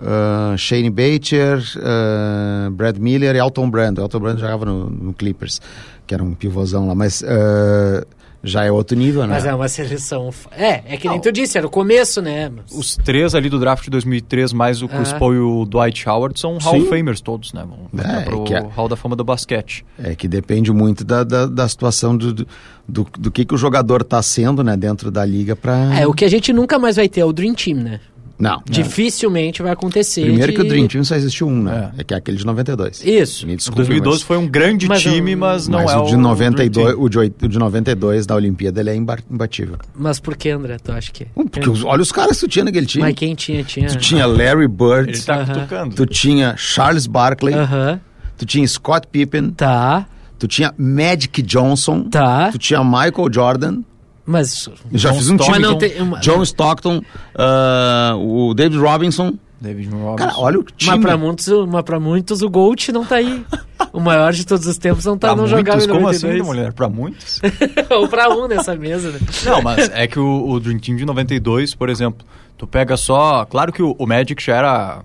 uh, 0.00 0.56
Shane 0.56 0.90
Bacher, 0.90 1.58
uh, 1.76 2.70
Brad 2.70 2.96
Miller 2.98 3.34
e 3.34 3.38
Elton 3.38 3.68
Brand. 3.70 3.98
O 3.98 4.00
Elton 4.02 4.20
Brand 4.20 4.38
jogava 4.38 4.64
no, 4.64 4.88
no 4.90 5.12
Clippers, 5.12 5.60
que 6.06 6.14
era 6.14 6.22
um 6.22 6.34
pivôzão 6.34 6.86
lá, 6.88 6.94
mas 6.94 7.22
uh, 7.22 8.06
já 8.42 8.64
é 8.64 8.70
outro 8.70 8.96
nível, 8.96 9.22
né? 9.22 9.34
Mas 9.34 9.44
é 9.44 9.52
uma 9.52 9.68
seleção. 9.68 10.30
É, 10.52 10.94
é 10.94 10.96
que 10.96 11.08
nem 11.08 11.20
tu 11.20 11.32
disse, 11.32 11.58
era 11.58 11.66
o 11.66 11.70
começo, 11.70 12.22
né? 12.22 12.48
Mas... 12.48 12.70
Os 12.72 12.96
três 12.96 13.34
ali 13.34 13.50
do 13.50 13.58
draft 13.58 13.82
de 13.84 13.90
2003, 13.90 14.52
mais 14.52 14.80
o 14.80 14.88
Chris 14.88 15.12
Ah. 15.12 15.18
Paul 15.18 15.34
e 15.34 15.38
o 15.38 15.64
Dwight 15.64 16.08
Howard, 16.08 16.38
são 16.38 16.56
Hall 16.58 16.74
Sim. 16.74 16.80
of 16.82 16.88
Famers 16.88 17.20
todos, 17.20 17.52
né? 17.52 17.64
Vão 17.68 18.04
É, 18.04 18.18
é, 18.18 18.20
pro 18.22 18.44
que 18.44 18.54
é- 18.54 18.60
Hall 18.60 18.88
da 18.88 18.94
Fama 18.96 19.16
do 19.16 19.24
basquete. 19.24 19.84
É 19.98 20.14
que 20.14 20.28
depende 20.28 20.70
muito 20.72 21.04
da, 21.04 21.24
da, 21.24 21.46
da 21.46 21.68
situação 21.68 22.16
do, 22.16 22.32
do, 22.32 22.46
do, 22.88 23.06
do 23.18 23.30
que, 23.30 23.44
que 23.44 23.54
o 23.54 23.58
jogador 23.58 24.02
está 24.02 24.22
sendo 24.22 24.62
né, 24.62 24.76
dentro 24.76 25.10
da 25.10 25.24
liga 25.24 25.56
para. 25.56 25.98
É, 25.98 26.06
o 26.06 26.12
que 26.14 26.24
a 26.24 26.28
gente 26.28 26.52
nunca 26.52 26.78
mais 26.78 26.94
vai 26.94 27.08
ter 27.08 27.20
é 27.22 27.24
o 27.24 27.32
Dream 27.32 27.54
Team, 27.54 27.78
né? 27.78 28.00
Não. 28.38 28.62
Dificilmente 28.68 29.62
vai 29.62 29.72
acontecer. 29.72 30.22
Primeiro 30.22 30.52
de- 30.52 30.56
que 30.56 30.62
o 30.62 30.68
Dream 30.68 30.86
Team 30.86 31.02
só 31.04 31.16
existiu 31.16 31.48
um, 31.48 31.62
né? 31.62 31.90
É, 31.98 32.04
que 32.04 32.14
é 32.14 32.16
aquele 32.16 32.36
de 32.36 32.46
92. 32.46 33.02
Isso. 33.04 33.46
Me 33.46 33.54
O 33.54 33.56
desculpe, 33.56 33.78
2012 33.78 34.18
mas- 34.18 34.22
foi 34.22 34.36
um 34.36 34.46
grande 34.46 34.86
Mas 34.86 35.02
time, 35.02 35.34
mas 35.34 35.66
não 35.66 35.80
mas 35.80 35.90
é 35.92 35.96
o 35.96 36.02
de 36.02 36.06
Dream 36.10 36.20
92, 36.22 36.86
Team. 36.94 37.02
o 37.02 37.08
de, 37.08 37.18
o 37.18 37.48
de 37.48 37.58
92 37.58 38.26
da 38.26 38.34
Olimpíada 38.36 38.80
ele 38.80 38.90
é 38.90 38.94
imba- 38.94 39.18
imbatível. 39.30 39.76
Mas 39.94 40.20
por 40.20 40.36
que, 40.36 40.50
André? 40.50 40.76
Tu 40.78 40.92
acha 40.92 41.10
que. 41.12 41.26
Hum, 41.36 41.46
Porque 41.48 41.68
os- 41.68 41.82
olha 41.84 42.00
os 42.02 42.12
caras 42.12 42.38
que 42.40 42.46
tu 42.46 42.48
tinha 42.50 42.64
naquele 42.64 42.86
time. 42.86 43.02
Mas 43.04 43.14
quem 43.14 43.34
tinha? 43.34 43.64
Tinha. 43.64 43.88
Tu 43.88 43.96
tinha 43.96 44.24
Larry 44.26 44.68
Bird, 44.68 45.10
Ele 45.10 45.20
tá 45.20 45.34
Aham. 45.36 45.54
cutucando. 45.54 45.94
tu 45.96 46.06
tinha 46.06 46.54
Charles 46.56 47.06
Barkley, 47.06 47.54
Aham. 47.54 48.00
tu 48.36 48.46
tinha 48.46 48.66
Scott 48.68 49.06
Pippen, 49.10 49.50
Tá, 49.50 50.06
tu 50.38 50.46
tinha 50.46 50.72
Magic 50.78 51.42
Johnson, 51.42 52.04
tá. 52.04 52.50
tu 52.52 52.58
tinha 52.58 52.84
Michael 52.84 53.28
Jordan. 53.32 53.80
Mas. 54.28 54.68
Já 54.92 55.08
John 55.08 55.16
fiz 55.16 55.30
um 55.30 55.36
Stockton. 55.36 55.52
time. 55.54 55.66
Mas 55.66 55.78
tem. 55.78 56.02
Uma... 56.02 56.20
John 56.20 56.42
Stockton, 56.42 57.02
ah, 57.34 58.14
o 58.18 58.52
David 58.52 58.78
Robinson. 58.78 59.38
David 59.58 59.88
Robinson. 59.88 60.16
Cara, 60.16 60.34
olha 60.36 60.58
o 60.60 60.64
time. 60.64 60.90
Mas 60.92 61.00
pra, 61.00 61.16
muitos, 61.16 61.48
mas 61.66 61.82
pra 61.82 61.98
muitos 61.98 62.42
o 62.42 62.50
Gold 62.50 62.92
não 62.92 63.06
tá 63.06 63.16
aí. 63.16 63.42
O 63.90 64.00
maior 64.00 64.34
de 64.34 64.44
todos 64.46 64.66
os 64.66 64.76
tempos 64.76 65.06
não 65.06 65.16
tá 65.16 65.28
pra 65.28 65.36
não 65.36 65.44
muitos, 65.44 65.58
jogava 65.58 65.82
em 65.82 65.88
como 65.88 66.00
92. 66.00 66.34
assim, 66.34 66.46
mulher? 66.46 66.72
Pra 66.74 66.90
muitos? 66.90 67.40
Ou 67.90 68.06
pra 68.06 68.28
um 68.28 68.46
nessa 68.46 68.76
mesa, 68.76 69.10
né? 69.10 69.18
Não, 69.46 69.62
mas 69.62 69.88
é 69.94 70.06
que 70.06 70.18
o, 70.20 70.50
o 70.50 70.60
Dream 70.60 70.78
Team 70.78 70.96
de 70.98 71.06
92, 71.06 71.74
por 71.74 71.88
exemplo, 71.88 72.24
tu 72.58 72.66
pega 72.66 72.98
só... 72.98 73.46
Claro 73.46 73.72
que 73.72 73.82
o, 73.82 73.96
o 73.98 74.06
Magic 74.06 74.44
já 74.44 74.56
era 74.56 75.02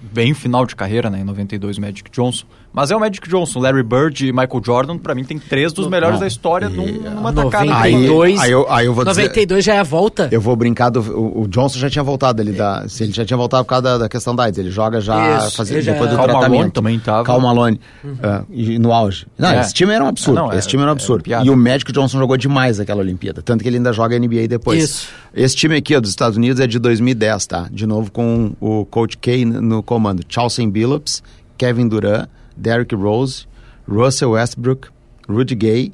bem 0.00 0.32
final 0.32 0.64
de 0.64 0.74
carreira, 0.74 1.10
né? 1.10 1.20
Em 1.20 1.24
92, 1.24 1.76
o 1.76 1.80
Magic 1.82 2.10
Johnson. 2.10 2.46
Mas 2.72 2.90
é 2.90 2.96
o 2.96 3.00
Magic 3.00 3.28
Johnson, 3.28 3.60
Larry 3.60 3.82
Bird 3.82 4.26
e 4.26 4.32
Michael 4.32 4.62
Jordan, 4.64 4.96
pra 4.98 5.14
mim, 5.14 5.24
tem 5.24 5.38
três 5.38 5.72
dos 5.74 5.86
melhores 5.88 6.14
Não, 6.14 6.20
da 6.20 6.26
história 6.26 6.66
e- 6.66 6.68
num, 6.74 7.10
numa 7.10 7.32
tacada. 7.32 7.64
Aí, 7.76 7.92
92. 7.92 8.40
aí, 8.40 8.50
eu, 8.50 8.66
aí 8.72 8.86
eu 8.86 8.94
vou 8.94 9.04
dizer. 9.04 9.22
92 9.22 9.64
já 9.64 9.74
é 9.74 9.78
a 9.80 9.82
volta? 9.82 10.28
Eu 10.32 10.40
vou 10.40 10.56
brincar 10.56 10.88
do. 10.88 11.00
O, 11.00 11.42
o 11.42 11.48
Johnson 11.48 11.78
já 11.78 11.90
tinha 11.90 12.02
voltado 12.02 12.40
ele 12.40 12.52
da. 12.52 12.88
Se 12.88 13.02
ele 13.02 13.12
já 13.12 13.24
tinha 13.26 13.36
voltado 13.36 13.62
por 13.64 13.68
causa 13.68 13.82
da, 13.82 13.98
da 13.98 14.08
questão 14.08 14.34
da 14.34 14.44
AIDS. 14.44 14.58
Ele 14.58 14.70
joga 14.70 15.00
já 15.00 15.38
Isso, 15.46 15.56
fazia- 15.56 15.76
ele 15.76 15.82
já- 15.82 15.92
depois 15.92 16.10
do 16.10 16.16
Karl 16.16 16.28
Malone 16.28 16.48
tratamento. 16.50 16.72
também 16.72 16.98
tava. 16.98 17.24
Karl 17.24 17.40
Malone. 17.40 17.80
ah, 18.22 18.42
e 18.50 18.78
no 18.78 18.90
auge. 18.92 19.26
Não, 19.38 19.50
É. 19.50 19.60
esse 19.60 19.74
time 19.74 19.92
era 19.92 20.02
um 20.02 20.08
absurdo. 20.08 20.40
Não, 20.40 20.52
é- 20.52 20.56
esse 20.58 20.68
time 20.68 20.82
era 20.82 20.90
um 20.90 20.94
é 20.94 20.96
absurdo. 20.96 21.24
e 21.44 21.50
o 21.50 21.56
Magic 21.56 21.92
Johnson 21.92 22.18
jogou 22.18 22.36
demais 22.38 22.80
aquela 22.80 23.00
Olimpíada. 23.00 23.42
Tanto 23.42 23.62
que 23.62 23.68
ele 23.68 23.76
ainda 23.76 23.92
joga 23.92 24.16
NBA 24.18 24.48
depois. 24.48 24.82
Isso. 24.82 25.08
Esse 25.34 25.54
time 25.56 25.76
aqui, 25.76 25.94
ó, 25.94 26.00
dos 26.00 26.08
Estados 26.10 26.38
Unidos, 26.38 26.58
é 26.58 26.66
de 26.66 26.78
2010, 26.78 27.46
tá? 27.46 27.68
De 27.70 27.86
novo 27.86 28.10
com 28.10 28.52
o 28.60 28.86
Coach 28.86 29.18
K 29.18 29.44
no, 29.44 29.60
no 29.60 29.82
comando. 29.82 30.22
Chauncey 30.28 30.66
Billups, 30.66 31.22
Kevin 31.58 31.86
Durant, 31.88 32.28
Derrick 32.56 32.94
Rose, 32.94 33.46
Russell 33.88 34.30
Westbrook, 34.30 34.88
Rudy 35.28 35.54
Gay, 35.54 35.92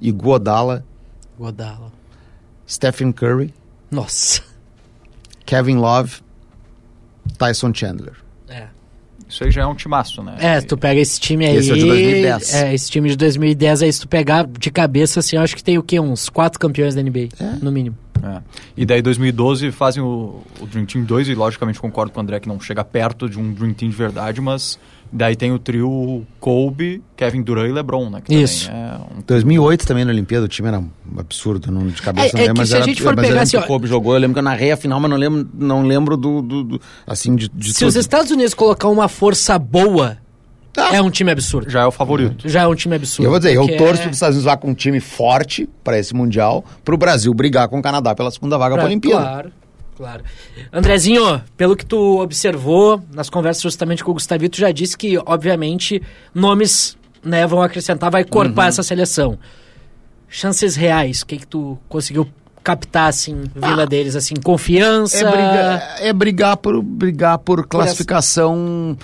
Iguodala, 0.00 0.84
Godala. 1.38 1.92
Stephen 2.68 3.12
Curry, 3.12 3.54
Nossa. 3.90 4.42
Kevin 5.46 5.76
Love, 5.76 6.20
Tyson 7.38 7.72
Chandler. 7.72 8.14
É. 8.48 8.66
Isso 9.28 9.44
aí 9.44 9.50
já 9.50 9.62
é 9.62 9.66
um 9.66 9.74
timaço, 9.74 10.22
né? 10.22 10.36
É, 10.38 10.60
tu 10.60 10.76
pega 10.76 11.00
esse 11.00 11.20
time 11.20 11.44
aí. 11.46 11.56
Esse 11.56 11.70
é 11.70 11.74
de 11.74 11.84
2010. 11.84 12.54
É, 12.54 12.74
esse 12.74 12.90
time 12.90 13.10
de 13.10 13.16
2010 13.16 13.82
aí, 13.82 13.92
se 13.92 14.00
tu 14.00 14.08
pegar 14.08 14.46
de 14.46 14.70
cabeça, 14.70 15.20
assim, 15.20 15.36
eu 15.36 15.42
acho 15.42 15.54
que 15.54 15.62
tem 15.62 15.78
o 15.78 15.82
quê? 15.82 16.00
Uns 16.00 16.28
quatro 16.28 16.58
campeões 16.58 16.94
da 16.94 17.02
NBA, 17.02 17.28
no 17.60 17.70
mínimo. 17.70 17.96
É. 18.22 18.42
E 18.76 18.84
daí 18.84 19.00
2012 19.00 19.70
fazem 19.70 20.02
o, 20.02 20.42
o 20.60 20.66
Dream 20.66 20.86
Team 20.86 21.04
2 21.04 21.28
e 21.28 21.34
logicamente 21.34 21.78
concordo 21.78 22.12
com 22.12 22.18
o 22.18 22.22
André 22.22 22.40
que 22.40 22.48
não 22.48 22.58
chega 22.58 22.84
perto 22.84 23.28
de 23.28 23.38
um 23.38 23.52
Dream 23.52 23.72
Team 23.72 23.90
de 23.90 23.96
verdade, 23.96 24.40
mas 24.40 24.78
daí 25.12 25.34
tem 25.36 25.52
o 25.52 25.58
trio 25.58 26.24
Kobe, 26.40 27.02
Kevin 27.16 27.42
Durant 27.42 27.68
e 27.68 27.72
LeBron, 27.72 28.10
né? 28.10 28.20
Que 28.24 28.34
Isso. 28.34 28.66
também 28.66 28.82
é 28.82 28.94
um 29.18 29.22
2008 29.26 29.86
também 29.86 30.04
na 30.04 30.10
Olimpíada, 30.12 30.44
o 30.46 30.48
time 30.48 30.68
era 30.68 30.78
um 30.78 30.88
absurdo, 31.18 31.70
não, 31.72 31.86
de 31.86 32.00
cabeça 32.02 32.28
É- 32.28 32.32
não 32.32 32.40
é 32.40 32.46
lembro, 32.48 32.58
mas 32.58 32.68
se 32.68 32.74
a 32.74 32.78
era, 32.78 32.86
gente 32.86 33.02
for 33.02 33.14
pegar 33.14 33.28
lembro 33.28 33.42
assim, 33.42 33.56
o 33.56 33.62
Kobe 33.62 33.86
jogou, 33.86 34.14
eu 34.14 34.20
lembro 34.20 34.34
que 34.34 34.38
eu 34.38 34.42
narrei 34.44 34.72
a 34.72 34.76
final, 34.76 34.98
mas 35.00 35.10
não 35.10 35.16
lembro, 35.16 35.48
não 35.54 35.82
lembro 35.82 36.16
do, 36.16 36.42
do- 36.42 36.64
do- 36.64 36.80
assim, 37.06 37.34
de, 37.36 37.48
de 37.48 37.72
Se 37.74 37.84
os. 37.84 37.96
Estados 37.96 38.30
Unidos 38.30 38.54
colocar 38.54 38.88
uma 38.88 39.08
força 39.08 39.58
boa, 39.58 40.18
Tá. 40.72 40.94
é 40.94 41.02
um 41.02 41.10
time 41.10 41.30
absurdo. 41.32 41.68
já 41.68 41.80
é 41.82 41.86
o 41.86 41.90
favorito. 41.90 42.48
Já 42.48 42.62
é 42.62 42.66
um 42.68 42.74
time 42.74 42.94
absurdo. 42.94 43.26
Eu 43.26 43.30
vou 43.30 43.38
dizer, 43.40 43.54
eu 43.56 43.66
torço 43.76 44.00
é- 44.00 44.04
para 44.04 44.10
os 44.10 44.16
Estados 44.16 44.36
Unidos 44.36 44.44
lá 44.44 44.56
com 44.56 44.70
um 44.70 44.74
time 44.74 45.00
forte 45.00 45.68
para 45.82 45.98
esse 45.98 46.14
Mundial, 46.14 46.64
para 46.84 46.94
o 46.94 46.98
Brasil 46.98 47.32
brigar 47.34 47.66
com 47.68 47.78
o 47.80 47.82
Canadá 47.82 48.14
pela 48.14 48.30
segunda 48.30 48.56
vaga 48.56 48.74
para 48.74 48.82
Pra- 48.82 48.84
a 48.84 48.86
Olimpíada. 48.90 49.22
Claro, 49.24 49.52
claro. 49.98 50.22
Andrezinho, 50.72 51.42
pelo 51.56 51.76
que 51.76 51.84
tu 51.84 52.20
observou 52.22 53.02
nas 53.12 53.28
conversas 53.28 53.62
justamente 53.62 54.02
com 54.02 54.12
o 54.12 54.14
Gustavito, 54.14 54.56
já 54.56 54.70
disse 54.72 54.96
que, 54.96 55.18
obviamente, 55.26 56.00
nomes 56.34 56.96
né, 57.22 57.46
vão 57.46 57.60
acrescentar, 57.60 58.10
vai 58.10 58.24
corpar 58.24 58.64
Uhum. 58.66 58.68
essa 58.70 58.82
seleção. 58.82 59.38
Chances 60.28 60.76
reais, 60.76 61.22
o 61.22 61.26
que, 61.26 61.38
que 61.38 61.46
tu 61.46 61.76
conseguiu 61.88 62.26
captar, 62.62 63.08
assim, 63.08 63.44
vindo 63.54 63.86
deles, 63.86 64.14
assim, 64.14 64.34
confiança? 64.36 65.16
É 65.18 65.24
brigar, 65.30 65.96
é 66.00 66.12
brigar 66.12 66.56
por 66.58 66.82
brigar 66.82 67.38
por 67.38 67.66
classificação. 67.66 68.96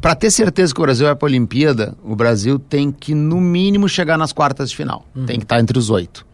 Para 0.00 0.14
ter 0.14 0.30
certeza 0.30 0.72
que 0.72 0.80
o 0.80 0.84
Brasil 0.84 1.06
vai 1.06 1.14
para 1.16 1.26
a 1.26 1.30
Olimpíada, 1.30 1.94
o 2.04 2.14
Brasil 2.16 2.58
tem 2.58 2.90
que 2.92 3.14
no 3.14 3.40
mínimo 3.40 3.88
chegar 3.88 4.16
nas 4.16 4.32
quartas 4.32 4.70
de 4.70 4.76
final. 4.76 5.04
Tem 5.26 5.38
que 5.38 5.44
estar 5.44 5.58
entre 5.60 5.76
os 5.78 5.90
oito. 5.90 6.24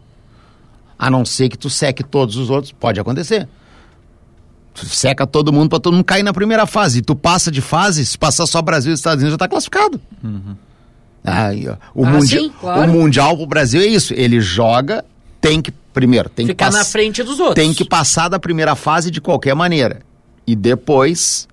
A 0.99 1.09
não 1.09 1.23
ser 1.25 1.49
que 1.49 1.57
tu 1.57 1.69
seque 1.69 2.03
todos 2.03 2.37
os 2.37 2.49
outros, 2.49 2.71
pode 2.71 2.99
acontecer. 2.99 3.47
Seca 4.85 5.25
todo 5.25 5.51
mundo 5.51 5.69
para 5.69 5.79
todo 5.79 5.93
mundo 5.93 6.03
cair 6.03 6.23
na 6.23 6.33
primeira 6.33 6.65
fase. 6.67 6.99
E 6.99 7.01
tu 7.01 7.15
passa 7.15 7.49
de 7.51 7.61
fase, 7.61 8.05
se 8.05 8.17
passar 8.17 8.45
só 8.45 8.61
Brasil 8.61 8.91
e 8.91 8.95
Estados 8.95 9.21
Unidos 9.23 9.31
já 9.31 9.35
está 9.35 9.47
classificado. 9.47 9.99
Aí, 11.23 11.67
ó, 11.67 11.75
o, 11.93 12.05
Ah, 12.05 12.09
mundi- 12.11 12.27
sim, 12.39 12.51
claro. 12.59 12.89
o 12.89 12.93
mundial 12.93 13.35
pro 13.35 13.45
Brasil 13.45 13.81
é 13.81 13.85
isso. 13.85 14.13
Ele 14.15 14.39
joga, 14.39 15.03
tem 15.41 15.61
que 15.61 15.71
primeiro 15.93 16.29
tem 16.29 16.45
Ficar 16.45 16.69
que 16.69 16.77
na 16.77 16.85
frente 16.85 17.23
dos 17.23 17.39
outros. 17.39 17.55
tem 17.55 17.73
que 17.73 17.83
passar 17.83 18.29
da 18.29 18.37
primeira 18.39 18.75
fase 18.75 19.09
de 19.09 19.19
qualquer 19.19 19.55
maneira. 19.55 19.99
E 20.45 20.55
depois 20.55 21.47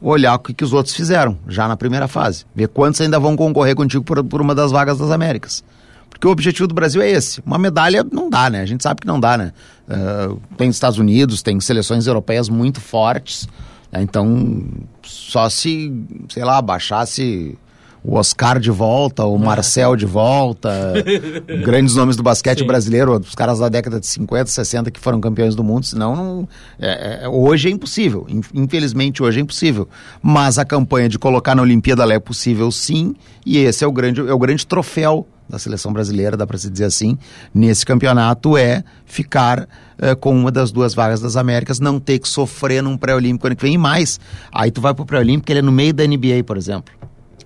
olhar 0.00 0.36
o 0.36 0.38
que, 0.38 0.54
que 0.54 0.62
os 0.64 0.72
outros 0.72 0.94
fizeram, 0.94 1.36
já 1.48 1.66
na 1.66 1.76
primeira 1.76 2.06
fase. 2.06 2.46
Ver 2.54 2.68
quantos 2.68 3.00
ainda 3.00 3.18
vão 3.18 3.34
concorrer 3.36 3.74
contigo 3.74 4.04
por, 4.04 4.22
por 4.24 4.40
uma 4.40 4.54
das 4.54 4.70
vagas 4.70 4.98
das 4.98 5.10
Américas. 5.10 5.64
Porque 6.10 6.26
o 6.26 6.30
objetivo 6.30 6.66
do 6.66 6.74
Brasil 6.74 7.00
é 7.00 7.10
esse. 7.10 7.40
Uma 7.46 7.58
medalha 7.58 8.04
não 8.10 8.28
dá, 8.28 8.50
né? 8.50 8.60
A 8.60 8.66
gente 8.66 8.82
sabe 8.82 9.00
que 9.02 9.06
não 9.06 9.20
dá, 9.20 9.36
né? 9.38 9.52
Ah, 9.88 10.34
tem 10.56 10.68
Estados 10.68 10.98
Unidos, 10.98 11.42
tem 11.42 11.60
seleções 11.60 12.06
europeias 12.06 12.48
muito 12.48 12.80
fortes. 12.80 13.46
né? 13.92 14.02
Então, 14.02 14.64
só 15.02 15.48
se, 15.48 15.92
sei 16.28 16.44
lá, 16.44 16.60
baixasse 16.60 17.56
o 18.02 18.14
Oscar 18.14 18.58
de 18.60 18.70
volta, 18.70 19.24
o 19.26 19.36
Marcel 19.38 19.96
de 19.96 20.06
volta, 20.06 20.94
grandes 21.64 21.94
nomes 21.96 22.16
do 22.16 22.22
basquete 22.22 22.60
Sim. 22.60 22.66
brasileiro, 22.66 23.16
os 23.18 23.34
caras 23.34 23.58
da 23.58 23.68
década 23.68 23.98
de 24.00 24.06
50, 24.06 24.46
60 24.50 24.90
que 24.90 25.00
foram 25.00 25.20
campeões 25.20 25.54
do 25.54 25.64
mundo, 25.64 25.84
senão 25.84 26.14
não, 26.16 26.48
é, 26.78 27.24
é, 27.24 27.28
hoje 27.28 27.68
é 27.68 27.70
impossível, 27.72 28.24
In- 28.28 28.40
infelizmente 28.54 29.20
hoje 29.22 29.40
é 29.40 29.42
impossível, 29.42 29.88
mas 30.22 30.58
a 30.58 30.64
campanha 30.64 31.08
de 31.08 31.18
colocar 31.18 31.54
na 31.56 31.62
Olimpíada 31.62 32.04
é 32.12 32.18
possível 32.20 32.70
sim, 32.70 33.14
e 33.44 33.58
esse 33.58 33.84
é 33.84 33.86
o 33.86 33.92
grande, 33.92 34.20
é 34.20 34.32
o 34.32 34.38
grande 34.38 34.64
troféu 34.66 35.26
da 35.48 35.58
seleção 35.58 35.92
brasileira, 35.92 36.36
dá 36.36 36.46
para 36.46 36.58
se 36.58 36.68
dizer 36.68 36.84
assim, 36.84 37.16
nesse 37.54 37.86
campeonato 37.86 38.56
é 38.56 38.84
ficar 39.06 39.66
eh, 39.98 40.14
com 40.14 40.36
uma 40.36 40.50
das 40.50 40.70
duas 40.70 40.92
vagas 40.94 41.20
das 41.20 41.36
Américas, 41.36 41.80
não 41.80 41.98
ter 41.98 42.18
que 42.18 42.28
sofrer 42.28 42.82
num 42.82 42.96
pré-olímpico 42.98 43.46
ano 43.46 43.56
que 43.56 43.62
vem 43.62 43.74
e 43.74 43.78
mais. 43.78 44.20
Aí 44.52 44.70
tu 44.70 44.80
vai 44.80 44.92
pro 44.92 45.06
pré-olímpico, 45.06 45.50
ele 45.50 45.60
é 45.60 45.62
no 45.62 45.72
meio 45.72 45.94
da 45.94 46.06
NBA, 46.06 46.44
por 46.46 46.56
exemplo. 46.56 46.92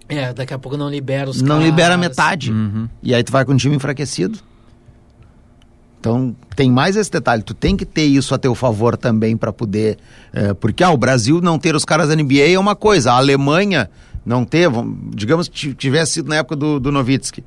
É, 0.09 0.33
daqui 0.33 0.53
a 0.53 0.59
pouco 0.59 0.77
não 0.77 0.91
libera 0.91 1.31
os 1.31 1.41
Não 1.41 1.49
caras. 1.57 1.65
libera 1.65 1.97
metade. 1.97 2.51
Uhum. 2.53 2.89
E 3.03 3.15
aí 3.15 3.23
tu 3.23 3.31
vai 3.33 3.45
com 3.45 3.53
um 3.53 3.57
time 3.57 3.77
enfraquecido. 3.77 4.39
Então 6.01 6.35
tem 6.57 6.71
mais 6.71 6.97
esse 6.97 7.11
detalhe. 7.11 7.43
Tu 7.43 7.55
tem 7.55 7.77
que 7.77 7.87
ter 7.87 8.05
isso 8.05 8.35
a 8.35 8.39
teu 8.39 8.55
favor 8.55 8.97
também 8.97 9.37
para 9.37 9.53
poder. 9.53 9.99
eh, 10.33 10.53
porque 10.55 10.83
ah, 10.83 10.91
o 10.91 10.97
Brasil 10.97 11.41
não 11.41 11.59
ter 11.59 11.75
os 11.77 11.85
caras 11.85 12.09
da 12.09 12.17
NBA 12.17 12.51
é 12.53 12.59
uma 12.59 12.75
coisa. 12.75 13.13
A 13.13 13.17
Alemanha 13.17 13.89
não 14.27 14.45
ter, 14.45 14.69
digamos 15.15 15.49
que 15.49 15.55
ti- 15.55 15.75
tivesse 15.75 16.15
sido 16.15 16.29
na 16.29 16.37
época 16.37 16.57
do, 16.57 16.81
do 16.81 16.91
Nowitzki. 16.91 17.45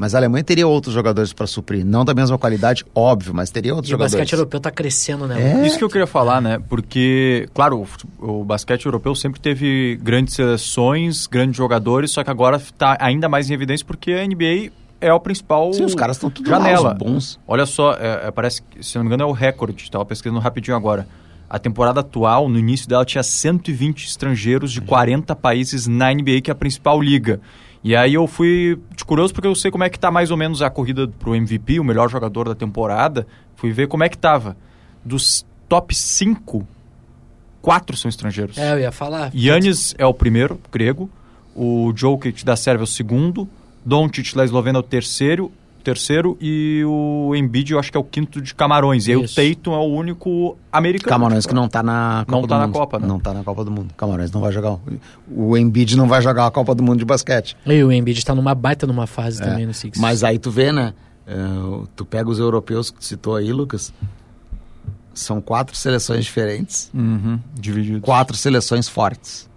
Mas 0.00 0.14
a 0.14 0.18
Alemanha 0.18 0.42
teria 0.42 0.66
outros 0.66 0.94
jogadores 0.94 1.30
para 1.30 1.46
suprir. 1.46 1.84
Não 1.84 2.06
da 2.06 2.14
mesma 2.14 2.38
qualidade, 2.38 2.86
óbvio, 2.94 3.34
mas 3.34 3.50
teria 3.50 3.74
outros 3.74 3.90
E 3.90 3.92
o 3.92 3.98
jogadores. 3.98 4.14
basquete 4.14 4.32
europeu 4.32 4.58
tá 4.58 4.70
crescendo, 4.70 5.26
né? 5.26 5.60
É. 5.62 5.66
Isso 5.66 5.76
que 5.76 5.84
eu 5.84 5.90
queria 5.90 6.06
falar, 6.06 6.40
né? 6.40 6.58
Porque, 6.70 7.46
claro, 7.52 7.86
o, 8.18 8.40
o 8.40 8.42
basquete 8.42 8.86
europeu 8.86 9.14
sempre 9.14 9.38
teve 9.38 10.00
grandes 10.02 10.32
seleções, 10.32 11.26
grandes 11.26 11.58
jogadores, 11.58 12.12
só 12.12 12.24
que 12.24 12.30
agora 12.30 12.56
está 12.56 12.96
ainda 12.98 13.28
mais 13.28 13.50
em 13.50 13.52
evidência 13.52 13.84
porque 13.84 14.12
a 14.14 14.26
NBA 14.26 14.72
é 15.02 15.12
o 15.12 15.20
principal 15.20 15.70
Sim, 15.74 15.84
os 15.84 15.94
caras 15.94 16.16
estão 16.16 16.30
tudo 16.30 16.50
lá, 16.50 16.56
janela. 16.56 16.92
os 16.92 16.98
bons. 16.98 17.40
Olha 17.46 17.66
só, 17.66 17.92
é, 17.92 18.28
é, 18.28 18.30
parece 18.30 18.62
que, 18.62 18.82
se 18.82 18.96
não 18.96 19.04
me 19.04 19.08
engano, 19.08 19.24
é 19.24 19.26
o 19.26 19.32
recorde. 19.32 19.82
Estava 19.82 20.06
pesquisando 20.06 20.40
rapidinho 20.40 20.78
agora. 20.78 21.06
A 21.46 21.58
temporada 21.58 22.00
atual, 22.00 22.48
no 22.48 22.58
início 22.58 22.88
dela, 22.88 23.04
tinha 23.04 23.22
120 23.22 24.06
estrangeiros 24.06 24.72
de 24.72 24.80
40 24.80 25.36
países 25.36 25.86
na 25.86 26.10
NBA, 26.10 26.40
que 26.40 26.50
é 26.50 26.52
a 26.52 26.54
principal 26.54 27.02
liga. 27.02 27.38
E 27.82 27.96
aí 27.96 28.14
eu 28.14 28.26
fui 28.26 28.78
de 28.94 29.04
curioso 29.04 29.32
porque 29.32 29.48
eu 29.48 29.54
sei 29.54 29.70
como 29.70 29.84
é 29.84 29.88
que 29.88 29.98
tá 29.98 30.10
mais 30.10 30.30
ou 30.30 30.36
menos 30.36 30.60
a 30.60 30.68
corrida 30.68 31.08
pro 31.08 31.34
MVP, 31.34 31.80
o 31.80 31.84
melhor 31.84 32.10
jogador 32.10 32.48
da 32.48 32.54
temporada. 32.54 33.26
Fui 33.56 33.72
ver 33.72 33.88
como 33.88 34.04
é 34.04 34.08
que 34.08 34.18
tava. 34.18 34.56
Dos 35.04 35.46
top 35.68 35.94
5, 35.94 36.66
quatro 37.62 37.96
são 37.96 38.08
estrangeiros. 38.08 38.58
É, 38.58 38.72
eu 38.72 38.80
ia 38.80 38.92
falar. 38.92 39.30
Yannis 39.34 39.94
é 39.96 40.04
o 40.04 40.12
primeiro, 40.12 40.60
grego. 40.70 41.10
O 41.54 41.92
Jokic 41.96 42.44
da 42.44 42.54
Sérvia 42.54 42.82
é 42.82 42.84
o 42.84 42.86
segundo. 42.86 43.48
Doncic 43.84 44.34
da 44.34 44.44
Eslovênia 44.44 44.78
é 44.78 44.80
o 44.80 44.82
terceiro, 44.82 45.50
terceiro 45.80 46.36
e 46.40 46.82
o 46.86 47.34
Embiid 47.34 47.72
eu 47.72 47.78
acho 47.78 47.90
que 47.90 47.96
é 47.96 48.00
o 48.00 48.04
quinto 48.04 48.40
de 48.40 48.54
Camarões. 48.54 49.06
E 49.06 49.12
aí 49.12 49.22
Isso. 49.22 49.40
o 49.40 49.54
Tatum 49.54 49.72
é 49.74 49.78
o 49.78 49.84
único 49.92 50.56
americano. 50.72 51.08
Camarões 51.10 51.46
que 51.46 51.54
não 51.54 51.68
tá 51.68 51.82
na 51.82 52.24
Copa 52.26 52.32
Não 52.32 52.42
do 52.42 52.48
tá 52.48 52.58
na 52.58 52.66
Mundo. 52.66 52.72
Copa, 52.74 52.98
né? 52.98 53.06
Não 53.06 53.18
tá 53.20 53.34
na 53.34 53.42
Copa 53.44 53.64
do 53.64 53.70
Mundo. 53.70 53.94
Camarões 53.96 54.30
não 54.30 54.40
vai 54.40 54.52
jogar. 54.52 54.78
O 55.30 55.56
Embiid 55.56 55.96
não 55.96 56.06
vai 56.08 56.22
jogar 56.22 56.46
a 56.46 56.50
Copa 56.50 56.74
do 56.74 56.82
Mundo 56.82 56.98
de 56.98 57.04
basquete. 57.04 57.56
E 57.66 57.82
o 57.82 57.90
Embiid 57.90 58.24
tá 58.24 58.34
numa 58.34 58.54
baita 58.54 58.86
numa 58.86 59.06
fase 59.06 59.40
também 59.42 59.66
no 59.66 59.74
Six. 59.74 59.98
É. 59.98 60.00
Mas 60.00 60.22
aí 60.22 60.38
tu 60.38 60.50
vê, 60.50 60.70
né? 60.72 60.94
é, 61.26 61.34
tu 61.96 62.04
pega 62.04 62.28
os 62.30 62.38
europeus 62.38 62.90
que 62.90 62.98
tu 62.98 63.04
citou 63.04 63.36
aí, 63.36 63.52
Lucas. 63.52 63.92
São 65.12 65.40
quatro 65.40 65.76
seleções 65.76 66.24
diferentes, 66.24 66.88
Uhum, 66.94 67.38
dividido. 67.52 68.00
quatro 68.00 68.36
seleções 68.36 68.88
fortes. 68.88 69.49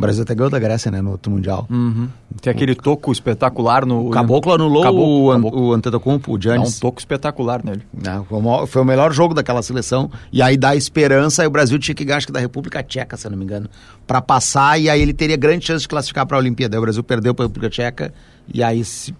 O 0.00 0.02
Brasil 0.02 0.22
até 0.22 0.34
ganhou 0.34 0.48
da 0.48 0.58
Grécia, 0.58 0.90
né? 0.90 1.02
No 1.02 1.10
outro 1.10 1.30
Mundial. 1.30 1.66
Uhum. 1.68 2.08
Tem 2.40 2.50
aquele 2.50 2.74
toco 2.74 3.12
espetacular 3.12 3.84
no. 3.84 4.06
O 4.08 4.10
Caboclo 4.10 4.54
anulou 4.54 4.82
Caboclo, 4.82 5.28
o, 5.28 5.32
Caboclo. 5.32 5.62
o 5.62 5.72
Antetokounmpo, 5.74 6.32
o 6.32 6.38
Dá 6.38 6.38
um 6.38 6.42
Giannis. 6.54 6.80
toco 6.80 6.98
espetacular 6.98 7.62
nele. 7.62 7.82
Né, 7.92 8.24
foi, 8.66 8.80
o 8.80 8.84
melhor 8.84 9.12
jogo 9.12 9.34
daquela 9.34 9.62
seleção. 9.62 10.10
E 10.32 10.40
aí 10.40 10.56
dá 10.56 10.74
esperança. 10.74 11.44
E 11.44 11.46
o 11.46 11.50
Brasil 11.50 11.78
tinha 11.78 11.94
que 11.94 12.02
ganhar, 12.02 12.16
acho 12.16 12.26
que 12.26 12.32
da 12.32 12.40
República 12.40 12.82
Tcheca, 12.82 13.14
se 13.18 13.26
eu 13.26 13.30
não 13.30 13.36
me 13.36 13.44
engano, 13.44 13.68
para 14.06 14.22
passar. 14.22 14.80
E 14.80 14.88
aí 14.88 15.02
ele 15.02 15.12
teria 15.12 15.36
grande 15.36 15.66
chance 15.66 15.82
de 15.82 15.88
classificar 15.88 16.24
para 16.24 16.38
a 16.38 16.40
Olimpíada. 16.40 16.76
Aí 16.76 16.78
o 16.78 16.82
Brasil 16.82 17.04
perdeu 17.04 17.34
para 17.34 17.44
a 17.44 17.48
República 17.48 17.68
Tcheca. 17.68 18.14
E 18.52 18.62
aí 18.62 18.82
se 18.82 19.14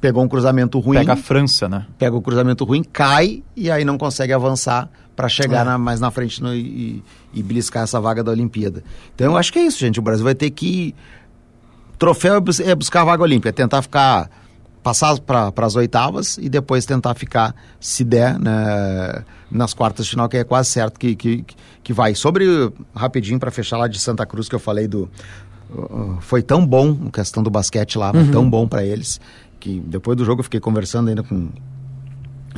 pegou 0.00 0.22
um 0.22 0.28
cruzamento 0.28 0.78
ruim. 0.78 0.98
Pega 0.98 1.14
a 1.14 1.16
França, 1.16 1.68
né? 1.68 1.86
pega 1.98 2.14
o 2.16 2.22
cruzamento 2.22 2.64
ruim, 2.64 2.84
cai 2.84 3.42
e 3.56 3.68
aí 3.68 3.84
não 3.84 3.98
consegue 3.98 4.32
avançar 4.32 4.88
para 5.18 5.28
chegar 5.28 5.62
É. 5.62 5.64
na- 5.64 5.78
mais 5.78 5.98
na 5.98 6.12
frente 6.12 6.40
no- 6.40 6.54
e, 6.54 7.02
e 7.34 7.42
beliscar 7.42 7.82
essa 7.82 8.00
vaga 8.00 8.22
da 8.22 8.30
Olimpíada. 8.30 8.84
Então 9.16 9.26
eu 9.26 9.36
acho 9.36 9.52
que 9.52 9.58
é 9.58 9.62
isso, 9.62 9.76
gente. 9.80 9.98
O 9.98 10.02
Brasil 10.02 10.22
vai 10.22 10.34
ter 10.34 10.48
que. 10.50 10.94
Troféu 11.98 12.36
é 12.36 12.70
é 12.70 12.74
buscar 12.76 13.00
a 13.02 13.04
vaga 13.04 13.22
olímpica, 13.24 13.48
é 13.48 13.52
tentar 13.52 13.82
ficar. 13.82 14.30
Passar 14.80 15.18
para 15.18 15.52
as 15.66 15.74
oitavas 15.74 16.38
e 16.40 16.48
depois 16.48 16.86
tentar 16.86 17.14
ficar, 17.14 17.52
se 17.80 18.04
der, 18.04 18.38
né, 18.38 19.24
nas 19.50 19.74
quartas 19.74 20.06
de 20.06 20.10
final, 20.12 20.28
que 20.28 20.36
é 20.36 20.44
quase 20.44 20.70
certo 20.70 20.98
que, 21.00 21.16
que, 21.16 21.44
que 21.82 21.92
vai. 21.92 22.14
Sobre, 22.14 22.46
rapidinho, 22.94 23.40
para 23.40 23.50
fechar 23.50 23.76
lá 23.76 23.88
de 23.88 23.98
Santa 23.98 24.24
Cruz, 24.24 24.48
que 24.48 24.54
eu 24.54 24.58
falei 24.60 24.86
do. 24.86 25.10
foi 26.20 26.42
tão 26.42 26.64
bom 26.64 26.96
a 27.08 27.10
questão 27.10 27.42
do 27.42 27.50
basquete 27.50 27.98
lá, 27.98 28.12
foi 28.12 28.28
tão 28.28 28.48
bom 28.48 28.66
para 28.68 28.84
eles, 28.84 29.20
que 29.60 29.80
depois 29.84 30.16
do 30.16 30.24
jogo 30.24 30.40
eu 30.40 30.44
fiquei 30.44 30.60
conversando 30.60 31.08
ainda 31.08 31.24
com 31.24 31.48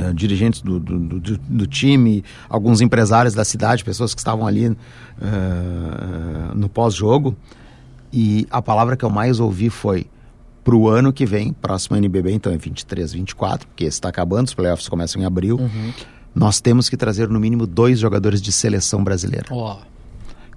eh, 0.00 0.12
dirigentes 0.14 0.62
do, 0.62 0.78
do, 0.80 0.98
do- 1.20 1.38
do 1.38 1.66
time, 1.66 2.24
alguns 2.48 2.80
empresários 2.80 3.34
da 3.34 3.44
cidade, 3.44 3.84
pessoas 3.84 4.14
que 4.14 4.20
estavam 4.20 4.46
ali 4.46 4.66
eh, 4.66 6.52
no 6.54 6.68
pós-jogo. 6.68 7.36
E 8.12 8.46
a 8.50 8.60
palavra 8.60 8.96
que 8.96 9.04
eu 9.04 9.10
mais 9.10 9.38
ouvi 9.40 9.70
foi 9.70 10.06
para 10.64 10.74
o 10.74 10.88
ano 10.88 11.12
que 11.12 11.24
vem, 11.24 11.52
próximo 11.52 11.96
NBB, 11.96 12.32
então 12.32 12.52
é 12.52 12.56
23, 12.56 13.12
24, 13.12 13.66
porque 13.68 13.84
está 13.84 14.08
acabando, 14.08 14.48
os 14.48 14.54
playoffs 14.54 14.88
começam 14.88 15.20
em 15.22 15.24
abril. 15.24 15.58
Nós 16.34 16.60
temos 16.60 16.88
que 16.88 16.96
trazer 16.96 17.28
no 17.28 17.40
mínimo 17.40 17.66
dois 17.66 17.98
jogadores 17.98 18.40
de 18.42 18.52
seleção 18.52 19.02
brasileira. 19.02 19.46
Ó, 19.50 19.78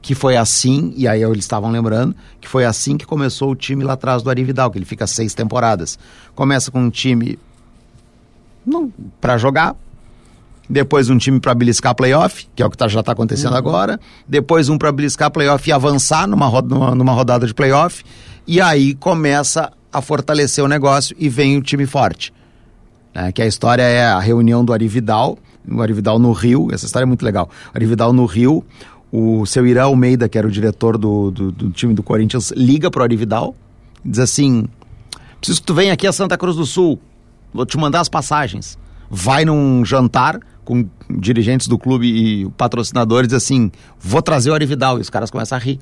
Que 0.01 0.13
foi 0.13 0.35
assim, 0.35 0.93
e 0.97 1.07
aí 1.07 1.23
eles 1.23 1.45
estavam 1.45 1.71
lembrando, 1.71 2.13
que 2.41 2.47
foi 2.47 2.65
assim 2.65 2.97
que 2.97 3.05
começou 3.05 3.51
o 3.51 3.55
time 3.55 3.83
lá 3.83 3.93
atrás 3.93 4.21
do 4.21 4.29
Ari 4.29 4.43
Vidal, 4.43 4.69
que 4.69 4.77
ele 4.77 4.85
fica 4.85 5.07
seis 5.07 5.33
temporadas. 5.33 5.97
Começa 6.35 6.69
com 6.69 6.81
um 6.81 6.89
time 6.89 7.39
para 9.19 9.37
jogar, 9.37 9.75
depois 10.69 11.09
um 11.09 11.17
time 11.17 11.39
para 11.39 11.53
beliscar 11.53 11.93
playoff, 11.93 12.47
que 12.55 12.63
é 12.63 12.65
o 12.65 12.69
que 12.69 12.77
tá, 12.77 12.87
já 12.87 13.01
está 13.01 13.11
acontecendo 13.11 13.55
agora, 13.55 13.99
depois 14.27 14.69
um 14.69 14.77
para 14.77 14.91
beliscar 14.91 15.29
playoff 15.29 15.69
e 15.69 15.73
avançar 15.73 16.27
numa, 16.27 16.49
numa, 16.61 16.95
numa 16.95 17.11
rodada 17.13 17.45
de 17.45 17.53
playoff, 17.53 18.03
e 18.47 18.61
aí 18.61 18.93
começa 18.95 19.71
a 19.91 20.01
fortalecer 20.01 20.63
o 20.63 20.67
negócio 20.67 21.15
e 21.19 21.29
vem 21.29 21.57
o 21.57 21.61
time 21.61 21.85
forte. 21.85 22.33
né? 23.13 23.31
Que 23.31 23.41
a 23.41 23.45
história 23.47 23.83
é 23.83 24.05
a 24.05 24.19
reunião 24.19 24.63
do 24.65 24.73
Ari 24.73 24.87
Vidal, 24.87 25.37
o 25.69 25.81
Ari 25.81 25.93
Vidal 25.93 26.17
no 26.17 26.31
Rio, 26.31 26.69
essa 26.71 26.85
história 26.85 27.03
é 27.03 27.07
muito 27.07 27.23
legal. 27.23 27.49
O 27.73 27.77
Ari 27.77 27.85
Vidal 27.85 28.11
no 28.11 28.25
Rio, 28.25 28.63
o 29.11 29.45
seu 29.45 29.67
Irã 29.67 29.83
Almeida, 29.83 30.27
que 30.27 30.37
era 30.37 30.47
o 30.47 30.51
diretor 30.51 30.97
do, 30.97 31.29
do, 31.29 31.51
do 31.51 31.69
time 31.71 31.93
do 31.93 32.01
Corinthians, 32.01 32.51
liga 32.55 32.89
pro 32.89 33.03
Ari 33.03 33.15
Vidal, 33.15 33.55
diz 34.03 34.19
assim: 34.19 34.65
preciso 35.39 35.61
que 35.61 35.67
tu 35.67 35.73
venha 35.73 35.93
aqui 35.93 36.07
a 36.07 36.11
Santa 36.11 36.37
Cruz 36.37 36.55
do 36.55 36.65
Sul, 36.65 36.99
vou 37.53 37.65
te 37.65 37.77
mandar 37.77 37.99
as 38.01 38.09
passagens. 38.09 38.77
Vai 39.09 39.45
num 39.45 39.85
jantar 39.85 40.39
com 40.65 40.87
dirigentes 41.19 41.67
do 41.67 41.77
clube 41.77 42.07
e 42.07 42.49
patrocinadores, 42.51 43.31
assim: 43.33 43.71
vou 43.99 44.21
trazer 44.21 44.49
o 44.49 44.53
Ari 44.53 44.65
Vidal. 44.65 44.97
E 44.97 45.01
os 45.01 45.09
caras 45.09 45.29
começam 45.29 45.57
a 45.57 45.61
rir. 45.61 45.79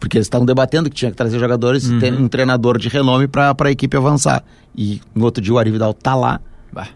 Porque 0.00 0.16
eles 0.16 0.26
estavam 0.26 0.44
debatendo 0.44 0.90
que 0.90 0.96
tinha 0.96 1.10
que 1.12 1.16
trazer 1.16 1.38
jogadores 1.38 1.84
e 1.88 1.98
ter 2.00 2.12
um 2.12 2.26
treinador 2.26 2.76
de 2.76 2.88
renome 2.88 3.28
para 3.28 3.54
a 3.56 3.70
equipe 3.70 3.96
avançar. 3.96 4.42
E 4.76 5.00
no 5.14 5.24
outro 5.24 5.42
dia 5.42 5.54
o 5.54 5.58
Ari 5.58 5.70
Vidal 5.70 5.94
tá 5.94 6.14
lá 6.16 6.40
Bah. 6.72 6.88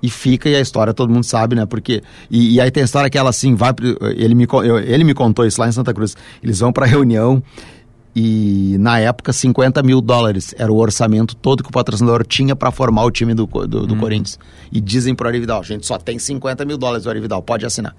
e 0.00 0.08
fica 0.08 0.48
e 0.48 0.54
a 0.54 0.60
história 0.60 0.94
todo 0.94 1.12
mundo 1.12 1.24
sabe, 1.24 1.56
né? 1.56 1.66
Porque 1.66 2.02
e, 2.30 2.54
e 2.54 2.60
aí 2.60 2.70
tem 2.70 2.82
a 2.82 2.84
história 2.84 3.10
que 3.10 3.18
ela 3.18 3.30
assim 3.30 3.56
vai 3.56 3.72
ele 4.16 4.34
me 4.36 4.46
eu- 4.48 4.78
ele 4.78 5.02
me 5.02 5.12
contou 5.14 5.44
isso 5.44 5.60
lá 5.60 5.68
em 5.68 5.72
Santa 5.72 5.92
Cruz. 5.92 6.16
Eles 6.42 6.60
vão 6.60 6.72
para 6.72 6.86
reunião 6.86 7.42
e 8.14 8.76
na 8.80 8.98
época 8.98 9.32
50 9.32 9.82
mil 9.82 10.00
dólares 10.00 10.54
era 10.58 10.72
o 10.72 10.76
orçamento 10.76 11.36
todo 11.36 11.62
que 11.62 11.68
o 11.68 11.72
patrocinador 11.72 12.26
tinha 12.26 12.56
para 12.56 12.70
formar 12.70 13.04
o 13.04 13.10
time 13.10 13.34
do, 13.34 13.46
do, 13.46 13.86
do 13.86 13.96
Corinthians. 13.96 14.38
E 14.72 14.80
dizem 14.80 15.14
pro 15.14 15.28
Ari 15.28 15.40
Vidal, 15.40 15.62
gente 15.62 15.86
só 15.86 15.96
tem 15.98 16.18
50 16.18 16.64
mil 16.64 16.76
dólares 16.76 17.06
o 17.06 17.10
Ari 17.10 17.20
Vidal, 17.20 17.42
pode 17.42 17.64
assinar. 17.64 17.94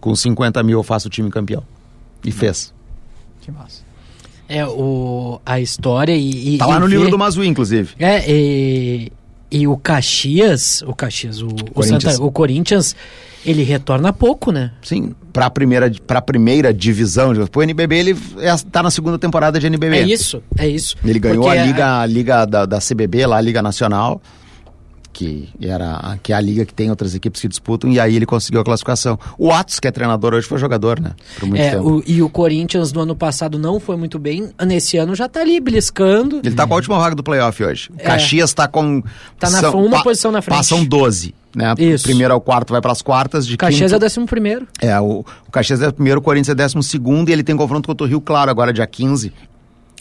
Com 0.00 0.14
50 0.14 0.62
mil 0.62 0.78
eu 0.78 0.82
faço 0.82 1.08
o 1.08 1.10
time 1.10 1.30
campeão. 1.30 1.62
E 2.24 2.30
fez. 2.30 2.72
Que 3.40 3.50
massa. 3.50 3.82
é 4.48 4.64
o, 4.64 5.40
a 5.44 5.60
história 5.60 6.14
e. 6.14 6.54
e 6.54 6.58
Tá 6.58 6.66
lá 6.66 6.76
e 6.76 6.80
no 6.80 6.86
ver- 6.86 6.92
livro 6.96 7.10
do 7.10 7.18
Mazui, 7.18 7.48
inclusive. 7.48 7.94
É, 7.98 8.24
e, 8.30 9.12
e 9.50 9.66
o 9.66 9.76
Caxias, 9.76 10.82
o 10.82 10.94
Caxias, 10.94 11.42
o, 11.42 11.48
o, 11.48 11.70
Corinthians. 11.72 12.14
Santa, 12.14 12.22
o 12.24 12.30
Corinthians, 12.30 12.96
ele 13.44 13.62
retorna 13.62 14.12
pouco, 14.12 14.52
né? 14.52 14.72
Sim, 14.82 15.14
para 15.32 15.46
a 15.46 15.50
primeira, 15.50 15.90
pra 16.06 16.20
primeira 16.22 16.72
divisão. 16.72 17.34
Pro 17.46 17.62
NBB, 17.62 17.96
ele 17.96 18.18
é, 18.38 18.54
tá 18.70 18.82
na 18.82 18.90
segunda 18.90 19.18
temporada 19.18 19.58
de 19.58 19.66
NBB. 19.66 19.96
É 19.96 20.02
isso, 20.02 20.42
é 20.56 20.68
isso. 20.68 20.96
Ele 21.04 21.18
ganhou 21.18 21.44
Porque 21.44 21.58
a 21.58 21.64
liga, 21.64 22.00
a 22.00 22.06
liga 22.06 22.44
da, 22.44 22.66
da 22.66 22.78
CBB, 22.78 23.26
lá, 23.26 23.38
a 23.38 23.40
Liga 23.40 23.60
Nacional. 23.60 24.22
que 25.12 25.48
era 25.60 26.18
que 26.22 26.32
é 26.32 26.36
a 26.36 26.40
liga 26.40 26.64
que 26.64 26.72
tem 26.72 26.88
outras 26.88 27.14
equipes 27.14 27.40
que 27.40 27.48
disputam, 27.48 27.90
e 27.90 27.98
aí 27.98 28.14
ele 28.14 28.26
conseguiu 28.26 28.60
a 28.60 28.64
classificação. 28.64 29.18
O 29.36 29.50
Atos, 29.50 29.80
que 29.80 29.88
é 29.88 29.90
treinador 29.90 30.34
hoje, 30.34 30.46
foi 30.46 30.58
jogador, 30.58 31.00
né? 31.00 31.12
Por 31.38 31.48
muito 31.48 31.60
é, 31.60 31.70
tempo. 31.70 31.96
O, 31.96 32.02
e 32.06 32.22
o 32.22 32.28
Corinthians 32.28 32.92
no 32.92 33.00
ano 33.00 33.16
passado 33.16 33.58
não 33.58 33.80
foi 33.80 33.96
muito 33.96 34.20
bem, 34.20 34.50
nesse 34.64 34.96
ano 34.98 35.16
já 35.16 35.28
tá 35.28 35.40
ali 35.40 35.58
beliscando. 35.58 36.40
Ele 36.44 36.54
tá 36.54 36.64
com 36.64 36.74
a 36.74 36.76
última 36.76 36.98
vaga 36.98 37.16
do 37.16 37.24
playoff 37.24 37.62
hoje. 37.64 37.90
O 37.90 37.94
é. 37.98 38.04
Caxias 38.04 38.54
tá 38.54 38.68
com. 38.68 39.02
Tá 39.38 39.50
na 39.50 39.60
são, 39.60 39.84
uma 39.84 39.98
pa, 39.98 40.04
posição 40.04 40.30
na 40.30 40.40
frente. 40.40 40.58
Passam 40.58 40.84
12. 40.84 41.34
Né? 41.54 41.74
Isso. 41.78 42.04
Primeiro 42.04 42.32
ao 42.32 42.40
quarto 42.40 42.72
vai 42.72 42.80
para 42.80 42.92
as 42.92 43.02
quartas. 43.02 43.46
De 43.46 43.56
Caxias 43.56 43.90
quinto. 43.90 43.94
é 43.94 43.96
o 43.96 44.00
décimo 44.00 44.26
primeiro. 44.26 44.66
É, 44.80 44.98
o, 45.00 45.24
o 45.46 45.50
Caxias 45.50 45.82
é 45.82 45.88
o 45.88 45.92
primeiro, 45.92 46.20
o 46.20 46.22
Corinthians 46.22 46.50
é 46.50 46.54
décimo 46.54 46.82
segundo 46.82 47.28
e 47.28 47.32
ele 47.32 47.42
tem 47.42 47.56
confronto 47.56 47.86
contra 47.86 48.04
o 48.04 48.08
Rio 48.08 48.20
Claro 48.20 48.50
agora, 48.50 48.72
dia 48.72 48.86
15 48.86 49.32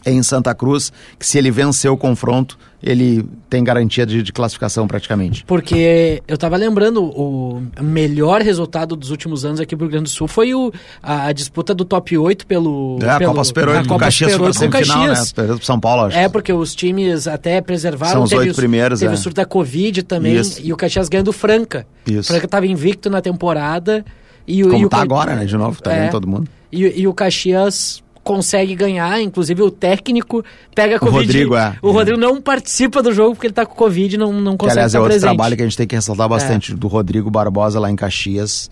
em 0.06 0.22
Santa 0.24 0.54
Cruz, 0.56 0.92
que 1.18 1.26
se 1.26 1.38
ele 1.38 1.52
vencer 1.52 1.92
o 1.92 1.98
confronto, 1.98 2.58
ele 2.82 3.24
tem 3.50 3.64
garantia 3.64 4.06
de, 4.06 4.24
de 4.24 4.34
classificação 4.34 4.88
praticamente. 4.88 5.46
Porque 5.46 6.24
eu 6.28 6.36
estava 6.36 6.58
lembrando, 6.58 7.04
o 7.04 7.62
melhor 7.80 8.42
resultado 8.42 8.96
dos 8.96 9.12
últimos 9.12 9.46
anos 9.46 9.60
aqui 9.60 9.76
no 9.76 9.82
Rio 9.82 9.92
Grande 9.92 10.06
do 10.06 10.10
Sul 10.10 10.28
foi 10.28 10.54
o, 10.56 10.72
a, 11.02 11.28
a 11.28 11.32
disputa 11.32 11.76
do 11.76 11.86
top 11.86 12.18
8 12.18 12.48
pelo... 12.48 12.98
É, 13.02 13.10
a 13.10 13.20
pelo, 13.20 13.32
Copa 13.32 13.44
Super 13.44 13.70
8, 13.70 13.88
com 13.88 13.96
o 13.96 14.00
Caxias 14.00 14.32
Super 14.34 14.54
semifinal, 14.54 15.08
né? 15.08 15.16
São 15.62 15.80
Paulo, 15.80 16.06
acho. 16.06 16.18
É, 16.18 16.28
porque 16.28 16.52
os 16.52 16.74
times 16.74 17.28
até 17.28 17.62
preservaram... 17.62 18.14
São 18.14 18.24
os 18.24 18.32
oito 18.32 18.56
primeiros, 18.56 19.00
Teve 19.00 19.12
é. 19.12 19.16
o 19.16 19.18
surto 19.18 19.36
da 19.36 19.46
Covid 19.46 20.04
também, 20.04 20.36
Isso. 20.36 20.60
e 20.64 20.74
o 20.74 20.78
Caxias 20.78 21.08
ganhando 21.08 21.32
Franca. 21.32 21.86
Isso. 22.08 22.30
Franca 22.30 22.46
estava 22.46 22.66
invicto 22.66 23.10
na 23.10 23.22
temporada. 23.22 24.04
E, 24.48 24.64
Como 24.64 24.88
e 24.88 24.90
tá 24.90 24.98
o, 24.98 25.02
agora, 25.02 25.36
né? 25.36 25.46
De 25.46 25.56
novo, 25.56 25.80
tá 25.82 25.94
é, 25.94 26.08
todo 26.10 26.28
mundo. 26.28 26.50
E, 26.72 27.02
e 27.02 27.08
o 27.08 27.14
Caxias 27.14 28.02
consegue 28.24 28.76
ganhar, 28.76 29.22
inclusive 29.22 29.62
o 29.62 29.72
técnico 29.72 30.44
pega 30.76 30.98
a 30.98 31.00
Covid. 31.00 31.18
O 31.18 31.22
Rodrigo, 31.22 31.56
é. 31.56 31.76
O 31.82 31.92
Rodrigo 31.92 32.20
não 32.20 32.42
participa 32.42 33.02
do 33.02 33.12
jogo 33.12 33.36
porque 33.36 33.48
ele 33.48 33.54
tá 33.54 33.66
com 33.66 33.76
Covid 33.76 34.16
e 34.16 34.18
não, 34.18 34.32
não 34.34 34.58
consegue 34.58 34.74
que, 34.74 34.80
aliás, 34.80 34.96
é 34.96 35.00
outro 35.00 35.12
presente. 35.12 35.30
trabalho 35.30 35.56
que 35.56 35.64
a 35.64 35.66
gente 35.66 35.78
tem 35.78 35.88
que 35.88 35.96
ressaltar 35.96 36.30
bastante, 36.30 36.74
é. 36.74 36.76
do 36.76 36.88
Rodrigo 36.88 37.30
Barbosa 37.30 37.80
lá 37.80 37.90
em 37.90 37.96
Caxias. 37.96 38.70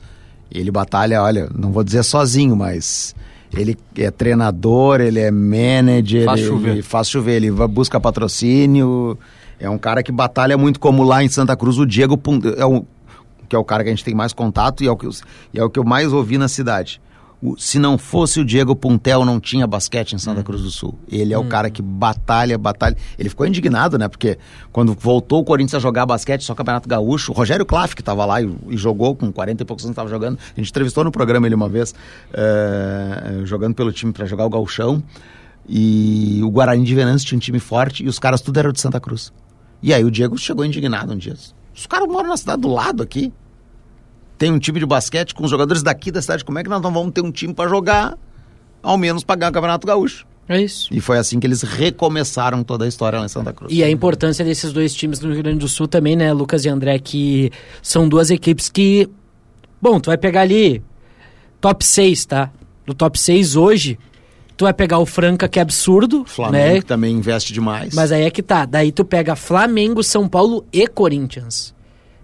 Ele 0.51 0.71
batalha, 0.71 1.21
olha, 1.21 1.49
não 1.55 1.71
vou 1.71 1.83
dizer 1.83 2.03
sozinho, 2.03 2.55
mas 2.55 3.15
ele 3.55 3.77
é 3.97 4.09
treinador, 4.09 5.01
ele 5.01 5.19
é 5.19 5.31
manager, 5.31 6.25
faz 6.25 6.39
ele, 6.39 6.49
chover. 6.49 6.71
ele 6.71 6.81
faz 6.81 7.09
chover, 7.09 7.35
ele 7.35 7.51
busca 7.51 7.99
patrocínio. 7.99 9.17
É 9.59 9.69
um 9.69 9.77
cara 9.77 10.01
que 10.01 10.11
batalha 10.11 10.57
muito, 10.57 10.79
como 10.79 11.03
lá 11.03 11.23
em 11.23 11.27
Santa 11.27 11.55
Cruz, 11.55 11.77
o 11.77 11.85
Diego 11.85 12.19
é 12.55 12.65
o, 12.65 12.85
que 13.47 13.55
é 13.55 13.59
o 13.59 13.63
cara 13.63 13.83
que 13.83 13.89
a 13.89 13.91
gente 13.91 14.05
tem 14.05 14.15
mais 14.15 14.31
contato 14.31 14.83
e 14.83 14.87
é 14.87 14.91
o 14.91 14.95
que, 14.95 15.07
e 15.53 15.59
é 15.59 15.63
o 15.63 15.69
que 15.69 15.77
eu 15.77 15.83
mais 15.83 16.13
ouvi 16.13 16.37
na 16.37 16.47
cidade 16.47 17.01
o, 17.41 17.57
se 17.57 17.79
não 17.79 17.97
fosse 17.97 18.39
o 18.39 18.45
Diego 18.45 18.75
Puntel, 18.75 19.23
não 19.23 19.39
tinha 19.39 19.65
basquete 19.65 20.13
em 20.13 20.17
Santa 20.17 20.39
uhum. 20.39 20.43
Cruz 20.43 20.61
do 20.61 20.69
Sul. 20.69 20.99
Ele 21.07 21.33
é 21.33 21.37
o 21.37 21.41
uhum. 21.41 21.47
cara 21.47 21.69
que 21.69 21.81
batalha, 21.81 22.57
batalha. 22.57 22.97
Ele 23.17 23.29
ficou 23.29 23.47
indignado, 23.47 23.97
né? 23.97 24.09
Porque 24.09 24.37
quando 24.71 24.93
voltou 24.93 25.39
o 25.39 25.43
Corinthians 25.45 25.75
a 25.75 25.79
jogar 25.79 26.05
basquete, 26.05 26.43
só 26.43 26.53
Campeonato 26.53 26.89
Gaúcho, 26.89 27.31
o 27.31 27.35
Rogério 27.35 27.65
Klaff, 27.65 27.95
que 27.95 28.01
estava 28.01 28.25
lá 28.25 28.41
e, 28.41 28.53
e, 28.69 28.77
jogou 28.77 29.15
com 29.15 29.31
40 29.31 29.63
e 29.63 29.65
poucos 29.65 29.85
anos, 29.85 29.93
estava 29.93 30.09
jogando. 30.09 30.37
A 30.37 30.59
gente 30.59 30.69
entrevistou 30.69 31.03
no 31.03 31.11
programa 31.11 31.47
ele 31.47 31.55
uma 31.55 31.69
vez, 31.69 31.95
é, 32.33 33.41
jogando 33.45 33.73
pelo 33.73 33.91
time 33.93 34.11
para 34.11 34.25
jogar 34.25 34.45
o 34.45 34.49
Gauchão. 34.49 35.01
E 35.67 36.41
o 36.43 36.49
Guarani 36.49 36.83
de 36.83 36.95
Venâncio 36.95 37.27
tinha 37.27 37.37
um 37.37 37.39
time 37.39 37.59
forte 37.59 38.03
e 38.03 38.07
os 38.07 38.19
caras 38.19 38.41
tudo 38.41 38.59
eram 38.59 38.71
de 38.71 38.81
Santa 38.81 38.99
Cruz. 38.99 39.31
E 39.81 39.93
aí 39.93 40.03
o 40.03 40.11
Diego 40.11 40.37
chegou 40.37 40.65
indignado 40.65 41.13
um 41.13 41.17
dia. 41.17 41.35
Os 41.73 41.85
caras 41.85 42.07
moram 42.07 42.27
na 42.27 42.37
cidade 42.37 42.61
do 42.61 42.67
lado 42.67 43.01
aqui 43.01 43.31
tem 44.39 44.51
um 44.51 44.57
time 44.57 44.79
de 44.79 44.85
basquete 44.85 45.35
com 45.35 45.43
os 45.43 45.51
jogadores 45.51 45.83
daqui 45.83 46.09
da 46.11 46.21
cidade, 46.21 46.45
como 46.45 46.57
é 46.57 46.63
que 46.63 46.69
nós 46.69 46.81
não 46.81 46.91
vamos 46.91 47.11
ter 47.11 47.21
um 47.21 47.31
time 47.31 47.53
para 47.53 47.69
jogar, 47.69 48.17
ao 48.81 48.97
menos 48.97 49.23
para 49.23 49.35
ganhar 49.35 49.49
o 49.51 49.53
Campeonato 49.53 49.85
Gaúcho? 49.85 50.25
É 50.47 50.59
isso. 50.59 50.87
E 50.91 50.99
foi 50.99 51.19
assim 51.19 51.39
que 51.39 51.45
eles 51.45 51.61
recomeçaram 51.61 52.63
toda 52.63 52.85
a 52.85 52.87
história 52.87 53.19
lá 53.19 53.25
em 53.25 53.29
Santa 53.29 53.53
Cruz. 53.53 53.71
E 53.71 53.83
a 53.83 53.89
importância 53.89 54.43
desses 54.43 54.73
dois 54.73 54.95
times 54.95 55.19
no 55.19 55.31
Rio 55.31 55.43
Grande 55.43 55.59
do 55.59 55.67
Sul 55.67 55.87
também, 55.87 56.15
né, 56.15 56.33
Lucas 56.33 56.65
e 56.65 56.69
André, 56.69 56.97
que 56.97 57.51
são 57.83 58.09
duas 58.09 58.31
equipes 58.31 58.67
que. 58.67 59.07
Bom, 59.79 59.99
tu 59.99 60.07
vai 60.07 60.17
pegar 60.17 60.41
ali 60.41 60.81
top 61.61 61.85
6, 61.85 62.25
tá? 62.25 62.51
Do 62.83 62.95
top 62.95 63.19
6 63.19 63.55
hoje, 63.55 63.99
tu 64.57 64.65
vai 64.65 64.73
pegar 64.73 64.97
o 64.97 65.05
Franca, 65.05 65.47
que 65.47 65.59
é 65.59 65.61
absurdo. 65.61 66.25
Flamengo, 66.25 66.73
né? 66.73 66.79
que 66.79 66.85
também 66.85 67.15
investe 67.15 67.53
demais. 67.53 67.93
Mas 67.93 68.11
aí 68.11 68.23
é 68.23 68.31
que 68.31 68.41
tá. 68.41 68.65
Daí 68.65 68.91
tu 68.91 69.05
pega 69.05 69.35
Flamengo, 69.35 70.01
São 70.01 70.27
Paulo 70.27 70.65
e 70.73 70.87
Corinthians. 70.87 71.75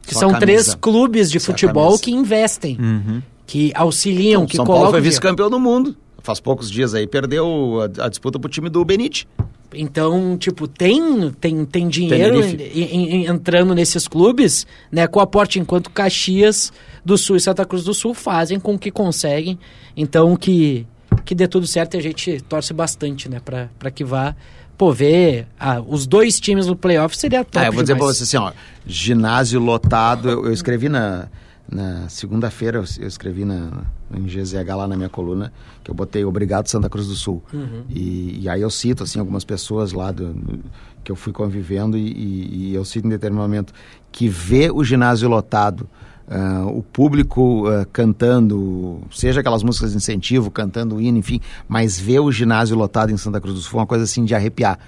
Que 0.06 0.14
Só 0.14 0.22
são 0.22 0.40
três 0.40 0.76
clubes 0.76 1.32
de 1.32 1.40
Só 1.40 1.48
futebol 1.48 1.98
que 1.98 2.12
investem, 2.12 2.78
uhum. 2.80 3.22
que 3.46 3.72
auxiliam, 3.76 4.44
então, 4.44 4.46
que 4.46 4.56
São 4.58 4.66
colocam... 4.66 4.84
Paulo 4.84 4.98
foi 4.98 5.02
vice-campeão 5.02 5.50
do 5.50 5.60
mundo. 5.60 5.96
Faz 6.22 6.40
poucos 6.40 6.72
dias 6.72 6.94
aí, 6.94 7.06
perdeu 7.06 7.82
a, 7.82 8.06
a 8.06 8.10
disputa 8.10 8.40
pro 8.40 8.50
time 8.50 8.70
do 8.70 8.84
Benite. 8.84 9.28
Então, 9.74 10.38
tipo, 10.38 10.68
tem, 10.68 11.32
tem, 11.32 11.66
tem 11.66 11.88
dinheiro 11.88 12.44
em, 12.44 12.84
em, 12.84 13.26
entrando 13.26 13.76
nesses 13.76 14.08
clubes, 14.08 14.66
né? 14.92 15.08
Com 15.08 15.20
aporte, 15.20 15.60
enquanto 15.60 15.90
Caxias 15.90 16.72
do 17.04 17.18
Sul 17.18 17.36
e 17.36 17.40
Santa 17.40 17.66
Cruz 17.66 17.84
do 17.84 17.94
Sul 17.94 18.14
fazem 18.14 18.60
com 18.60 18.78
que 18.78 18.90
conseguem. 18.90 19.60
Então, 19.96 20.36
que, 20.36 20.88
que 21.24 21.36
dê 21.36 21.48
tudo 21.48 21.68
certo 21.68 21.96
e 21.96 21.98
a 21.98 22.02
gente 22.02 22.42
torce 22.42 22.74
bastante, 22.74 23.30
né? 23.30 23.40
Para 23.40 23.92
que 23.92 24.04
vá 24.04 24.36
pô, 24.78 24.92
ver 24.92 25.48
ah, 25.60 25.82
os 25.86 26.06
dois 26.06 26.40
times 26.40 26.68
no 26.68 26.76
playoff 26.76 27.18
seria 27.18 27.44
top. 27.44 27.66
É, 27.66 27.70
eu 27.70 27.74
vou 27.74 27.82
dizer 27.82 27.96
pra 27.96 28.06
você 28.06 28.24
assim, 28.24 28.38
ó, 28.38 28.52
ginásio 28.86 29.60
lotado, 29.60 30.30
eu, 30.30 30.46
eu 30.46 30.54
escrevi 30.54 30.90
na, 30.90 31.28
na 31.72 32.08
segunda-feira, 32.10 32.80
eu, 32.80 32.86
eu, 33.00 33.08
escrevi 33.08 33.46
na, 33.46 33.84
em 34.14 34.24
GZH 34.26 34.76
lá 34.76 34.88
na 34.88 34.96
minha 34.96 35.10
coluna, 35.10 35.52
que 35.84 35.90
eu 35.90 35.96
botei 35.96 36.26
Obrigado 36.26 36.68
Santa 36.68 36.90
Cruz 36.90 37.08
do 37.08 37.16
Sul. 37.16 37.44
Uhum. 37.54 37.84
E, 37.90 38.42
e, 38.44 38.50
aí 38.50 38.62
eu 38.62 38.70
cito, 38.70 39.04
assim, 39.04 39.20
algumas 39.20 39.44
pessoas 39.44 39.94
lá 39.94 40.12
do, 40.12 40.34
do, 40.34 40.60
que 41.04 41.12
eu 41.12 41.16
fui 41.16 41.32
convivendo 41.32 41.98
e, 41.98 42.12
e, 42.12 42.70
e 42.72 42.76
eu 42.76 42.84
cito 42.84 43.08
em 43.08 43.10
determinado 43.10 43.48
momento 43.48 43.74
que 44.12 44.28
vê 44.28 44.70
o 44.72 44.84
ginásio 44.84 45.30
lotado, 45.30 45.90
Uh, 46.28 46.80
o 46.80 46.82
público 46.82 47.70
uh, 47.70 47.86
cantando, 47.94 49.00
seja 49.12 49.42
aquelas 49.42 49.62
músicas 49.62 49.92
de 49.92 49.98
incentivo, 49.98 50.50
cantando 50.50 51.00
hino, 51.00 51.20
enfim, 51.20 51.40
mas 51.68 52.00
ver 52.00 52.20
o 52.20 52.32
ginásio 52.32 52.76
lotado 52.76 53.12
em 53.12 53.18
Santa 53.18 53.40
Cruz 53.40 53.54
do 53.54 53.62
Sul 53.62 53.72
foi 53.72 53.80
uma 53.82 53.86
coisa 53.86 54.06
assim 54.06 54.26
de 54.26 54.34
arrepiar. 54.34 54.80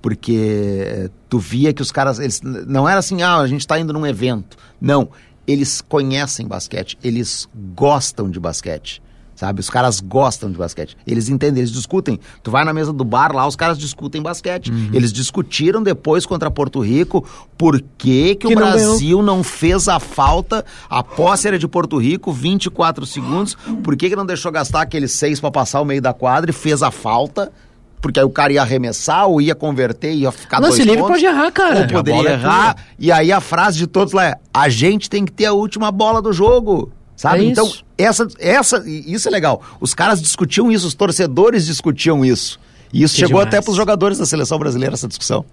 Porque 0.00 1.06
uh, 1.06 1.10
tu 1.28 1.38
via 1.38 1.72
que 1.72 1.82
os 1.82 1.92
caras, 1.92 2.18
eles, 2.18 2.40
não 2.42 2.88
era 2.88 2.98
assim, 2.98 3.20
ah, 3.22 3.36
a 3.36 3.46
gente 3.46 3.60
está 3.60 3.78
indo 3.78 3.92
num 3.92 4.06
evento. 4.06 4.56
Não, 4.80 5.10
eles 5.46 5.82
conhecem 5.82 6.46
basquete, 6.46 6.98
eles 7.04 7.46
gostam 7.74 8.30
de 8.30 8.40
basquete 8.40 9.02
sabe? 9.36 9.60
Os 9.60 9.70
caras 9.70 10.00
gostam 10.00 10.50
de 10.50 10.56
basquete. 10.56 10.96
Eles 11.06 11.28
entendem, 11.28 11.60
eles 11.60 11.70
discutem. 11.70 12.18
Tu 12.42 12.50
vai 12.50 12.64
na 12.64 12.72
mesa 12.72 12.92
do 12.92 13.04
bar 13.04 13.32
lá, 13.32 13.46
os 13.46 13.54
caras 13.54 13.78
discutem 13.78 14.22
basquete. 14.22 14.72
Uhum. 14.72 14.90
Eles 14.92 15.12
discutiram 15.12 15.82
depois 15.82 16.26
contra 16.26 16.50
Porto 16.50 16.80
Rico 16.80 17.24
por 17.56 17.80
que, 17.98 18.34
que, 18.34 18.36
que 18.36 18.46
o 18.46 18.50
não 18.50 18.56
Brasil 18.56 19.18
ganhou. 19.18 19.22
não 19.22 19.44
fez 19.44 19.86
a 19.86 20.00
falta. 20.00 20.64
A 20.88 21.02
posse 21.02 21.46
era 21.46 21.58
de 21.58 21.68
Porto 21.68 21.98
Rico, 21.98 22.32
24 22.32 23.06
segundos. 23.06 23.56
Por 23.84 23.94
que, 23.96 24.08
que 24.08 24.16
não 24.16 24.26
deixou 24.26 24.50
gastar 24.50 24.80
aqueles 24.80 25.12
seis 25.12 25.38
para 25.38 25.50
passar 25.50 25.80
o 25.80 25.84
meio 25.84 26.00
da 26.00 26.14
quadra 26.14 26.50
e 26.50 26.54
fez 26.54 26.82
a 26.82 26.90
falta? 26.90 27.52
porque 27.98 28.20
aí 28.20 28.24
o 28.24 28.30
cara 28.30 28.52
ia 28.52 28.62
arremessar 28.62 29.26
ou 29.26 29.40
ia 29.40 29.54
converter, 29.54 30.12
ia 30.12 30.30
ficar 30.30 30.60
Não, 30.60 30.68
dois 30.68 30.80
livre 30.80 31.02
pode 31.02 31.24
errar, 31.24 31.50
cara. 31.50 31.80
Ou 31.80 31.88
poderia 31.88 32.30
errar. 32.30 32.76
É 32.78 32.82
e 33.00 33.10
aí 33.10 33.32
a 33.32 33.40
frase 33.40 33.78
de 33.78 33.86
todos 33.86 34.12
lá 34.12 34.26
é: 34.26 34.34
a 34.54 34.68
gente 34.68 35.10
tem 35.10 35.24
que 35.24 35.32
ter 35.32 35.46
a 35.46 35.52
última 35.52 35.90
bola 35.90 36.22
do 36.22 36.32
jogo. 36.32 36.92
Sabe? 37.16 37.46
É 37.46 37.48
então, 37.48 37.72
essa, 37.96 38.28
essa, 38.38 38.84
isso 38.86 39.26
é 39.26 39.30
legal. 39.30 39.62
Os 39.80 39.94
caras 39.94 40.20
discutiam 40.20 40.70
isso, 40.70 40.86
os 40.86 40.94
torcedores 40.94 41.66
discutiam 41.66 42.24
isso. 42.24 42.60
E 42.92 43.02
isso 43.02 43.14
que 43.14 43.20
chegou 43.20 43.40
demais. 43.40 43.48
até 43.48 43.60
para 43.62 43.70
os 43.70 43.76
jogadores 43.76 44.18
da 44.18 44.26
seleção 44.26 44.58
brasileira, 44.58 44.94
essa 44.94 45.08
discussão. 45.08 45.44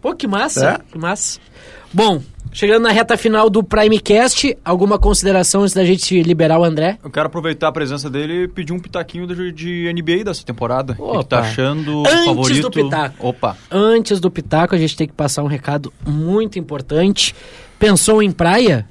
Pô, 0.00 0.14
que 0.14 0.26
massa, 0.26 0.70
é? 0.70 0.92
que 0.92 0.98
massa. 0.98 1.38
Bom, 1.92 2.22
chegando 2.52 2.82
na 2.82 2.90
reta 2.90 3.16
final 3.16 3.48
do 3.48 3.62
Primecast, 3.62 4.56
alguma 4.64 4.98
consideração 4.98 5.62
antes 5.62 5.74
da 5.74 5.84
gente 5.84 6.22
liberar 6.22 6.58
o 6.58 6.64
André? 6.64 6.98
Eu 7.02 7.10
quero 7.10 7.26
aproveitar 7.26 7.68
a 7.68 7.72
presença 7.72 8.10
dele 8.10 8.44
e 8.44 8.48
pedir 8.48 8.72
um 8.72 8.78
pitaquinho 8.78 9.26
de, 9.26 9.52
de 9.52 9.92
NBA 9.92 10.24
dessa 10.24 10.44
temporada. 10.44 10.96
O 10.98 11.18
que 11.18 11.26
tá 11.26 11.40
achando 11.40 12.00
Antes 12.06 12.24
favorito? 12.24 12.62
do 12.62 12.70
pitaco. 12.70 13.26
Opa. 13.26 13.56
Antes 13.70 14.20
do 14.20 14.30
pitaco, 14.30 14.74
a 14.74 14.78
gente 14.78 14.96
tem 14.96 15.06
que 15.06 15.14
passar 15.14 15.42
um 15.42 15.46
recado 15.46 15.92
muito 16.06 16.58
importante. 16.58 17.34
Pensou 17.78 18.22
em 18.22 18.30
praia? 18.30 18.86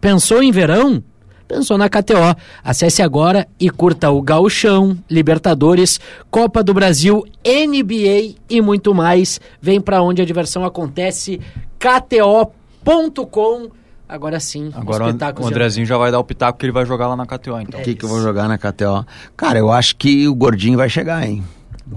Pensou 0.00 0.42
em 0.42 0.50
verão? 0.50 1.02
Pensou 1.50 1.76
na 1.76 1.88
KTO. 1.88 2.36
Acesse 2.62 3.02
agora 3.02 3.48
e 3.58 3.68
curta 3.68 4.08
o 4.08 4.22
Gauchão, 4.22 4.96
Libertadores, 5.10 5.98
Copa 6.30 6.62
do 6.62 6.72
Brasil, 6.72 7.26
NBA 7.44 8.36
e 8.48 8.60
muito 8.60 8.94
mais. 8.94 9.40
Vem 9.60 9.80
para 9.80 10.00
onde 10.00 10.22
a 10.22 10.24
diversão 10.24 10.64
acontece, 10.64 11.40
kto.com. 11.78 13.68
Agora 14.08 14.40
sim, 14.40 14.70
Agora 14.74 15.04
o 15.04 15.46
Andrezinho 15.46 15.86
já 15.86 15.96
vai 15.96 16.10
dar 16.10 16.18
o 16.18 16.24
pitaco 16.24 16.58
que 16.58 16.66
ele 16.66 16.72
vai 16.72 16.84
jogar 16.84 17.06
lá 17.08 17.16
na 17.16 17.26
KTO, 17.26 17.60
então. 17.60 17.80
O 17.80 17.82
que, 17.82 17.94
que 17.94 18.04
eu 18.04 18.08
vou 18.08 18.20
jogar 18.20 18.48
na 18.48 18.58
KTO? 18.58 19.06
Cara, 19.36 19.58
eu 19.58 19.70
acho 19.70 19.94
que 19.96 20.26
o 20.26 20.34
Gordinho 20.34 20.76
vai 20.76 20.88
chegar, 20.88 21.24
hein? 21.28 21.44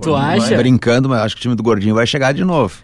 Tu 0.02 0.16
acha? 0.16 0.56
Brincando, 0.58 1.10
mas 1.10 1.22
acho 1.22 1.36
que 1.36 1.42
o 1.42 1.44
time 1.44 1.56
do 1.56 1.64
Gordinho 1.64 1.96
vai 1.96 2.06
chegar 2.06 2.32
de 2.32 2.44
novo. 2.44 2.82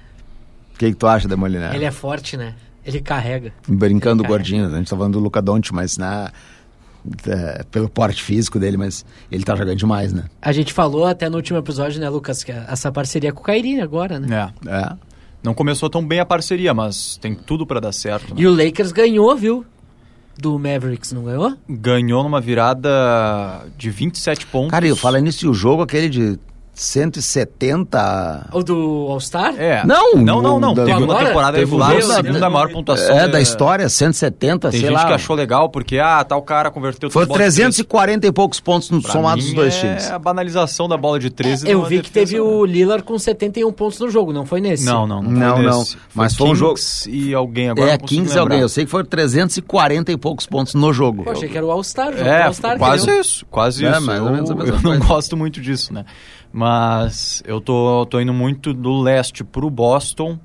O 0.74 0.80
que, 0.80 0.90
que 0.90 0.96
tu 0.96 1.08
acha, 1.08 1.28
Demoliner? 1.28 1.74
Ele 1.76 1.86
é 1.86 1.92
forte, 1.92 2.38
né? 2.38 2.56
Ele 2.84 3.02
carrega. 3.02 3.54
Brincando 3.68 4.24
o 4.24 4.26
Gordinho, 4.26 4.66
a 4.66 4.78
gente 4.78 4.90
tá 4.90 4.96
falando 4.96 5.14
do 5.14 5.20
Luca 5.20 5.42
Donte, 5.42 5.74
mas 5.74 5.98
na, 5.98 6.32
é, 7.28 7.64
pelo 7.72 7.90
porte 7.90 8.22
físico 8.24 8.60
dele, 8.60 8.78
mas 8.78 9.06
ele 9.32 9.44
tá 9.44 9.56
jogando 9.56 9.78
demais, 9.78 10.14
né? 10.14 10.26
A 10.42 10.52
gente 10.52 10.74
falou 10.74 11.06
até 11.06 11.30
no 11.30 11.38
último 11.38 11.58
episódio, 11.58 12.00
né, 12.00 12.10
Lucas, 12.10 12.44
que 12.44 12.52
essa 12.52 12.92
parceria 12.92 13.32
com 13.32 13.42
o 13.42 13.44
Cairine 13.44 13.82
agora, 13.82 14.20
né? 14.20 14.52
É. 14.66 14.70
é. 14.70 15.10
Não 15.42 15.54
começou 15.54 15.90
tão 15.90 16.06
bem 16.06 16.20
a 16.20 16.26
parceria, 16.26 16.74
mas 16.74 17.18
tem 17.18 17.34
tudo 17.34 17.66
para 17.66 17.80
dar 17.80 17.94
certo. 17.94 18.36
Né? 18.36 18.42
E 18.42 18.48
o 18.48 18.52
Lakers 18.54 18.92
ganhou, 18.92 19.36
viu? 19.36 19.66
Do 20.38 20.58
Mavericks, 20.58 21.12
não 21.12 21.24
ganhou? 21.24 21.54
Ganhou 21.68 22.24
numa 22.24 22.40
virada 22.40 23.66
de 23.78 23.90
27 23.90 24.46
pontos. 24.48 24.72
Cara, 24.72 24.88
eu 24.88 24.96
falo 24.96 25.18
nisso, 25.18 25.46
e 25.46 25.50
o 25.50 25.54
jogo 25.54 25.82
aquele 25.82 26.10
de 26.10 26.40
170. 26.80 28.48
O 28.54 28.64
do 28.64 29.08
All-Star? 29.10 29.54
É. 29.58 29.86
Não, 29.86 30.14
não, 30.16 30.42
não, 30.42 30.60
não. 30.60 30.74
da- 30.74 30.86
Teve 30.86 31.04
uma 31.04 31.18
temporada 31.26 31.52
Teve 31.58 31.66
regular, 31.66 31.92
a 31.92 31.94
jogo, 31.96 32.14
segunda 32.16 32.50
maior 32.50 32.72
pontuação. 32.72 33.18
É, 33.20 33.28
da 33.28 33.42
história, 33.42 33.90
170, 33.90 34.70
Tem 34.70 34.80
sei 34.80 34.90
gente 34.90 34.96
lá. 34.98 35.06
que 35.08 35.14
achou 35.14 35.36
legal 35.36 35.70
porque, 35.70 36.00
ah, 36.00 36.24
tal 36.24 36.42
cara 36.42 36.72
converteu 36.72 37.10
Foi 37.10 37.24
tudo 37.24 37.30
bola 37.30 37.40
de 37.40 37.44
340 37.44 38.28
e 38.28 38.32
poucos 38.32 38.60
pontos 38.60 38.90
no, 38.90 39.00
três. 39.00 39.04
Pra 39.12 39.12
somados 39.14 39.44
mim, 39.46 39.50
os 39.52 39.56
dois 39.56 39.76
é 39.76 39.80
times. 39.80 40.12
a 40.12 40.20
banalização 40.20 40.88
da 40.88 40.98
bola 40.98 41.20
de 41.20 41.30
13. 41.30 41.68
Eu 41.70 41.80
numa 41.80 41.90
vi 41.90 41.98
que 42.02 42.10
defesa, 42.10 42.26
teve 42.32 42.36
né? 42.36 42.42
o 42.50 42.66
Lillard 42.66 43.04
com 43.04 43.18
71 43.20 43.72
pontos 43.72 44.00
no 44.00 44.10
jogo, 44.10 44.32
não 44.32 44.46
foi 44.46 44.62
nesse? 44.62 44.86
Não, 44.86 45.06
não, 45.06 45.22
não. 45.22 45.32
Não, 45.32 45.56
foi 45.56 45.66
não. 45.66 45.80
nesse. 45.80 45.98
Mas 46.14 46.36
foi 46.36 46.48
um 46.50 46.56
Kings 46.56 47.10
e 47.10 47.34
alguém 47.34 47.70
agora. 47.70 47.90
É, 47.90 47.92
não 47.94 48.00
consigo 48.00 48.22
15 48.22 48.30
lembrar. 48.30 48.42
alguém. 48.42 48.60
Eu 48.62 48.70
sei 48.70 48.86
que 48.86 48.92
foram 48.92 49.06
340 49.06 50.12
e 50.12 50.18
poucos 50.18 50.46
pontos 50.46 50.74
no 50.74 50.94
jogo. 50.94 51.24
Pô, 51.24 51.32
achei 51.32 51.50
que 51.50 51.58
era 51.58 51.66
o 51.66 51.72
All-Star, 51.72 52.12
jogo 52.16 52.30
É, 52.30 52.44
All-Star. 52.44 52.74
que 52.74 52.80
quase 52.80 53.10
isso, 53.20 53.46
quase 53.50 53.86
É, 53.86 53.92
isso. 53.92 54.02
mais 54.06 54.20
ou 54.22 54.28
eu, 54.28 54.34
menos 54.34 54.52
a 54.52 54.56
mesma 54.56 54.76
eu 54.76 54.82
não 55.00 55.00
gosto 55.08 55.36
muito 55.36 55.60
disso, 55.62 55.94
né? 55.94 56.06
Mas 56.52 56.69
eu 57.46 57.62
tô, 57.62 58.06
tô 58.06 58.20
indo 58.20 58.34
muito 58.34 58.74
do 58.74 59.02
leste 59.02 59.44
pro 59.44 59.70
Boston 59.70 60.40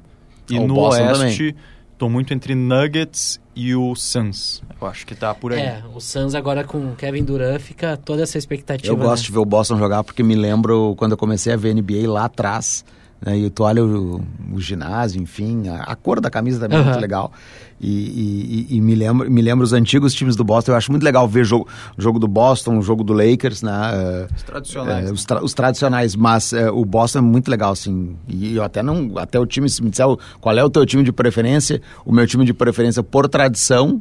e 0.51 0.59
O 0.59 0.67
no 0.67 0.75
Boston 0.75 1.05
oeste 1.05 1.57
tô 1.97 2.09
muito 2.09 2.35
entre 2.35 2.55
Nuggets 2.55 3.41
e 3.55 3.75
o 3.75 3.95
Suns. 3.95 4.63
Eu 4.81 4.87
acho 4.87 5.07
que 5.07 5.15
tá 5.15 5.35
por 5.35 5.53
aí. 5.53 5.61
É, 5.61 5.83
o 5.95 6.01
Suns 6.01 6.35
agora 6.35 6.65
com 6.65 6.79
o 6.79 6.95
Kevin 6.97 7.25
Durant 7.25 7.61
fica 7.61 7.97
toda 7.97 8.23
essa 8.23 8.37
expectativa. 8.37 8.93
Eu 8.93 8.97
gosto 8.97 9.23
né? 9.23 9.27
de 9.27 9.33
ver 9.33 9.39
o 9.39 9.45
Boston 9.45 9.79
jogar 9.79 10.05
porque 10.05 10.23
me 10.23 10.35
lembro 10.35 10.95
quando 10.97 11.13
eu 11.13 11.19
comecei 11.19 11.53
a 11.53 11.57
ver 11.57 11.75
NBA 11.75 12.11
lá 12.11 12.25
atrás. 12.27 12.85
Né, 13.25 13.39
e 13.39 13.49
tu 13.51 13.63
olha 13.63 13.83
o, 13.83 14.21
o 14.53 14.61
ginásio, 14.61 15.21
enfim, 15.23 15.67
a, 15.69 15.85
a 15.85 15.97
cor 15.97 16.21
da 16.21 16.29
camisa 16.29 16.61
também 16.61 16.77
é 16.77 16.81
Aham. 16.81 16.91
muito 16.91 17.01
legal. 17.01 17.33
E, 17.81 17.89
e- 17.89 18.75
e- 18.75 18.77
e 18.77 18.81
me, 18.83 18.95
lembro, 18.95 19.31
me 19.31 19.41
lembro 19.43 19.65
os 19.65 19.73
antigos 19.73 20.13
times 20.15 20.37
do 20.37 20.45
Boston. 20.45 20.73
Eu 20.73 20.77
acho 20.77 20.91
muito 20.91 21.03
legal 21.03 21.27
ver 21.27 21.45
jogo, 21.45 21.67
o 21.97 22.03
jogo 22.03 22.19
do 22.19 22.29
Boston, 22.29 22.79
o 22.79 22.83
jogo 22.83 23.03
do 23.03 23.13
Lakers, 23.15 23.63
né? 23.63 23.73
eh, 23.95 24.27
Os 24.37 24.43
tradicionais. 24.43 25.09
É, 25.09 25.13
os, 25.13 25.25
tra- 25.25 25.43
os 25.43 25.55
tradicionais, 25.55 26.15
mas 26.15 26.53
é, 26.53 26.71
o 26.71 26.85
Boston 26.85 27.19
é 27.19 27.23
muito 27.23 27.51
legal, 27.51 27.73
assim. 27.73 28.15
E 28.29 28.55
eu 28.57 28.63
até 28.63 28.83
não. 28.83 29.13
Até 29.17 29.41
o 29.41 29.47
time, 29.47 29.69
se 29.71 29.83
me 29.83 29.89
disser 29.91 30.07
o- 30.07 30.19
qual 30.41 30.57
é 30.57 30.63
o 30.63 30.69
teu 30.71 30.85
time 30.87 31.03
de 31.03 31.11
preferência, 31.13 31.81
o 32.05 32.13
meu 32.13 32.27
time 32.27 32.45
de 32.45 32.53
preferência 32.55 33.03
por 33.03 33.27
tradição 33.29 34.01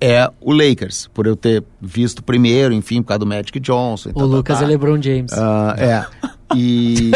é 0.00 0.28
o 0.40 0.52
Lakers, 0.52 1.08
por 1.14 1.26
eu 1.26 1.36
ter 1.36 1.62
visto 1.80 2.22
primeiro, 2.22 2.74
enfim, 2.74 3.00
por 3.00 3.08
causa 3.08 3.20
do 3.20 3.26
Magic 3.26 3.58
Johnson. 3.60 4.08
e 4.08 4.12
O 4.12 4.14
tal, 4.14 4.28
tal, 4.28 4.36
Lucas 4.36 4.58
tal. 4.58 4.66
é 4.66 4.70
LeBron 4.70 5.00
James. 5.02 5.32
Ah, 5.32 5.74
é. 5.78 6.04
E. 6.56 7.10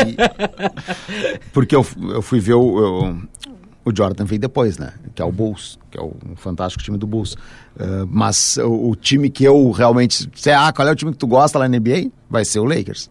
Porque 1.52 1.74
eu, 1.74 1.86
eu 2.10 2.22
fui 2.22 2.40
ver 2.40 2.54
o. 2.54 2.78
eu- 2.78 3.16
o 3.84 3.96
Jordan 3.96 4.26
veio 4.26 4.38
depois, 4.38 4.76
né? 4.76 4.92
Que 5.14 5.22
é 5.22 5.24
o 5.24 5.32
Bulls, 5.32 5.78
que 5.90 5.98
é 5.98 6.02
o 6.02 6.14
um 6.30 6.36
fantástico 6.36 6.84
time 6.84 6.98
do 6.98 7.06
Bulls. 7.06 7.36
Ah, 7.78 8.04
mas 8.06 8.58
o, 8.58 8.90
o 8.90 8.94
time 8.96 9.30
que 9.30 9.44
eu 9.44 9.70
realmente. 9.70 10.28
Sei, 10.34 10.52
ah, 10.52 10.70
qual 10.72 10.86
é 10.86 10.92
o 10.92 10.94
time 10.94 11.10
que 11.12 11.16
tu 11.18 11.26
gosta 11.26 11.58
lá 11.58 11.66
na 11.66 11.78
NBA? 11.78 12.10
Vai 12.28 12.44
ser 12.44 12.58
o 12.58 12.64
Lakers. 12.64 13.08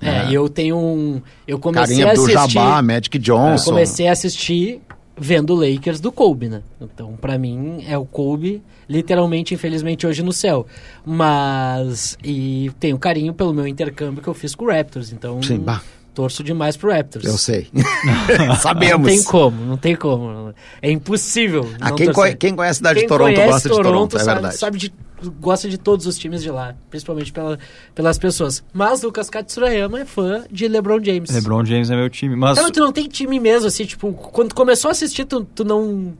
É, 0.00 0.28
e 0.28 0.34
eu 0.34 0.48
tenho 0.48 0.76
um. 0.76 1.22
Eu 1.46 1.58
comecei 1.60 1.96
Carinha 2.04 2.08
a 2.08 2.12
assistir. 2.12 2.32
Jabá, 2.54 2.82
Magic 2.82 3.16
eu 3.16 3.22
Johnson. 3.22 3.70
comecei 3.70 4.08
a 4.08 4.12
assistir 4.12 4.80
vendo 5.16 5.54
o 5.54 5.56
Lakers 5.56 6.00
do 6.00 6.12
Kobe, 6.12 6.48
né? 6.48 6.62
Então, 6.80 7.16
pra 7.16 7.38
mim, 7.38 7.84
é 7.86 7.96
o 7.96 8.04
Kobe, 8.04 8.62
literalmente, 8.88 9.54
infelizmente, 9.54 10.06
hoje 10.06 10.22
no 10.22 10.32
céu. 10.32 10.66
Mas. 11.04 12.18
E 12.22 12.70
tenho 12.78 12.98
carinho 12.98 13.32
pelo 13.32 13.54
meu 13.54 13.66
intercâmbio 13.66 14.22
que 14.22 14.28
eu 14.28 14.34
fiz 14.34 14.54
com 14.54 14.66
o 14.66 14.68
Raptors. 14.68 15.12
Então, 15.12 15.42
Sim, 15.42 15.58
bah. 15.58 15.82
Torço 16.16 16.42
demais 16.42 16.78
pro 16.78 16.90
Raptors. 16.90 17.26
Eu 17.26 17.36
sei. 17.36 17.68
Não 18.48 18.56
Sabemos. 18.56 19.06
tem 19.06 19.22
como, 19.22 19.64
não 19.66 19.76
tem 19.76 19.94
como. 19.94 20.54
É 20.80 20.90
impossível. 20.90 21.70
Ah, 21.78 21.90
não 21.90 21.96
quem, 21.96 22.10
conhe- 22.10 22.34
quem 22.34 22.56
conhece 22.56 22.70
a 22.70 22.74
cidade 22.76 22.94
Quem 23.00 23.04
de 23.04 23.08
Toronto 23.08 23.34
gosta 23.36 23.68
de 23.68 23.74
Toronto, 23.76 24.16
é 24.16 24.20
sabe, 24.20 24.32
verdade. 24.40 24.56
sabe 24.56 24.78
de, 24.78 24.94
gosta 25.38 25.68
de 25.68 25.76
todos 25.76 26.06
os 26.06 26.16
times 26.16 26.42
de 26.42 26.50
lá, 26.50 26.74
principalmente 26.88 27.30
pela, 27.30 27.58
pelas 27.94 28.18
pessoas. 28.18 28.64
Mas 28.72 29.02
Lucas 29.02 29.28
Katsurayama 29.28 30.00
é 30.00 30.04
fã 30.06 30.44
de 30.50 30.66
LeBron 30.66 31.04
James. 31.04 31.28
LeBron 31.30 31.64
James 31.66 31.90
é 31.90 31.96
meu 31.96 32.08
time. 32.08 32.34
Mas 32.34 32.56
Então 32.56 32.70
tu 32.70 32.80
não 32.80 32.92
tem 32.92 33.06
time 33.06 33.38
mesmo, 33.38 33.68
assim, 33.68 33.84
tipo, 33.84 34.10
quando 34.14 34.54
começou 34.54 34.88
a 34.88 34.92
assistir, 34.92 35.26
tu, 35.26 35.44
tu 35.44 35.64
não 35.66 36.14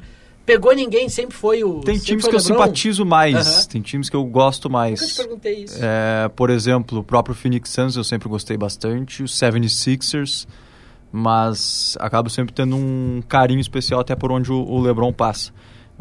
pegou 0.47 0.73
ninguém, 0.75 1.09
sempre 1.11 1.37
foi 1.37 1.63
o. 1.65 1.81
tem 1.81 1.99
times 1.99 2.23
foi 2.23 2.31
que 2.31 2.37
eu 2.37 2.41
LeBron? 2.41 2.55
simpatizo 2.65 3.05
mais. 3.05 3.67
Tem 3.67 3.83
times 3.83 4.09
que 4.09 4.17
eu 4.17 4.25
gosto 4.25 4.71
mais. 4.71 5.01
Nunca 5.01 5.13
te 5.13 5.17
perguntei 5.19 5.65
isso. 5.65 5.79
É, 5.83 6.29
por 6.29 6.49
exemplo, 6.49 7.01
o 7.01 7.05
próprio 7.05 7.35
Phoenix 7.35 7.69
Suns 7.71 7.97
eu 7.97 8.05
sempre 8.05 8.29
gostei 8.29 8.57
bastante, 8.57 9.23
os 9.23 9.33
76ers, 9.39 10.47
mas 11.13 11.97
acabo 12.01 12.29
sempre 12.31 12.55
tendo 12.55 12.77
um 12.77 13.23
carinho 13.29 13.61
especial 13.61 14.01
até 14.01 14.15
por 14.15 14.31
onde 14.33 14.53
o, 14.53 14.81
LeBron 14.81 15.13
passa. 15.13 15.53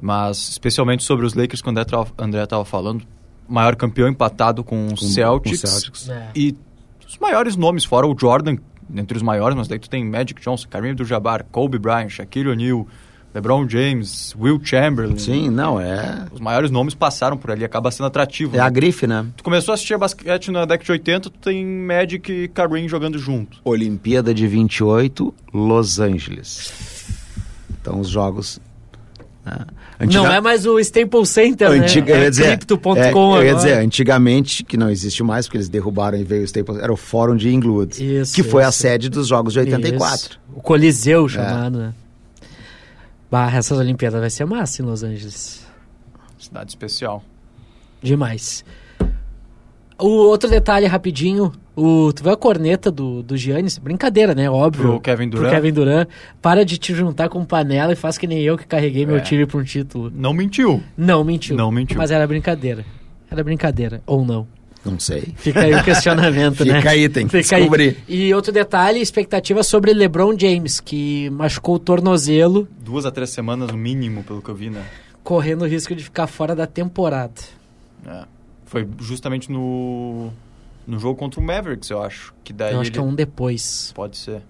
Mas 0.01 0.49
especialmente 0.49 1.03
sobre 1.03 1.25
os 1.25 1.33
Lakers, 1.33 1.61
quando 1.61 1.77
o 1.77 1.79
André 1.79 1.89
tava- 1.89 2.11
André 2.17 2.43
estava 2.43 2.65
falando, 2.65 3.03
maior 3.47 3.75
campeão 3.75 4.07
empatado 4.09 4.63
com 4.63 4.87
os 4.87 4.99
Com- 4.99 5.05
Celtics, 5.07 5.61
com 5.61 5.67
Celtics. 5.67 6.09
É. 6.09 6.29
e 6.35 6.55
os 7.07 7.17
maiores 7.17 7.55
nomes, 7.55 7.85
fora 7.85 8.05
o 8.05 8.15
Jordan, 8.17 8.57
entre 8.93 9.15
os 9.15 9.23
maiores, 9.23 9.55
mas 9.55 9.67
daí 9.69 9.79
tu 9.79 9.89
tem 9.89 10.03
Magic 10.03 10.41
Johnson, 10.41 10.67
Kareem 10.69 10.91
Abdul-Jabbar, 10.91 11.45
Kobe 11.51 11.79
Bryant, 11.79 12.09
Shaquille 12.09 12.49
O'Neal, 12.49 12.85
LeBron 13.35 13.67
James, 13.67 14.33
Will 14.39 14.59
Chamberlain. 14.63 15.17
Sim, 15.17 15.49
não, 15.49 15.77
é. 15.79 16.25
Os 16.31 16.39
maiores 16.39 16.71
nomes 16.71 16.93
passaram 16.93 17.35
por 17.35 17.51
ali, 17.51 17.65
acaba 17.65 17.91
sendo 17.91 18.05
atrativo. 18.07 18.55
É 18.55 18.59
né? 18.59 18.63
a 18.63 18.69
grife, 18.69 19.05
né? 19.05 19.25
Tu 19.35 19.43
começou 19.43 19.73
a 19.73 19.75
assistir 19.75 19.97
basquete 19.97 20.49
na 20.51 20.61
década 20.61 20.85
de 20.85 20.91
80, 20.93 21.29
tu 21.29 21.37
tem 21.39 21.65
Magic 21.65 22.31
e 22.31 22.47
Kareem 22.47 22.87
jogando 22.87 23.19
junto. 23.19 23.57
Olimpíada 23.65 24.33
de 24.33 24.47
28, 24.47 25.33
Los 25.53 25.99
Angeles. 25.99 26.71
Então 27.81 27.99
os 27.99 28.07
jogos. 28.07 28.57
né? 29.45 29.65
Antiga- 29.99 30.23
Não 30.23 30.31
é 30.33 30.39
mais 30.39 30.65
o 30.65 30.79
Staples 30.79 31.27
Center, 31.29 31.69
Antiga, 31.69 32.13
né? 32.13 32.19
eu 32.19 32.21
ia 32.21 32.27
É 32.27 32.29
dizer, 32.29 32.57
Crypto.com 32.57 32.95
é, 32.97 33.39
eu 33.39 33.43
ia 33.43 33.55
dizer, 33.55 33.73
antigamente, 33.79 34.63
que 34.63 34.77
não 34.77 34.89
existe 34.89 35.21
mais, 35.23 35.45
porque 35.45 35.57
eles 35.57 35.67
derrubaram 35.69 36.17
e 36.17 36.23
veio 36.23 36.41
o 36.41 36.45
Staples, 36.45 36.79
era 36.81 36.91
o 36.91 36.97
Fórum 36.97 37.35
de 37.35 37.53
Inglewood, 37.53 38.21
Isso, 38.21 38.33
que 38.33 38.43
foi 38.43 38.63
a 38.63 38.71
sede 38.71 39.09
dos 39.09 39.27
Jogos 39.27 39.51
de 39.53 39.59
84. 39.59 40.15
Isso. 40.31 40.39
O 40.53 40.61
Coliseu 40.61 41.27
chamado, 41.27 41.77
né? 41.79 41.93
Essas 43.53 43.77
Olimpíadas 43.77 44.19
vai 44.19 44.29
ser 44.29 44.45
massa 44.45 44.81
em 44.81 44.85
Los 44.85 45.03
Angeles. 45.03 45.65
Cidade 46.37 46.69
especial. 46.71 47.23
Demais. 48.01 48.63
O 49.97 50.07
outro 50.09 50.49
detalhe 50.49 50.85
rapidinho, 50.85 51.53
o, 51.75 52.11
tu 52.13 52.21
viu 52.23 52.33
a 52.33 52.37
corneta 52.37 52.91
do, 52.91 53.23
do 53.23 53.37
Giannis? 53.37 53.77
Brincadeira, 53.77 54.35
né? 54.35 54.49
Óbvio. 54.49 54.83
Pro 54.89 54.99
Kevin 54.99 55.29
Pro 55.29 55.39
Durant. 55.39 55.53
Kevin 55.55 55.71
Durant. 55.73 56.07
Para 56.41 56.65
de 56.65 56.77
te 56.77 56.93
juntar 56.93 57.29
com 57.29 57.43
panela 57.45 57.93
e 57.93 57.95
faz 57.95 58.17
que 58.17 58.27
nem 58.27 58.41
eu 58.41 58.57
que 58.57 58.67
carreguei 58.67 59.05
meu 59.05 59.17
É. 59.17 59.21
time 59.21 59.45
pra 59.45 59.57
um 59.57 59.63
título. 59.63 60.11
Não 60.13 60.33
mentiu. 60.33 60.83
Não, 60.97 61.23
mentiu. 61.23 61.55
Não 61.55 61.71
mentiu. 61.71 61.97
Mas 61.97 62.11
era 62.11 62.27
brincadeira. 62.27 62.85
Era 63.31 63.41
brincadeira. 63.43 64.01
Ou 64.05 64.25
não. 64.25 64.45
Não 64.85 64.99
sei. 64.99 65.33
Fica 65.37 65.61
aí 65.61 65.73
o 65.73 65.83
questionamento, 65.83 66.63
né? 66.65 66.75
Fica 66.77 66.89
aí, 66.91 67.09
tem 67.09 67.27
que 67.27 67.41
Fica 67.41 67.55
aí. 67.55 67.61
descobrir. 67.63 67.97
E 68.07 68.33
outro 68.33 68.51
detalhe, 68.51 68.99
expectativa 69.01 69.63
sobre 69.63 69.93
LeBron 69.93 70.37
James, 70.39 70.79
que 70.79 71.29
machucou 71.31 71.75
o 71.75 71.79
tornozelo, 71.79 72.67
Duas 72.79 73.05
a 73.05 73.11
três 73.11 73.31
semanas 73.31 73.69
no 73.71 73.77
mínimo, 73.77 74.23
pelo 74.23 74.41
que 74.41 74.49
eu 74.49 74.55
vi, 74.55 74.69
né? 74.69 74.85
correndo 75.23 75.63
o 75.63 75.67
risco 75.67 75.95
de 75.95 76.03
ficar 76.03 76.27
fora 76.27 76.55
da 76.55 76.67
temporada. 76.67 77.33
É. 78.05 78.25
Foi 78.67 78.87
justamente 78.99 79.51
no, 79.51 80.29
no 80.85 80.99
jogo 80.99 81.17
contra 81.17 81.39
o 81.39 81.43
Mavericks, 81.43 81.89
eu 81.89 82.03
acho. 82.03 82.31
Que 82.43 82.53
daí 82.53 82.73
Eu 82.75 82.81
acho 82.81 82.91
que 82.91 82.99
é 82.99 83.01
ele- 83.01 83.09
um 83.09 83.15
depois. 83.15 83.91
Pode 83.95 84.17
ser. 84.17 84.43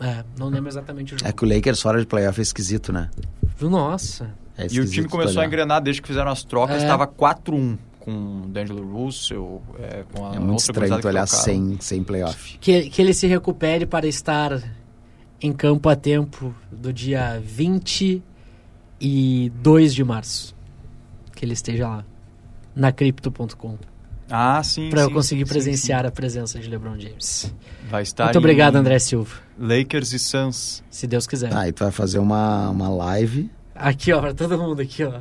É, 0.00 0.24
não 0.38 0.48
lembro 0.48 0.70
exatamente 0.70 1.14
o 1.14 1.18
jogo. 1.18 1.28
É 1.28 1.32
que 1.32 1.44
o 1.44 1.48
Lakers 1.48 1.80
fora 1.82 2.00
de 2.00 2.06
playoff 2.06 2.40
é 2.40 2.42
esquisito, 2.42 2.90
né? 2.90 3.10
Nossa. 3.60 4.30
É 4.56 4.66
E 4.70 4.80
o 4.80 4.88
time 4.88 5.08
começou 5.08 5.42
a 5.42 5.46
engrenar 5.46 5.82
desde 5.82 6.00
que 6.00 6.08
fizeram 6.08 6.30
as 6.30 6.42
trocas. 6.42 6.76
É. 6.76 6.78
Estava 6.78 7.06
4-1 7.06 7.76
com 8.04 8.42
o 8.42 8.48
D'Angelo 8.48 8.86
Russell, 8.92 9.62
é, 9.78 10.04
com 10.12 10.26
a 10.26 10.34
É 10.34 10.38
muito 10.38 10.60
outra 10.60 10.84
estranho 10.84 10.96
tu 10.96 11.00
que 11.00 11.06
olhar 11.06 11.26
sem, 11.26 11.78
sem 11.80 12.04
playoff. 12.04 12.58
Que, 12.58 12.90
que 12.90 13.00
ele 13.00 13.14
se 13.14 13.26
recupere 13.26 13.86
para 13.86 14.06
estar 14.06 14.62
em 15.40 15.54
campo 15.54 15.88
a 15.88 15.96
tempo 15.96 16.54
do 16.70 16.92
dia 16.92 17.42
22 17.42 19.94
de 19.94 20.04
março. 20.04 20.54
Que 21.34 21.46
ele 21.46 21.54
esteja 21.54 21.88
lá. 21.88 22.04
Na 22.76 22.92
Crypto.com. 22.92 23.78
Ah, 24.28 24.62
sim. 24.62 24.90
Para 24.90 25.00
eu 25.02 25.08
sim, 25.08 25.14
conseguir 25.14 25.46
sim, 25.46 25.52
presenciar 25.52 26.04
a 26.04 26.10
presença 26.10 26.58
de 26.58 26.68
LeBron 26.68 26.98
James. 26.98 27.24
sim. 27.24 27.52
Vai 27.88 28.02
estar 28.02 28.24
Muito 28.24 28.38
obrigado, 28.38 28.76
em 28.76 28.80
André 28.80 28.98
Silva. 28.98 29.36
Lakers 29.58 30.12
e 30.12 30.18
Suns. 30.18 30.84
Se 30.90 31.06
Deus 31.06 31.26
quiser. 31.26 31.50
Tá, 31.50 31.68
e 31.68 31.72
tu 31.72 31.84
vai 31.84 31.92
fazer 31.92 32.18
uma, 32.18 32.68
uma 32.68 32.88
live, 32.88 33.50
Aqui, 33.74 34.12
ó, 34.12 34.20
pra 34.20 34.32
todo 34.32 34.56
mundo 34.56 34.80
aqui, 34.80 35.02
ó. 35.02 35.20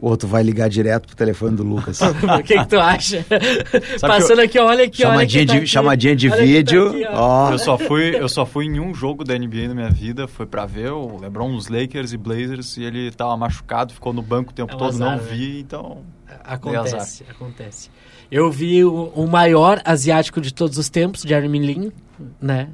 Ou 0.00 0.16
tu 0.16 0.26
vai 0.26 0.42
ligar 0.42 0.68
direto 0.68 1.06
pro 1.06 1.16
telefone 1.16 1.56
do 1.56 1.62
Lucas. 1.62 2.00
o 2.02 2.42
que, 2.42 2.58
que 2.58 2.66
tu 2.68 2.78
acha? 2.78 3.24
que 3.24 4.00
Passando 4.00 4.40
aqui, 4.40 4.58
ó, 4.58 4.66
olha 4.66 4.84
aqui, 4.84 5.04
olha 5.04 5.12
chamadinha, 5.12 5.38
quem 5.40 5.46
tá 5.46 5.52
de, 5.52 5.58
aqui. 5.58 5.66
chamadinha 5.66 6.16
de 6.16 6.28
Olha 6.28 6.36
tá 6.36 6.42
vídeo. 6.44 6.88
aqui, 6.88 7.04
ó. 7.10 7.50
Eu 7.52 7.58
só 7.58 7.78
fui, 7.78 8.16
eu 8.16 8.28
só 8.28 8.46
fui 8.46 8.66
em 8.66 8.80
um 8.80 8.94
jogo 8.94 9.24
da 9.24 9.38
NBA 9.38 9.68
na 9.68 9.74
minha 9.74 9.90
vida, 9.90 10.26
foi 10.28 10.46
pra 10.46 10.66
ver 10.66 10.92
o 10.92 11.18
LeBron 11.18 11.50
nos 11.52 11.68
Lakers 11.68 12.12
e 12.12 12.16
Blazers 12.16 12.76
e 12.76 12.84
ele 12.84 13.10
tava 13.10 13.36
machucado, 13.36 13.92
ficou 13.92 14.12
no 14.12 14.22
banco 14.22 14.50
o 14.50 14.54
tempo 14.54 14.72
É 14.72 14.74
um 14.74 14.78
todo, 14.78 14.88
azar, 14.88 15.10
não 15.18 15.24
né? 15.24 15.30
vi, 15.30 15.60
então 15.60 15.98
Acontece, 16.44 17.24
acontece. 17.28 17.90
Eu 18.30 18.50
vi 18.50 18.84
o, 18.84 19.06
o 19.14 19.26
maior 19.26 19.80
asiático 19.84 20.40
de 20.40 20.54
todos 20.54 20.78
os 20.78 20.88
tempos, 20.88 21.22
Jeremy 21.22 21.58
Lin, 21.58 21.92
né? 22.40 22.68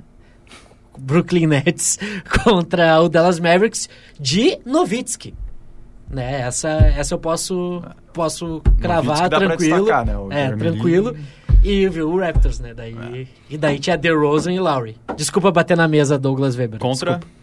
Brooklyn 0.98 1.46
Nets 1.46 1.98
contra 2.44 3.00
o 3.00 3.08
Dallas 3.08 3.38
Mavericks 3.38 3.88
de 4.18 4.58
Nowitzki. 4.64 5.34
Né? 6.08 6.40
Essa, 6.42 6.68
essa 6.68 7.14
eu 7.14 7.18
posso, 7.18 7.82
posso 8.12 8.62
cravar 8.80 9.28
tranquilo. 9.28 9.84
destacar, 9.84 10.06
né? 10.06 10.12
É, 10.30 10.44
Jeremy 10.44 10.58
tranquilo. 10.58 11.10
Lin. 11.10 11.24
E 11.64 11.88
viu 11.88 12.08
o 12.10 12.18
Raptors, 12.20 12.60
né? 12.60 12.72
Daí, 12.74 13.26
E 13.50 13.58
daí 13.58 13.78
tinha 13.78 13.96
DeRozan 13.96 14.52
e 14.52 14.60
Lowry. 14.60 14.96
Desculpa 15.16 15.50
bater 15.50 15.76
na 15.76 15.88
mesa, 15.88 16.16
Douglas 16.18 16.54
Weber. 16.56 16.78
Contra? 16.78 17.12
Desculpa. 17.16 17.36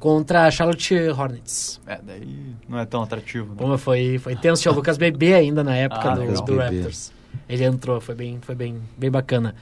Contra 0.00 0.46
a 0.46 0.50
Charlotte 0.50 0.94
Hornets. 1.10 1.80
É, 1.86 2.00
daí 2.02 2.54
não 2.68 2.78
é 2.78 2.86
tão 2.86 3.02
atrativo. 3.02 3.54
Né? 3.54 3.76
Foi, 3.76 4.18
foi 4.18 4.34
tenso, 4.34 4.62
tinha 4.62 4.72
o 4.72 4.74
Lucas 4.74 4.96
Bebê 4.96 5.34
ainda 5.34 5.62
na 5.62 5.76
época 5.76 6.12
Ah, 6.12 6.14
do, 6.14 6.42
do. 6.42 6.56
Raptors. 6.56 7.12
Ele 7.48 7.64
entrou, 7.64 8.00
foi 8.00 8.14
bem, 8.14 8.38
foi 8.40 8.54
bem, 8.54 8.76
bem 8.96 9.10
bacana. 9.10 9.54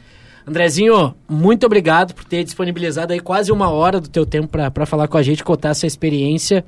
Andrezinho, 0.47 1.15
muito 1.29 1.67
obrigado 1.67 2.15
por 2.15 2.25
ter 2.25 2.43
disponibilizado 2.45 3.13
aí 3.13 3.21
quase 3.21 3.53
uma 3.53 3.69
hora 3.69 4.01
do 4.01 4.09
teu 4.09 4.25
tempo 4.25 4.49
para 4.49 4.87
falar 4.87 5.07
com 5.09 5.19
a 5.19 5.23
gente, 5.23 5.45
contar 5.45 5.71
essa 5.71 5.87
experiência. 5.87 6.65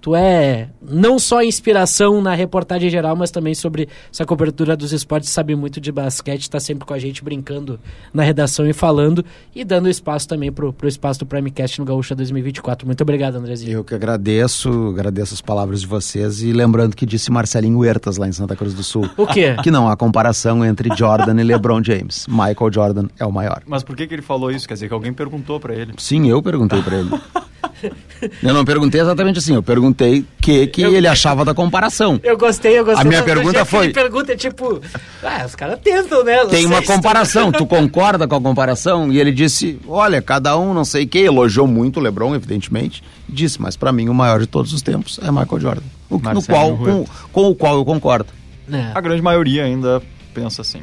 Tu 0.00 0.16
é 0.16 0.68
não 0.80 1.18
só 1.18 1.42
inspiração 1.42 2.22
na 2.22 2.34
reportagem 2.34 2.88
geral, 2.88 3.14
mas 3.14 3.30
também 3.30 3.54
sobre 3.54 3.88
essa 4.12 4.24
cobertura 4.24 4.76
dos 4.76 4.92
esportes, 4.92 5.28
sabe 5.28 5.54
muito 5.54 5.80
de 5.80 5.92
basquete, 5.92 6.42
está 6.42 6.58
sempre 6.58 6.86
com 6.86 6.94
a 6.94 6.98
gente 6.98 7.22
brincando 7.22 7.78
na 8.12 8.22
redação 8.22 8.66
e 8.66 8.72
falando 8.72 9.24
e 9.54 9.64
dando 9.64 9.88
espaço 9.88 10.26
também 10.26 10.50
pro, 10.50 10.72
pro 10.72 10.88
espaço 10.88 11.20
do 11.20 11.26
Primecast 11.26 11.78
no 11.78 11.84
Gaúcha 11.84 12.14
2024. 12.14 12.86
Muito 12.86 13.02
obrigado, 13.02 13.36
Andrezinho. 13.36 13.72
Eu 13.72 13.84
que 13.84 13.94
agradeço, 13.94 14.70
agradeço 14.88 15.34
as 15.34 15.42
palavras 15.42 15.82
de 15.82 15.86
vocês 15.86 16.42
e 16.42 16.52
lembrando 16.52 16.96
que 16.96 17.04
disse 17.04 17.30
Marcelinho 17.30 17.78
Huertas 17.78 18.16
lá 18.16 18.26
em 18.26 18.32
Santa 18.32 18.56
Cruz 18.56 18.72
do 18.72 18.82
Sul. 18.82 19.08
O 19.16 19.26
quê? 19.26 19.56
Que 19.62 19.70
não 19.70 19.88
há 19.88 19.96
comparação 19.96 20.64
entre 20.64 20.88
Jordan 20.96 21.38
e 21.40 21.44
LeBron 21.44 21.82
James. 21.84 22.26
Michael 22.26 22.72
Jordan 22.72 23.08
é 23.18 23.26
o 23.26 23.32
maior. 23.32 23.62
Mas 23.66 23.82
por 23.82 23.94
que, 23.94 24.06
que 24.06 24.14
ele 24.14 24.22
falou 24.22 24.50
isso? 24.50 24.66
Quer 24.66 24.74
dizer 24.74 24.88
que 24.88 24.94
alguém 24.94 25.12
perguntou 25.12 25.60
pra 25.60 25.74
ele. 25.74 25.92
Sim, 25.98 26.28
eu 26.28 26.42
perguntei 26.42 26.80
pra 26.82 26.96
ele. 26.96 27.10
Eu 28.42 28.52
não 28.52 28.64
perguntei 28.64 29.00
exatamente 29.00 29.38
assim, 29.38 29.54
eu 29.54 29.62
perguntei 29.62 30.20
o 30.20 30.26
que, 30.42 30.66
que 30.66 30.82
Eu- 30.82 30.94
ele 30.94 31.06
achava 31.08 31.42
da 31.44 31.54
comparação. 31.54 32.20
Eu 32.22 32.36
gostei, 32.36 32.78
eu 32.78 32.84
gostei. 32.84 33.02
A 33.02 33.08
minha 33.08 33.22
pergunta 33.22 33.64
foi- 33.64 33.86
Ele 33.86 33.94
pergunta 33.94 34.32
é 34.32 34.36
tipo, 34.36 34.80
ah, 35.22 35.44
os 35.46 35.54
caras 35.54 35.78
tentam, 35.82 36.22
né? 36.22 36.44
Tem 36.46 36.66
uma 36.66 36.82
comparação, 36.82 37.50
tu 37.52 37.64
concorda 37.66 38.28
com 38.28 38.34
a 38.34 38.40
comparação? 38.40 39.10
E 39.10 39.18
ele 39.18 39.32
disse, 39.32 39.78
olha, 39.88 40.20
cada 40.20 40.56
um 40.58 40.74
não 40.74 40.84
sei 40.84 41.04
o 41.04 41.08
que, 41.08 41.18
elogiou 41.18 41.66
muito 41.66 41.98
o 41.98 42.02
LeBron, 42.02 42.34
evidentemente, 42.34 43.02
disse, 43.28 43.60
mas 43.60 43.74
pra 43.76 43.90
mim 43.90 44.08
o 44.10 44.14
maior 44.14 44.38
de 44.40 44.46
todos 44.46 44.72
os 44.74 44.82
tempos 44.82 45.18
é 45.22 45.30
Michael 45.30 45.60
Jordan. 45.60 45.82
O, 46.10 46.20
que- 46.20 46.28
no 46.34 46.42
qual, 46.42 46.76
com, 46.76 47.06
com 47.32 47.48
o 47.48 47.54
qual 47.54 47.76
eu 47.76 47.84
concordo. 47.86 48.28
É. 48.70 48.90
A 48.94 49.00
grande 49.00 49.22
maioria 49.22 49.64
ainda 49.64 50.02
pensa 50.34 50.60
assim. 50.62 50.82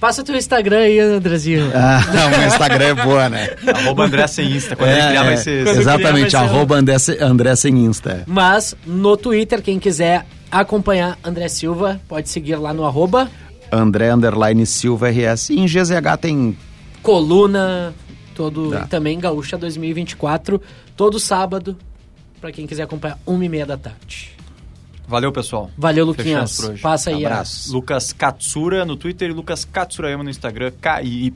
Passa 0.00 0.22
teu 0.22 0.36
Instagram 0.36 0.78
aí, 0.78 1.00
Andrezinho. 1.00 1.70
Ah, 1.74 2.00
o 2.34 2.38
meu 2.38 2.46
Instagram 2.48 2.84
é 2.84 2.94
boa, 2.94 3.28
né? 3.28 3.48
Arroba 3.74 4.04
André 4.04 4.26
sem 4.26 4.50
Insta. 4.52 4.76
Quando 4.76 4.90
ele 4.90 5.06
criar 5.08 5.22
vai 5.22 5.36
ser... 5.38 5.64
Quando 5.64 5.80
exatamente, 5.80 6.26
criar 6.26 6.40
vai 6.40 6.48
ser 6.48 6.54
arroba 6.54 6.76
André, 6.76 6.98
Se- 6.98 7.18
André 7.22 7.56
sem 7.56 7.74
Insta. 7.84 8.10
é. 8.12 8.22
Mas 8.26 8.74
no 8.86 9.16
Twitter, 9.16 9.62
quem 9.62 9.78
quiser 9.78 10.26
acompanhar 10.50 11.18
André 11.24 11.48
Silva, 11.48 12.00
pode 12.06 12.28
seguir 12.28 12.56
lá 12.56 12.74
no 12.74 12.84
arroba 12.84 13.28
André 13.72 14.12
Underline 14.12 14.64
Silva 14.66 15.08
RS. 15.10 15.50
E 15.50 15.58
em 15.60 15.66
GZH 15.66 16.16
tem 16.20 16.56
coluna, 17.02 17.94
todo 18.34 18.70
Tá. 18.70 18.82
e 18.84 18.88
também 18.88 19.18
Gaúcha 19.18 19.56
2024, 19.56 20.60
todo 20.96 21.18
sábado, 21.18 21.76
pra 22.40 22.52
quem 22.52 22.66
quiser 22.66 22.82
acompanhar, 22.82 23.18
uma 23.26 23.44
e 23.44 23.48
meia 23.48 23.64
da 23.64 23.76
tarde. 23.78 24.35
Valeu, 25.08 25.30
pessoal. 25.30 25.70
Valeu, 25.78 26.04
Luquinhas. 26.04 26.58
Passa 26.82 27.10
aí. 27.10 27.24
a- 27.24 27.28
Abraço. 27.28 27.72
Lucas 27.72 28.12
Katsura 28.12 28.84
no 28.84 28.96
Twitter 28.96 29.30
e 29.30 29.32
Lucas 29.32 29.64
Katsurayama 29.64 30.24
no 30.24 30.30
Instagram, 30.30 30.72
K-I-Y. 30.80 31.32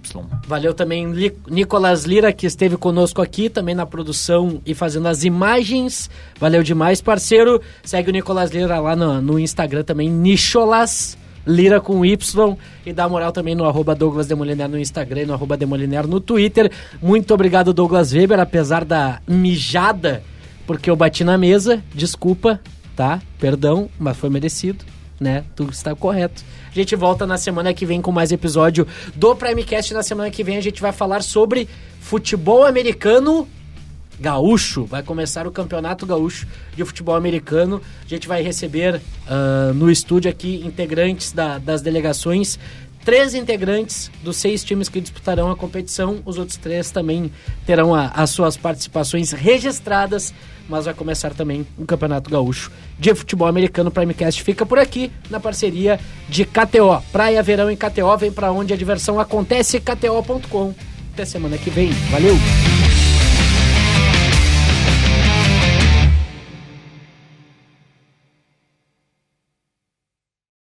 Valeu 0.47 0.75
também 0.75 1.13
Li- 1.13 1.37
Nicolas 1.49 2.05
Lira, 2.05 2.33
que 2.33 2.47
esteve 2.47 2.77
conosco 2.77 3.23
aqui, 3.23 3.49
também 3.49 3.75
na 3.75 3.87
produção 3.87 4.61
e 4.67 4.75
fazendo 4.75 5.07
as 5.09 5.23
imagens. 5.25 6.11
Valeu 6.39 6.63
demais, 6.63 7.01
parceiro. 7.01 7.61
Segue 7.85 8.11
o 8.11 8.13
Nicolas 8.13 8.51
Lira 8.51 8.81
lá 8.81 8.97
no, 8.97 9.23
no 9.23 9.39
Instagram 9.39 9.85
também, 9.85 10.11
Nicholas 10.11 11.17
Lira 11.47 11.81
com 11.81 12.05
Y. 12.05 12.57
E 12.85 12.93
dá 12.93 13.09
moral 13.09 13.31
também 13.33 13.55
no 13.55 13.65
arroba 13.65 13.95
Douglas 13.95 14.27
Demoliner 14.27 14.69
no 14.69 14.79
Instagram 14.79 15.23
e 15.23 15.27
no 15.27 15.33
arroba 15.33 15.57
Demoliner 15.57 16.07
no 16.07 16.21
Twitter. 16.21 16.71
Muito 17.01 17.33
obrigado, 17.33 17.73
Douglas 17.73 18.13
Weber, 18.13 18.41
apesar 18.41 18.85
da 18.85 19.21
mijada, 19.27 20.23
porque 20.67 20.91
eu 20.91 20.97
bati 20.97 21.25
na 21.25 21.39
mesa. 21.39 21.83
Desculpa, 21.95 22.61
tá? 23.01 23.23
Perdão, 23.39 23.89
mas 23.99 24.15
foi 24.19 24.29
merecido. 24.29 24.85
Né? 25.19 25.45
Tudo 25.57 25.73
está 25.73 25.95
correto. 25.95 26.43
A 26.71 26.75
gente 26.75 26.95
volta 26.97 27.27
na 27.27 27.37
semana 27.39 27.73
que 27.75 27.85
vem 27.87 28.01
com 28.03 28.11
mais 28.13 28.31
episódio 28.31 28.87
do 29.15 29.35
Primecast. 29.35 29.93
Na 29.95 30.03
semana 30.03 30.31
que 30.31 30.43
vem 30.45 30.57
a 30.59 30.61
gente 30.63 30.81
vai 30.83 30.93
falar 30.93 31.23
sobre 31.23 31.67
futebol 32.01 32.65
americano 32.67 33.47
gaúcho. 34.19 34.85
Vai 34.85 35.03
começar 35.03 35.47
o 35.47 35.51
Campeonato 35.51 36.05
Gaúcho 36.07 36.47
de 36.77 36.85
Futebol 36.85 37.15
Americano. 37.15 37.81
A 38.05 38.09
gente 38.09 38.29
vai 38.29 38.43
receber 38.43 39.01
ah, 39.27 39.73
no 39.75 39.91
estúdio 39.91 40.31
aqui 40.31 40.63
integrantes 40.65 41.33
da- 41.33 41.57
das 41.59 41.81
delegações. 41.83 42.59
Três 43.05 43.35
integrantes 43.35 44.11
dos 44.23 44.37
seis 44.37 44.63
times 44.65 44.89
que 44.91 45.01
disputarão 45.01 45.51
a 45.51 45.57
competição. 45.57 46.21
Os 46.25 46.37
outros 46.39 46.57
três 46.59 46.91
também 46.91 47.31
terão 47.67 47.95
a- 47.95 48.09
as 48.09 48.29
suas 48.31 48.57
participações 48.59 49.33
registradas. 49.33 50.33
Mas 50.71 50.85
vai 50.85 50.95
começar 50.95 51.35
também 51.35 51.67
o 51.77 51.85
Campeonato 51.85 52.31
Gaúcho 52.31 52.71
de 52.97 53.13
Futebol 53.13 53.49
Americano. 53.49 53.91
Primecast 53.91 54.41
fica 54.45 54.65
por 54.65 54.79
aqui 54.79 55.11
na 55.29 55.41
parceria 55.41 55.99
de 56.29 56.45
KTO. 56.45 57.03
Praia 57.11 57.43
Verão 57.43 57.69
em 57.69 57.77
KTO. 57.77 58.17
Vem 58.17 58.31
pra 58.31 58.53
onde 58.53 58.73
a 58.73 58.77
diversão 58.77 59.19
acontece. 59.19 59.81
KTO.com. 59.81 60.73
Até 61.13 61.25
semana 61.25 61.59
que 61.59 61.71
vem. 61.71 61.91
Valeu! 62.13 62.37